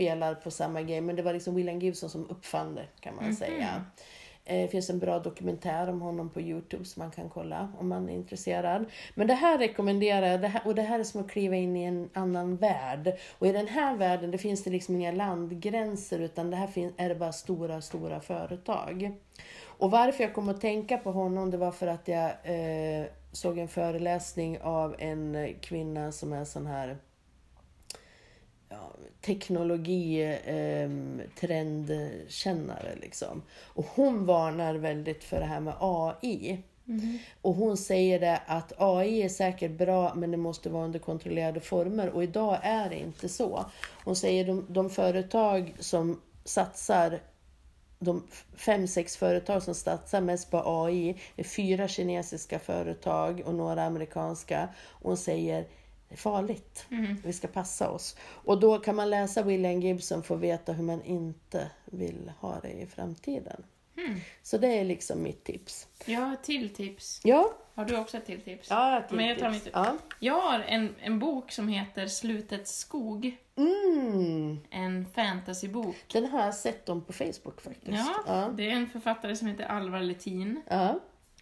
spelar 0.00 0.34
på 0.34 0.50
samma 0.50 0.82
grej. 0.82 1.00
Men 1.00 1.16
det 1.16 1.22
var 1.22 1.32
liksom 1.32 1.54
William 1.54 1.78
Gibson 1.78 2.10
som 2.10 2.30
uppfann 2.30 2.74
det 2.74 2.86
kan 3.00 3.14
man 3.14 3.24
Mhm. 3.24 3.34
säga. 3.34 3.84
Eh, 4.44 4.60
Det 4.62 4.68
finns 4.68 4.90
en 4.90 4.98
bra 4.98 5.18
dokumentär 5.18 5.88
om 5.90 6.00
honom 6.00 6.30
på 6.30 6.40
Youtube 6.40 6.84
som 6.84 7.00
man 7.02 7.10
kan 7.10 7.28
kolla 7.28 7.72
om 7.78 7.88
man 7.88 8.08
är 8.08 8.12
intresserad. 8.14 8.84
Men 9.14 9.26
det 9.26 9.34
här 9.34 9.58
rekommenderar 9.58 10.26
jag, 10.26 10.40
det 10.40 10.48
här, 10.48 10.62
och 10.64 10.74
det 10.74 10.82
här 10.82 10.98
är 11.00 11.04
som 11.04 11.20
att 11.20 11.30
kliva 11.30 11.56
in 11.56 11.76
i 11.76 11.84
en 11.84 12.10
annan 12.14 12.56
värld. 12.56 13.12
Och 13.38 13.46
i 13.46 13.52
den 13.52 13.68
här 13.68 13.96
världen 13.96 14.30
det 14.30 14.38
finns 14.38 14.64
det 14.64 14.70
liksom 14.70 14.96
inga 14.96 15.12
landgränser 15.12 16.18
utan 16.18 16.50
det 16.50 16.56
här 16.56 16.66
fin- 16.66 16.94
är 16.96 17.08
det 17.08 17.14
bara 17.14 17.32
stora, 17.32 17.80
stora 17.80 18.20
företag. 18.20 19.12
Och 19.66 19.90
varför 19.90 20.24
jag 20.24 20.34
kom 20.34 20.48
att 20.48 20.60
tänka 20.60 20.98
på 20.98 21.12
honom 21.12 21.50
det 21.50 21.56
var 21.56 21.72
för 21.72 21.86
att 21.86 22.08
jag 22.08 22.30
eh, 22.42 23.06
såg 23.32 23.58
en 23.58 23.68
föreläsning 23.68 24.60
av 24.60 24.94
en 24.98 25.54
kvinna 25.60 26.12
som 26.12 26.32
är 26.32 26.44
sån 26.44 26.66
här 26.66 26.96
ja, 28.70 28.92
teknologi 29.20 30.22
eh, 30.44 30.90
trendkännare 31.40 32.96
liksom. 33.00 33.42
Och 33.62 33.86
hon 33.94 34.26
varnar 34.26 34.74
väldigt 34.74 35.24
för 35.24 35.40
det 35.40 35.46
här 35.46 35.60
med 35.60 35.74
AI. 35.80 36.62
Och 37.42 37.54
hon 37.54 37.76
säger 37.76 38.20
det 38.20 38.42
att 38.46 38.72
AI 38.76 39.22
är 39.22 39.28
säkert 39.28 39.70
bra 39.70 40.14
men 40.14 40.30
det 40.30 40.36
måste 40.36 40.70
vara 40.70 40.84
under 40.84 40.98
kontrollerade 40.98 41.60
former 41.60 42.08
och 42.08 42.22
idag 42.22 42.58
är 42.62 42.90
det 42.90 42.98
inte 42.98 43.28
så. 43.28 43.64
Hon 44.04 44.16
säger 44.16 44.44
de, 44.44 44.66
de 44.68 44.90
företag 44.90 45.74
som 45.78 46.20
satsar 46.44 47.20
de 47.98 48.22
fem, 48.56 48.86
sex 48.88 49.16
företag 49.16 49.62
som 49.62 49.74
satsar 49.74 50.20
mest 50.20 50.50
på 50.50 50.62
AI 50.66 51.16
är 51.36 51.44
fyra 51.44 51.88
kinesiska 51.88 52.58
företag 52.58 53.42
och 53.44 53.54
några 53.54 53.84
amerikanska. 53.84 54.68
Och 54.86 55.08
hon 55.08 55.16
säger 55.16 55.66
det 56.10 56.14
är 56.14 56.18
farligt. 56.18 56.86
Vi 57.24 57.32
ska 57.32 57.48
passa 57.48 57.90
oss. 57.90 58.16
Och 58.22 58.60
då 58.60 58.78
kan 58.78 58.96
man 58.96 59.10
läsa 59.10 59.42
William 59.42 59.80
Gibson 59.80 60.22
för 60.22 60.34
att 60.34 60.40
veta 60.40 60.72
hur 60.72 60.84
man 60.84 61.02
inte 61.02 61.70
vill 61.84 62.32
ha 62.40 62.60
det 62.60 62.70
i 62.72 62.86
framtiden. 62.86 63.62
Så 64.42 64.58
det 64.58 64.66
är 64.78 64.84
liksom 64.84 65.22
mitt 65.22 65.44
tips. 65.44 65.86
Jag 66.04 66.20
har 66.20 66.32
ett 66.32 66.42
till 66.42 66.74
tips. 66.74 67.20
Ja, 67.24 67.52
Har 67.74 67.84
du 67.84 67.98
också 67.98 68.16
ett 68.16 68.26
till 68.26 68.40
tips? 68.40 68.70
ja 68.70 68.98
ett 68.98 69.10
Men 69.10 69.26
jag 69.26 69.38
tar 69.38 69.52
tips. 69.52 69.64
mitt- 69.64 69.74
Ja. 69.74 69.96
Jag 70.18 70.40
har 70.40 70.60
en, 70.60 70.94
en 71.00 71.18
bok 71.18 71.52
som 71.52 71.68
heter 71.68 72.06
Slutets 72.06 72.78
skog. 72.78 73.36
Mm, 73.56 74.58
En 74.70 75.06
fantasybok. 75.14 75.96
den 76.12 76.26
har 76.26 76.40
jag 76.44 76.54
sett 76.54 76.88
om 76.88 77.04
på 77.04 77.12
Facebook 77.12 77.60
faktiskt. 77.60 77.98
Ja, 77.98 78.14
ja. 78.26 78.48
det 78.56 78.70
är 78.70 78.74
en 78.74 78.88
författare 78.88 79.36
som 79.36 79.48
heter 79.48 79.64
Alvar 79.64 80.00
Letin. 80.00 80.62
Ja, 80.68 80.98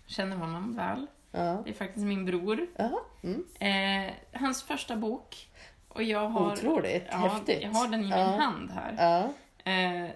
Känner 0.06 0.36
honom 0.36 0.76
väl. 0.76 1.06
Ja. 1.30 1.62
Det 1.64 1.70
är 1.70 1.74
faktiskt 1.74 2.06
min 2.06 2.24
bror. 2.24 2.66
Mm. 3.22 3.44
Eh, 3.60 4.12
hans 4.32 4.62
första 4.62 4.96
bok. 4.96 5.48
Och 5.88 6.02
jag 6.02 6.28
har... 6.28 6.52
Otroligt 6.52 7.04
ja, 7.10 7.16
häftigt. 7.16 7.62
Jag 7.62 7.70
har 7.70 7.88
den 7.88 8.00
i 8.00 8.02
min 8.02 8.12
hand 8.12 8.70
här. 8.70 9.24
Eh, 9.64 10.10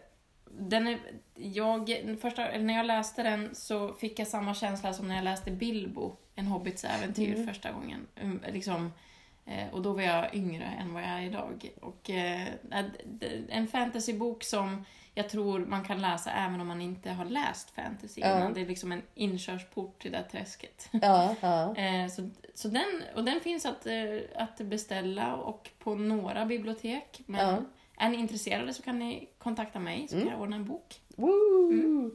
den 0.59 0.87
är, 0.87 0.99
jag, 1.35 1.91
första, 2.21 2.59
när 2.59 2.75
jag 2.75 2.87
läste 2.87 3.23
den 3.23 3.55
så 3.55 3.95
fick 3.95 4.19
jag 4.19 4.29
samma 4.29 4.55
känsla 4.55 4.93
som 4.93 5.09
när 5.09 5.15
jag 5.15 5.25
läste 5.25 5.51
Bilbo, 5.51 6.17
En 6.35 6.47
hobbits 6.47 6.85
äventyr, 6.85 7.35
Mm. 7.35 7.47
första 7.47 7.73
gången. 7.73 8.07
Um, 8.23 8.41
liksom, 8.49 8.93
eh, 9.47 9.69
och 9.73 9.83
då 9.83 9.93
var 9.93 10.03
jag 10.03 10.35
yngre 10.35 10.65
än 10.65 10.95
vad 10.95 11.03
jag 11.03 11.11
är 11.11 11.23
idag. 11.23 11.71
Och, 11.81 12.11
eh, 12.11 12.49
en 13.49 13.67
fantasybok 13.69 14.45
som 14.45 14.85
tror 15.29 15.59
man 15.59 15.85
kan 15.85 16.01
läsa 16.01 16.31
även 16.31 16.61
om 16.61 16.67
man 16.67 16.81
inte 16.81 17.11
har 17.11 17.25
läst 17.25 17.71
fantasy 17.71 18.21
Ja. 18.21 18.37
innan. 18.37 18.55
Det 18.55 18.61
är 18.61 18.67
liksom 18.67 18.93
en 18.93 19.03
inkörsport 19.15 20.03
till 20.03 20.13
det 20.13 20.23
träsket. 20.23 20.89
Ja, 20.93 21.35
ja. 21.41 21.77
Eh, 21.83 22.09
så, 22.09 22.31
så 22.55 22.69
den, 22.69 23.03
och 23.15 23.25
den 23.25 23.41
finns 23.41 23.67
att, 23.67 23.87
eh, 23.87 23.95
att 24.37 24.57
beställa 24.59 25.35
och 25.35 25.71
på 25.79 25.95
några 25.95 26.47
bibliotek. 26.47 27.21
Men 27.27 27.67
är 27.97 28.09
ni 28.09 28.17
intresserade 28.17 28.75
så 28.75 28.83
kan 28.83 28.99
ni 28.99 29.29
kontakta 29.39 29.79
mig 29.79 30.09
så 30.09 30.19
kan 30.19 30.29
jag 30.29 30.41
ordna 30.41 30.57
en 30.57 30.65
bok. 30.65 31.01
Woo! 31.17 31.71
Mm. 31.73 32.11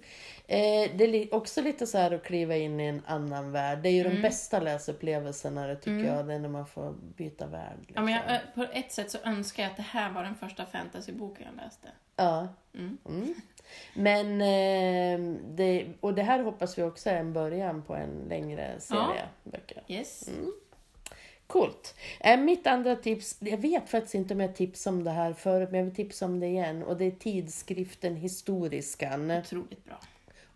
Eh, 0.47 0.91
det 0.97 1.03
är 1.03 1.33
också 1.33 1.61
lite 1.61 1.87
så 1.87 1.97
här 1.97 2.11
att 2.11 2.23
kliva 2.23 2.55
in 2.55 2.79
i 2.79 2.85
en 2.85 3.01
annan 3.05 3.51
värld. 3.51 3.79
Det 3.83 3.89
är 3.89 3.93
ju 3.93 4.01
Mm. 4.01 4.15
de 4.15 4.21
bästa 4.21 4.59
läsupplevelserna 4.59 5.67
det 5.67 5.75
tycker 5.75 6.05
jag. 6.15 6.27
Det 6.27 6.33
är 6.33 6.39
när 6.39 6.49
man 6.49 6.65
får 6.67 6.93
byta 7.17 7.47
värld. 7.47 7.77
Ja, 7.87 8.01
men 8.01 8.05
liksom. 8.05 8.33
jag, 8.33 8.35
eh, 8.35 8.41
på 8.55 8.73
ett 8.73 8.91
sätt 8.91 9.11
så 9.11 9.17
önskar 9.23 9.63
jag 9.63 9.69
att 9.69 9.77
det 9.77 9.83
här 9.83 10.11
var 10.11 10.23
den 10.23 10.35
första 10.35 10.65
fantasyboken 10.65 11.45
jag 11.55 11.63
läste. 11.65 11.87
Ja. 12.15 12.47
Mm. 12.73 12.97
Mm. 13.05 13.33
Men, 13.93 14.41
eh, 14.41 15.39
det, 15.55 15.87
och 15.99 16.13
det 16.13 16.23
här 16.23 16.43
hoppas 16.43 16.77
vi 16.77 16.83
också 16.83 17.09
är 17.09 17.15
en 17.15 17.33
början 17.33 17.81
på 17.81 17.95
en 17.95 18.25
längre 18.29 18.75
serie 18.79 19.23
böcker. 19.43 19.83
Yes. 19.87 20.29
Mm. 21.49 21.61
Coolt. 21.61 21.95
Eh, 22.19 22.39
mitt 22.39 22.67
andra 22.67 22.95
tips, 22.95 23.37
jag 23.39 23.57
vet 23.57 23.89
faktiskt 23.89 24.15
inte 24.15 24.33
om 24.33 24.39
jag 24.39 24.55
tipsade 24.55 24.97
om 24.97 25.03
det 25.03 25.11
här 25.11 25.33
förut, 25.33 25.69
men 25.71 25.77
jag 25.79 25.85
vill 25.85 25.95
tipsa 25.95 26.25
om 26.25 26.39
det 26.39 26.47
igen. 26.47 26.83
Och 26.83 26.97
det 26.97 27.05
är 27.05 27.11
tidskriften 27.11 28.15
Historiskan. 28.15 29.31
Otroligt 29.31 29.85
bra. 29.85 29.99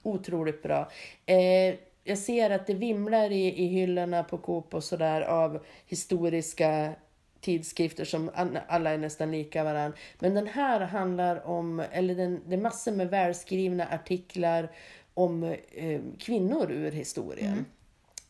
Otroligt 0.03 0.63
bra. 0.63 0.91
Eh, 1.25 1.75
jag 2.03 2.17
ser 2.17 2.49
att 2.49 2.67
det 2.67 2.73
vimlar 2.73 3.31
i, 3.31 3.63
i 3.63 3.67
hyllorna 3.67 4.23
på 4.23 4.37
Coop 4.37 4.73
och 4.73 4.83
sådär 4.83 5.21
av 5.21 5.65
historiska 5.85 6.95
tidskrifter 7.41 8.05
som 8.05 8.31
alla 8.67 8.91
är 8.91 8.97
nästan 8.97 9.31
lika 9.31 9.63
varann. 9.63 9.93
Men 10.19 10.33
den 10.33 10.47
här 10.47 10.79
handlar 10.79 11.47
om, 11.47 11.83
eller 11.91 12.15
den, 12.15 12.41
det 12.47 12.55
är 12.55 12.61
massor 12.61 12.91
med 12.91 13.09
välskrivna 13.09 13.87
artiklar 13.87 14.71
om 15.13 15.43
eh, 15.71 16.01
kvinnor 16.19 16.71
ur 16.71 16.91
historien. 16.91 17.65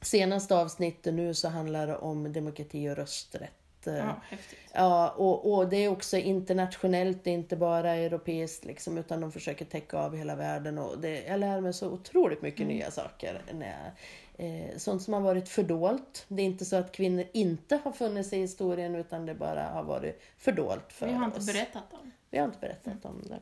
Senaste 0.01 0.55
avsnittet 0.55 1.13
nu 1.13 1.33
så 1.33 1.49
handlar 1.49 1.87
det 1.87 1.97
om 1.97 2.33
demokrati 2.33 2.89
och 2.89 2.95
rösträtt. 2.95 3.51
Ja, 3.83 4.21
häftigt. 4.29 4.59
Ja, 4.73 5.09
och, 5.09 5.53
och 5.53 5.69
det 5.69 5.77
är 5.77 5.89
också 5.89 6.17
internationellt, 6.17 7.23
det 7.23 7.29
är 7.29 7.33
inte 7.33 7.55
bara 7.55 7.91
europeiskt 7.91 8.65
liksom, 8.65 8.97
utan 8.97 9.21
de 9.21 9.31
försöker 9.31 9.65
täcka 9.65 9.97
av 9.97 10.15
hela 10.15 10.35
världen. 10.35 10.77
Och 10.77 10.97
det, 10.99 11.23
jag 11.23 11.39
lär 11.39 11.61
mig 11.61 11.73
så 11.73 11.89
otroligt 11.89 12.41
mycket 12.41 12.67
nya 12.67 12.91
saker. 12.91 13.41
När 13.53 13.91
eh, 14.37 14.77
sånt 14.77 15.01
som 15.01 15.13
har 15.13 15.21
varit 15.21 15.49
fördolt. 15.49 16.25
Det 16.27 16.41
är 16.41 16.45
inte 16.45 16.65
så 16.65 16.75
att 16.75 16.91
kvinnor 16.91 17.25
inte 17.33 17.79
har 17.83 17.91
funnits 17.91 18.33
i 18.33 18.37
historien, 18.37 18.95
utan 18.95 19.25
det 19.25 19.35
bara 19.35 19.63
har 19.63 19.83
varit 19.83 20.21
fördolt 20.37 20.93
för 20.93 21.07
Vi 21.07 21.13
har 21.13 21.25
inte 21.25 21.37
oss. 21.37 21.53
berättat 21.53 21.83
om. 21.91 22.11
Vi 22.29 22.37
har 22.37 22.45
inte 22.45 22.59
berättat 22.59 23.05
om 23.05 23.21
det. 23.29 23.39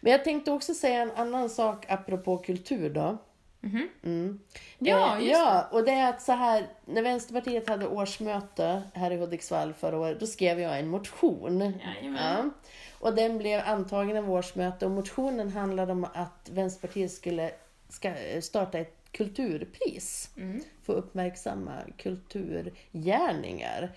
Men 0.00 0.12
jag 0.12 0.24
tänkte 0.24 0.52
också 0.52 0.74
säga 0.74 1.02
en 1.02 1.10
annan 1.10 1.50
sak 1.50 1.86
apropå 1.88 2.38
kultur 2.38 2.90
då. 2.90 3.18
Mhm. 3.64 3.88
Mm. 4.04 4.40
Ja, 4.78 5.16
Eh, 5.18 5.24
just 5.24 5.40
ja, 5.40 5.68
och 5.70 5.84
det 5.84 5.90
är 5.92 6.08
att 6.10 6.22
så 6.22 6.32
här, 6.32 6.66
när 6.84 7.02
Vänsterpartiet 7.02 7.68
hade 7.68 7.86
årsmöte 7.86 8.82
här 8.94 9.10
i 9.10 9.16
Hudiksvall 9.16 9.72
förra 9.74 9.98
året, 9.98 10.20
då 10.20 10.26
skrev 10.26 10.60
jag 10.60 10.78
en 10.78 10.88
motion. 10.88 11.60
Jajamän. 11.60 12.16
Ja. 12.54 12.68
Och 13.00 13.14
den 13.14 13.38
blev 13.38 13.60
antagen 13.66 14.16
av 14.16 14.30
årsmöte 14.30 14.84
och 14.84 14.90
motionen 14.90 15.50
handlade 15.50 15.92
om 15.92 16.04
att 16.14 16.48
Vänsterpartiet 16.52 17.12
skulle 17.12 17.50
ska 17.88 18.12
starta 18.40 18.78
ett 18.78 18.96
kulturpris 19.10 20.30
Mm. 20.36 20.62
för 20.82 20.92
att 20.92 20.98
uppmärksamma 21.04 21.72
kulturgärningar. 21.98 23.92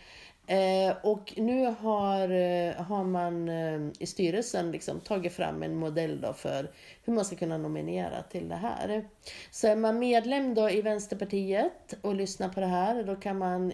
Eh, 0.50 0.96
och 1.04 1.34
nu 1.38 1.76
har, 1.80 2.30
eh, 2.30 2.76
har 2.76 3.04
man 3.04 3.50
eh, 3.50 3.82
i 4.00 4.06
styrelsen 4.06 4.72
liksom 4.72 5.00
tagit 5.00 5.34
fram 5.34 5.64
en 5.64 5.76
modell 5.76 6.22
då 6.22 6.34
för 6.34 6.72
hur 7.04 7.14
man 7.14 7.26
ska 7.26 7.36
kunna 7.36 7.58
nominera 7.58 8.24
till 8.24 8.50
det 8.50 8.56
här. 8.56 9.08
Så 9.52 9.68
är 9.68 9.76
man 9.76 10.00
medlem 10.00 10.54
då 10.54 10.70
i 10.70 10.82
Vänsterpartiet 10.82 11.94
och 12.02 12.16
lyssnar 12.16 12.50
på 12.50 12.60
det 12.60 12.66
här, 12.66 13.04
då 13.04 13.16
kan 13.16 13.38
man 13.38 13.74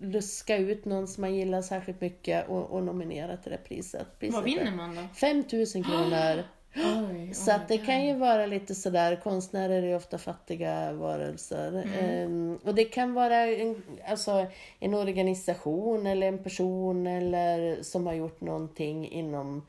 luska 0.00 0.56
ut 0.56 0.84
någon 0.84 1.08
som 1.08 1.20
man 1.20 1.34
gillar 1.34 1.62
särskilt 1.62 2.00
mycket 2.00 2.48
och, 2.48 2.70
och 2.70 2.82
nominera 2.82 3.36
till 3.36 3.52
det 3.52 3.58
priset. 3.58 4.18
priset 4.18 4.34
Vad 4.34 4.44
vinner 4.44 4.76
man 4.76 4.94
då? 4.94 5.02
5000 5.14 5.84
kronor. 5.84 6.42
Oj, 6.74 7.30
Så 7.34 7.52
att 7.52 7.68
det 7.68 7.78
kan 7.78 8.06
ju 8.06 8.14
vara 8.14 8.46
lite 8.46 8.74
sådär, 8.74 9.16
konstnärer 9.16 9.82
är 9.82 9.96
ofta 9.96 10.18
fattiga 10.18 10.92
varelser. 10.92 11.86
Ehm, 12.00 12.58
och 12.64 12.74
det 12.74 12.84
kan 12.84 13.14
vara 13.14 13.36
en, 13.36 13.82
alltså, 14.08 14.46
en 14.80 14.94
organisation 14.94 16.06
eller 16.06 16.28
en 16.28 16.42
person 16.42 17.06
eller 17.06 17.82
som 17.82 18.06
har 18.06 18.14
gjort 18.14 18.40
någonting 18.40 19.10
inom 19.10 19.62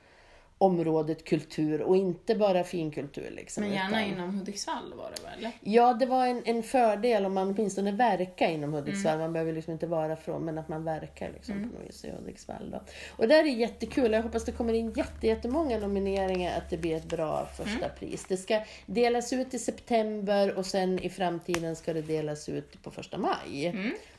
området 0.64 1.24
kultur 1.24 1.82
och 1.82 1.97
inte 1.97 2.36
bara 2.36 2.64
finkultur. 2.64 3.32
Liksom, 3.36 3.64
Men 3.64 3.74
gärna 3.74 4.05
utan- 4.05 4.14
inom 4.14 4.39
Hudiksvall 4.39 4.93
var 4.97 5.11
det 5.16 5.24
väl? 5.24 5.51
Ja, 5.61 5.93
det 5.93 6.05
var 6.05 6.28
en, 6.28 6.41
en 6.45 6.64
fördel 6.64 7.26
om 7.26 7.34
man 7.34 7.49
åtminstone 7.49 7.91
verkar 7.91 8.49
inom 8.49 8.74
Hudiksvall. 8.74 9.20
Man 9.20 9.34
behöver 9.34 9.53
liksom 9.53 9.74
inte 9.74 9.88
vara 9.88 10.16
från, 10.16 10.45
men 10.45 10.57
att 10.57 10.70
man 10.70 10.84
verkar 10.84 11.32
liksom 11.34 11.55
på 11.70 11.78
något 11.80 11.88
vis 11.89 12.05
i 12.05 12.11
Hudiksvall. 12.11 12.70
Då. 12.72 12.82
Och 13.18 13.28
det 13.28 13.34
här 13.36 13.43
är 13.43 13.47
jättekul. 13.47 14.11
Jag 14.11 14.24
hoppas 14.24 14.45
det 14.45 14.51
kommer 14.51 14.74
in 14.74 14.93
jätte, 14.95 15.28
jättemånga 15.28 15.78
nomineringar, 15.80 16.57
att 16.57 16.70
det 16.70 16.78
blir 16.78 16.95
ett 16.95 17.05
bra 17.09 17.47
första 17.57 17.89
pris. 17.89 18.26
Det 18.30 18.38
ska 18.38 18.61
delas 18.86 19.34
ut 19.34 19.53
i 19.53 19.59
september 19.59 20.57
och 20.57 20.66
sen 20.66 20.99
i 20.99 21.09
framtiden 21.09 21.76
ska 21.76 21.93
det 21.93 22.01
delas 22.01 22.49
ut 22.49 22.84
på 22.84 22.91
första 22.91 23.18
maj. 23.18 23.74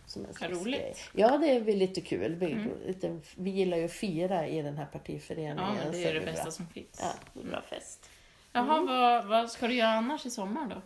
Som 0.07 0.27
en 0.41 0.51
roligt. 0.51 0.65
grej. 0.81 0.95
Ja, 1.13 1.39
det 1.39 1.51
är 1.51 1.61
väl 1.61 1.77
lite 1.77 2.01
kul. 2.01 2.35
Vi, 2.35 2.57
lite, 2.87 3.19
vi 3.37 3.51
gillar 3.51 3.77
ju 3.77 3.85
att 3.85 3.93
fira 3.93 4.47
i 4.49 4.63
den 4.63 4.77
här 4.77 4.87
partiföreningen. 4.87 5.57
Ja, 5.59 5.75
men 5.85 5.93
det 5.93 6.05
är 6.05 6.15
det 6.15 6.21
bra. 6.21 6.33
bästa 6.33 6.51
som 6.51 6.67
finns. 6.67 6.99
Ja, 7.01 7.13
det 7.33 7.41
är 7.41 7.45
bra 7.51 7.63
fest. 7.63 8.11
Jaha, 8.53 8.83
vad, 8.83 9.27
vad 9.27 9.51
ska 9.51 9.67
du 9.67 9.75
göra 9.75 9.91
annars 9.91 10.27
i 10.27 10.31
sommar 10.31 10.67
då? 10.67 10.83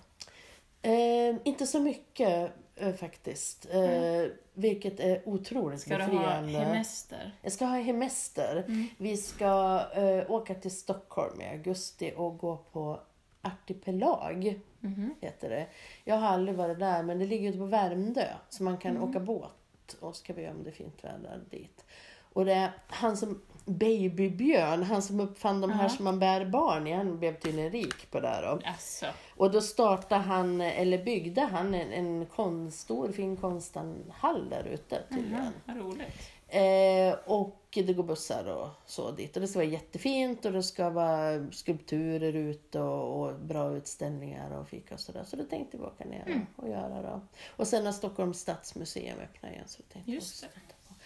Eh, 0.91 1.37
inte 1.45 1.67
så 1.67 1.81
mycket 1.81 2.51
eh, 2.77 2.95
faktiskt. 2.95 3.67
Eh, 3.71 4.25
Vilket 4.55 5.01
är 5.01 5.29
otroligt 5.29 5.81
Ska 5.81 5.99
du 5.99 6.05
ha 6.05 6.11
befriande. 6.11 6.59
hemester? 6.59 7.33
Jag 7.43 7.53
ska 7.53 7.65
ha 7.65 7.77
hemester. 7.77 8.65
Vi 8.99 9.17
ska 9.17 9.81
eh, 9.95 10.31
åka 10.31 10.55
till 10.55 10.71
Stockholm 10.77 11.41
i 11.41 11.49
augusti 11.49 12.13
och 12.17 12.39
gå 12.39 12.57
på 12.57 13.01
artipelag. 13.43 14.61
Mhm. 14.81 15.15
Heter 15.21 15.51
det. 15.51 15.67
Jag 16.05 16.17
har 16.17 16.29
aldrig 16.29 16.57
varit 16.57 16.79
där 16.79 17.03
men 17.03 17.19
det 17.19 17.27
ligger 17.27 17.49
ute 17.49 17.59
på 17.59 17.65
Värmdö. 17.67 18.27
Så 18.49 18.63
man 18.63 18.79
kan 18.79 18.99
åka 19.03 19.21
båt. 19.21 19.97
Och 20.01 20.17
ska 20.17 20.33
vi 20.33 20.49
om 20.49 20.63
det 20.65 20.71
är 20.71 20.73
fint 20.73 21.05
väder 21.05 21.41
dit. 21.51 21.85
Och 22.33 22.45
det 22.45 22.53
är 22.53 22.71
han 22.89 23.17
som 23.17 23.43
Babybjörn, 23.65 24.83
han 24.83 25.03
som 25.03 25.21
uppfann 25.21 25.61
de 25.61 25.71
här 25.71 25.83
Ja. 25.85 25.89
som 25.89 26.05
man 26.05 26.19
bär 26.19 26.45
barn 26.45 26.87
i. 26.87 26.93
Han 26.93 27.19
blev 27.19 27.39
tydligen 27.39 27.71
rik 27.73 28.11
på 28.11 28.21
det 28.21 28.29
här 28.29 28.43
då. 28.43 28.61
Alltså. 28.65 29.07
Och 29.37 29.51
då 29.51 29.61
startade 29.61 30.21
han, 30.21 30.61
eller 30.61 31.05
byggde 31.05 31.41
han 31.41 31.75
en, 31.75 31.93
en 31.93 32.27
konst, 32.27 32.79
stor 32.81 33.13
fin 33.13 33.37
konsthall 33.37 34.49
där 34.51 34.65
ute 34.65 35.03
tydligen. 35.09 35.41
Mhm, 35.41 35.53
vad 35.65 35.77
roligt. 35.77 36.31
Eh, 36.49 37.15
och 37.27 37.55
det 37.71 37.93
går 37.95 38.05
bussar 38.05 38.45
och 38.45 38.69
så 38.87 39.11
dit. 39.11 39.37
Och 39.37 39.41
det 39.43 39.49
ska 39.49 39.59
vara 39.59 39.69
jättefint 39.69 40.45
och 40.45 40.53
det 40.53 40.63
ska 40.63 40.91
vara 40.91 41.51
skulpturer 41.53 42.33
ute 42.37 42.81
och, 42.81 43.21
och 43.29 43.41
bra 43.41 43.73
utställningar 43.77 44.51
och 44.59 44.69
fika 44.69 44.95
och 44.95 45.01
sådär. 45.01 45.25
Så 45.25 45.37
då 45.37 45.45
tänkte 45.45 45.77
vi 45.77 45.83
åka 45.83 46.05
ner 46.05 46.23
Mm. 46.27 46.47
och 46.57 46.69
göra 46.69 47.03
då. 47.03 47.21
Och 47.57 47.67
sen 47.69 47.87
har 47.87 47.93
Stockholms 47.93 48.39
stadsmuseum 48.41 49.19
öppnat 49.19 49.53
igen. 49.53 49.65
Så 49.67 49.83
vi 49.89 49.93
tänkte 49.93 50.11
Just 50.11 50.45
också 50.45 50.59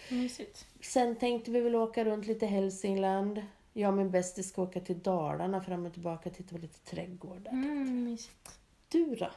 det. 0.09 0.15
Mysigt. 0.15 0.65
Sen 0.81 1.15
tänkte 1.15 1.51
vi 1.51 1.61
väl 1.61 1.75
åka 1.75 2.05
runt 2.05 2.25
lite 2.25 2.45
Hälsingland. 2.45 3.41
Jag 3.73 3.89
och 3.91 3.97
min 3.97 4.11
bästis 4.11 4.49
ska 4.49 4.61
åka 4.61 4.79
till 4.79 4.99
Dalarna 4.99 5.61
fram 5.61 5.85
och 5.85 5.93
tillbaka 5.93 6.29
och 6.29 6.35
titta 6.35 6.55
på 6.55 6.61
lite 6.61 6.79
trädgårdar. 6.79 7.51
Mm, 7.51 8.03
mysigt. 8.03 8.59
Du 8.89 9.15
då? 9.15 9.29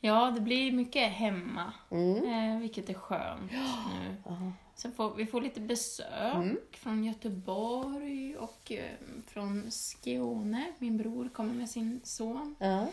Ja, 0.00 0.30
det 0.30 0.40
blir 0.40 0.72
mycket 0.72 1.12
hemma, 1.12 1.72
Mm. 1.90 2.24
eh, 2.54 2.60
vilket 2.60 2.90
är 2.90 2.94
skönt 2.94 3.52
nu. 3.52 4.16
Aha. 4.32 4.52
Sen 4.76 4.92
får 4.92 5.14
vi 5.14 5.26
får 5.26 5.40
lite 5.40 5.60
besök 5.60 6.34
Mm. 6.34 6.58
från 6.72 7.04
Göteborg 7.04 8.36
och 8.36 8.72
eh, 8.72 8.84
från 9.26 9.70
Skåne. 9.70 10.72
Min 10.78 10.96
bror 10.96 11.28
kommer 11.28 11.54
med 11.54 11.70
sin 11.70 12.00
son. 12.04 12.56
Ja. 12.58 12.86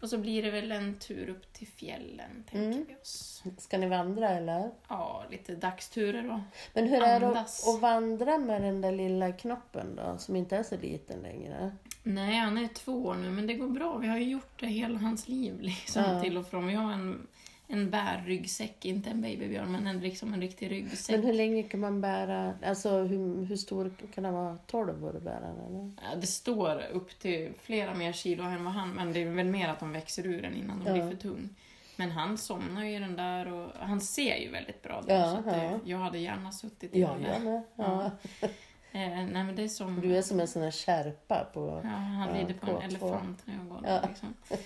Och 0.00 0.10
så 0.10 0.18
blir 0.18 0.42
det 0.42 0.50
väl 0.50 0.72
en 0.72 0.98
tur 0.98 1.28
upp 1.28 1.52
till 1.52 1.66
fjällen, 1.68 2.44
tänker 2.50 2.66
Mm. 2.78 2.84
vi 2.88 2.94
oss. 2.94 3.42
Ska 3.58 3.78
ni 3.78 3.88
vandra 3.88 4.28
eller? 4.28 4.70
Ja, 4.88 5.24
lite 5.30 5.54
dagsturer 5.54 6.22
då. 6.22 6.40
Men 6.74 6.88
hur 6.88 7.02
är 7.02 7.20
det 7.20 7.26
Andas. 7.26 7.68
att, 7.68 7.74
att 7.74 7.80
vandra 7.80 8.38
med 8.38 8.62
den 8.62 8.80
där 8.80 8.92
lilla 8.92 9.32
knoppen 9.32 9.96
då, 9.96 10.18
som 10.18 10.36
inte 10.36 10.56
är 10.56 10.62
så 10.62 10.76
liten 10.76 11.20
längre? 11.20 11.72
Nej, 12.02 12.38
han 12.38 12.58
är 12.58 12.68
två 12.68 13.04
år 13.04 13.14
nu, 13.14 13.30
men 13.30 13.46
det 13.46 13.54
går 13.54 13.68
bra. 13.68 13.96
Vi 13.98 14.08
har 14.08 14.18
ju 14.18 14.24
gjort 14.30 14.60
det 14.60 14.66
hela 14.66 14.98
hans 14.98 15.28
liv, 15.28 15.60
liksom, 15.60 16.02
Ja. 16.02 16.22
till 16.22 16.36
och 16.38 16.46
från. 16.46 16.66
Vi 16.66 16.74
har 16.74 16.92
en, 16.92 17.26
en 17.72 17.90
bärryggsäck, 17.90 18.84
inte 18.84 19.10
en 19.10 19.20
babybjörn, 19.22 19.72
men 19.72 19.86
en, 19.86 20.00
liksom 20.00 20.34
en 20.34 20.40
riktig 20.40 20.70
ryggsäck. 20.70 21.16
Men 21.16 21.26
hur 21.26 21.32
länge 21.32 21.62
kan 21.62 21.80
man 21.80 22.00
bära, 22.00 22.54
alltså 22.66 22.98
hur, 22.98 23.44
hur 23.44 23.56
stor 23.56 23.92
kan 24.14 24.24
den 24.24 24.34
vara? 24.34 24.58
12 24.66 25.04
år 25.04 25.16
att 25.16 25.22
bära 25.22 25.40
den? 25.54 25.98
Ja, 26.02 26.16
det 26.20 26.26
står 26.26 26.82
upp 26.92 27.18
till 27.18 27.52
flera 27.62 27.94
mer 27.94 28.12
kilo 28.12 28.44
än 28.44 28.64
vad 28.64 28.72
han, 28.74 28.90
men 28.90 29.12
det 29.12 29.22
är 29.22 29.30
väl 29.30 29.46
mer 29.46 29.68
att 29.68 29.80
de 29.80 29.92
växer 29.92 30.26
ur 30.26 30.42
den 30.42 30.54
innan 30.56 30.84
de 30.84 30.86
Ja. 30.86 30.92
blir 30.92 31.10
för 31.16 31.22
tung. 31.22 31.48
Men 31.96 32.10
han 32.10 32.38
somnar 32.38 32.84
ju 32.84 32.96
i 32.96 32.98
den 32.98 33.16
där 33.16 33.52
och 33.52 33.70
han 33.80 34.00
ser 34.00 34.36
ju 34.36 34.50
väldigt 34.50 34.82
bra 34.82 35.02
då, 35.06 35.14
Ja, 35.14 35.30
så 35.30 35.36
att 35.38 35.44
det, 35.44 35.64
ja. 35.64 35.78
jag 35.84 35.98
hade 35.98 36.18
gärna 36.18 36.52
suttit 36.52 36.94
i 36.94 37.00
Ja, 37.00 37.08
den 37.12 37.22
där. 37.22 37.38
med. 37.40 37.62
Ja. 37.76 38.10
Eh, 38.94 39.00
nej 39.08 39.44
men 39.44 39.56
det 39.56 39.62
är 39.62 39.68
som... 39.68 40.00
Du 40.00 40.16
är 40.16 40.22
som 40.22 40.40
en 40.40 40.48
sån 40.48 40.62
här 40.62 40.70
kärpa 40.70 41.46
på... 41.54 41.80
Ja, 41.84 41.88
han 41.90 42.28
Ja, 42.28 42.40
rider 42.42 42.54
på 42.54 42.70
en 42.70 42.76
K2. 42.76 42.84
elefant 42.84 43.46
när 43.46 43.54
jag 43.56 43.68
går 43.68 43.80
Ja. 43.84 43.90
där 43.90 44.08
liksom. 44.08 44.34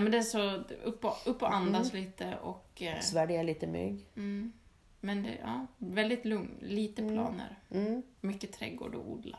Nej 0.00 0.04
men 0.04 0.12
det 0.12 0.18
är 0.18 0.22
så, 0.22 0.62
upp 0.84 1.04
och, 1.04 1.16
upp 1.24 1.42
och 1.42 1.54
andas 1.54 1.92
lite 1.92 2.36
och... 2.42 2.82
Eh, 2.82 3.00
Svälja 3.00 3.42
lite 3.42 3.66
mygg. 3.66 4.06
mm, 4.16 4.52
men 5.00 5.22
det, 5.22 5.38
ja, 5.42 5.66
väldigt 5.78 6.24
lugn, 6.24 6.58
lite 6.62 7.02
Mm. 7.02 7.14
planer. 7.14 7.58
Mm. 7.70 8.02
Mycket 8.20 8.52
trädgård 8.52 8.94
och 8.94 9.10
odla. 9.10 9.38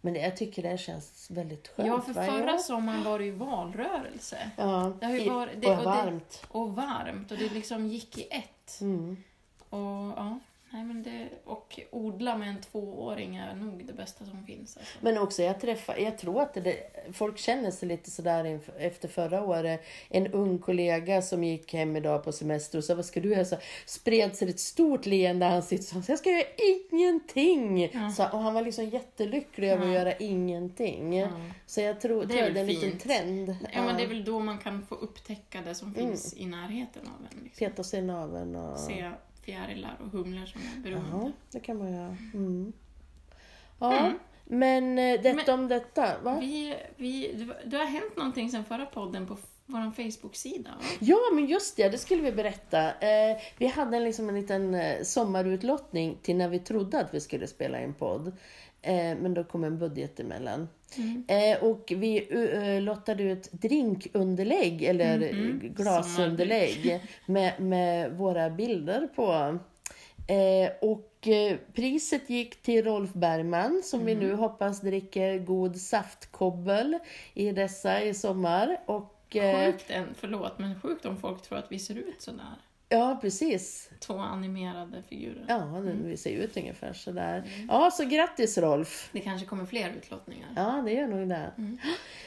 Men 0.00 0.14
det, 0.14 0.20
jag 0.20 0.36
tycker 0.36 0.62
det 0.62 0.78
känns 0.78 1.30
väldigt 1.30 1.68
skönt. 1.68 1.88
Ja, 1.88 2.00
för 2.00 2.12
förra 2.12 2.58
sommaren 2.58 3.04
var 3.04 3.18
det 3.18 3.24
ju 3.24 3.30
valrörelse. 3.32 4.50
Ja, 4.56 4.92
Det 5.00 5.06
har 5.06 5.12
ju 5.12 5.30
varit- 5.30 5.60
det- 5.62 5.66
och 5.66 5.72
och 5.72 5.78
det- 5.78 5.84
varmt. 5.84 6.46
Och 6.48 6.74
varmt 6.76 7.30
och 7.32 7.38
det 7.38 7.52
liksom 7.54 7.86
gick 7.86 8.18
i 8.18 8.26
ett. 8.30 8.80
Mm. 8.80 9.16
Och 9.70 9.78
ja, 10.16 10.38
nej 10.72 10.84
men 10.84 11.02
det, 11.02 11.28
och 11.44 11.80
odla 11.90 12.36
med 12.36 12.48
en 12.48 12.60
tvååring 12.60 13.36
är 13.36 13.54
nog 13.54 13.84
det 13.86 13.92
bästa 13.92 14.24
som 14.24 14.44
finns. 14.46 14.76
Alltså. 14.76 14.92
Men 15.00 15.18
också, 15.18 15.42
jag 15.42 15.60
träffar, 15.60 15.96
jag 15.96 16.18
tror 16.18 16.42
att 16.42 16.54
det, 16.54 16.76
folk 17.12 17.38
känner 17.38 17.70
sig 17.70 17.88
lite 17.88 18.10
sådär 18.10 18.44
inför- 18.44 18.74
efter 18.78 19.08
förra 19.08 19.42
året. 19.44 19.80
En 20.08 20.26
ung 20.26 20.58
kollega 20.58 21.22
som 21.22 21.44
gick 21.44 21.72
hem 21.72 21.96
idag 21.96 22.24
på 22.24 22.32
semester 22.32 22.78
och 22.78 22.84
sa, 22.84 22.94
vad 22.94 23.04
ska 23.04 23.20
du 23.20 23.30
göra? 23.32 23.44
Så 23.44 23.56
spred 23.86 24.36
sig 24.36 24.50
ett 24.50 24.60
stort 24.60 25.06
leende 25.06 25.46
i 25.46 25.48
ansiktet 25.48 25.96
och 25.96 26.04
sa, 26.04 26.12
jag 26.12 26.18
ska 26.18 26.30
göra 26.30 26.46
ingenting. 26.92 27.90
Ja. 27.92 28.10
Så, 28.10 28.22
och 28.24 28.38
han 28.38 28.54
var 28.54 28.62
liksom 28.62 28.88
jättelycklig 28.88 29.68
över 29.70 29.86
att 29.86 29.92
göra 29.94 30.12
ingenting. 30.12 31.18
Ja. 31.18 31.28
Så 31.66 31.80
jag 31.80 32.00
tror, 32.00 32.24
Det 32.24 32.28
tror 32.28 32.42
är 32.42 32.48
att 32.48 32.54
det 32.54 32.60
är 32.60 32.64
en 32.64 32.66
liten 32.66 32.98
trend. 32.98 33.56
Ja, 33.72 33.82
men 33.82 33.96
det 33.96 34.02
är 34.02 34.08
väl 34.08 34.24
då 34.24 34.40
man 34.40 34.58
kan 34.58 34.86
få 34.86 34.94
upptäcka 34.94 35.60
det 35.64 35.74
som 35.74 35.94
finns 35.94 36.34
i 36.36 36.46
närheten 36.46 37.02
av 37.02 37.26
en. 37.30 37.44
Liksom. 37.44 37.66
Peta 37.66 37.84
sig 37.84 37.98
i 37.98 38.02
naveln 38.02 38.56
och... 38.56 38.78
Se 38.78 39.10
fjärilar 39.42 39.96
och 40.00 40.10
humlor 40.10 40.46
som 40.46 40.60
är 40.60 40.82
beroende. 40.82 41.10
Ja, 41.12 41.32
det 41.52 41.60
kan 41.60 41.78
man 41.78 41.92
göra. 41.92 42.16
Mm. 42.34 42.72
Ja, 43.78 43.98
Mm. 43.98 44.18
men 44.44 44.98
eh, 44.98 45.20
detta 45.22 45.54
om 45.54 45.68
detta, 45.68 46.18
va? 46.22 46.38
Vi, 46.40 46.76
vi, 46.96 47.44
det 47.66 47.76
har 47.76 47.84
hänt 47.84 48.16
någonting 48.16 48.50
sen 48.50 48.64
förra 48.64 48.86
podden 48.86 49.26
på 49.26 49.36
vår 49.66 49.90
Facebook-sida. 49.90 50.70
Ja, 51.00 51.18
men 51.34 51.46
just 51.46 51.76
det, 51.76 51.88
det 51.88 51.98
skulle 51.98 52.22
vi 52.22 52.32
berätta. 52.32 52.84
Eh, 52.92 53.36
vi 53.58 53.66
hade 53.66 53.96
en, 53.96 54.04
liksom 54.04 54.28
en 54.28 54.34
liten 54.34 54.74
eh, 54.74 55.02
sommarutlottning 55.02 56.18
till 56.22 56.36
när 56.36 56.48
vi 56.48 56.58
trodde 56.58 57.00
att 57.00 57.14
vi 57.14 57.20
skulle 57.20 57.46
spela 57.46 57.78
en 57.78 57.94
podd. 57.94 58.32
Eh, 58.82 59.16
men 59.18 59.34
då 59.34 59.44
kom 59.44 59.64
en 59.64 59.78
budget 59.78 60.20
emellan. 60.20 60.68
Mm. 60.96 61.24
Eh, 61.28 61.64
och 61.64 61.92
vi 61.96 62.28
uh, 62.32 62.80
lottade 62.82 63.22
ut 63.22 63.52
drinkunderlägg, 63.52 64.82
eller 64.82 65.18
Mhm, 65.18 65.74
glasunderlägg, 65.76 67.00
med, 67.26 67.60
med 67.60 68.12
våra 68.12 68.50
bilder 68.50 69.06
på. 69.06 69.58
Eh, 70.30 70.70
och 70.80 71.28
eh, 71.28 71.56
priset 71.74 72.30
gick 72.30 72.62
till 72.62 72.84
Rolf 72.84 73.12
Bergman 73.12 73.82
som 73.84 74.04
vi 74.04 74.14
nu 74.14 74.34
hoppas 74.34 74.80
dricker 74.80 75.38
god 75.38 75.76
saftkobbel 75.76 76.98
i 77.34 77.52
dessa 77.52 78.02
i 78.02 78.14
sommar. 78.14 78.80
Och, 78.86 79.36
eh, 79.36 79.66
Sjukt, 79.66 79.90
en, 79.90 80.06
förlåt, 80.14 80.58
men 80.58 80.80
sjukt 80.80 81.06
om 81.06 81.16
folk 81.16 81.42
tror 81.42 81.58
att 81.58 81.72
vi 81.72 81.78
ser 81.78 81.94
ut 81.94 82.22
sådär. 82.22 82.56
Ja, 82.92 83.18
precis. 83.20 83.90
Två 84.00 84.18
animerade 84.18 85.02
figurer. 85.08 85.44
Ja, 85.48 85.56
det, 85.56 85.92
vi 85.92 86.16
ser 86.16 86.30
ut 86.30 86.56
ungefär 86.56 86.92
sådär. 86.92 87.44
Ja, 87.68 87.90
så 87.90 88.04
grattis 88.04 88.58
Rolf! 88.58 89.08
Det 89.12 89.20
kanske 89.20 89.46
kommer 89.46 89.66
fler 89.66 89.90
utlottningar. 89.90 90.48
Ja, 90.56 90.82
det 90.84 90.92
gör 90.92 91.06
nog 91.06 91.28
det. 91.28 91.50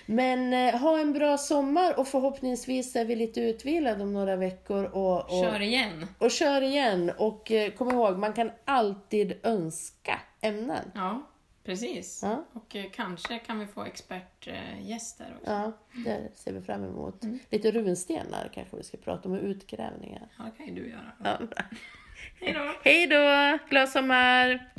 Men 0.05 0.53
eh, 0.53 0.79
ha 0.81 0.99
en 0.99 1.13
bra 1.13 1.37
sommar 1.37 1.99
och 1.99 2.07
förhoppningsvis 2.07 2.95
är 2.95 3.05
vi 3.05 3.15
lite 3.15 3.41
utvilade 3.41 4.03
om 4.03 4.13
några 4.13 4.35
veckor 4.35 4.83
och, 4.85 5.19
och, 5.19 5.43
Kör 5.43 5.61
igen! 5.61 6.07
och 6.17 6.31
kör 6.31 6.61
igen. 6.61 7.11
Och 7.17 7.51
eh, 7.51 7.71
kom 7.71 7.89
ihåg, 7.91 8.17
man 8.17 8.33
kan 8.33 8.51
alltid 8.65 9.33
önska 9.43 10.19
ämnen. 10.41 10.91
Ja, 10.95 11.21
Precis, 11.63 12.19
ja. 12.23 12.45
och 12.53 12.75
eh, 12.75 12.85
kanske 12.91 13.39
kan 13.39 13.59
vi 13.59 13.67
få 13.67 13.83
expertgäster 13.83 15.35
också. 15.39 15.51
Ja, 15.51 15.71
det 16.05 16.31
ser 16.35 16.53
vi 16.53 16.61
fram 16.61 16.83
emot. 16.83 17.23
Mm. 17.23 17.39
Lite 17.49 17.71
runstenar 17.71 18.49
kanske 18.53 18.77
vi 18.77 18.83
ska 18.83 18.97
prata 18.97 19.29
om, 19.29 19.35
och 19.35 19.43
utgrävningar. 19.43 20.27
Ja, 20.37 20.43
det 20.43 20.51
kan 20.57 20.75
ju 20.75 20.83
du 20.83 20.89
göra. 20.89 21.11
Ja. 21.23 21.39
Hej 22.39 22.53
då! 22.53 22.73
Hej 22.83 23.07
då! 23.07 23.57
Glad 23.69 23.89
sommar! 23.89 24.73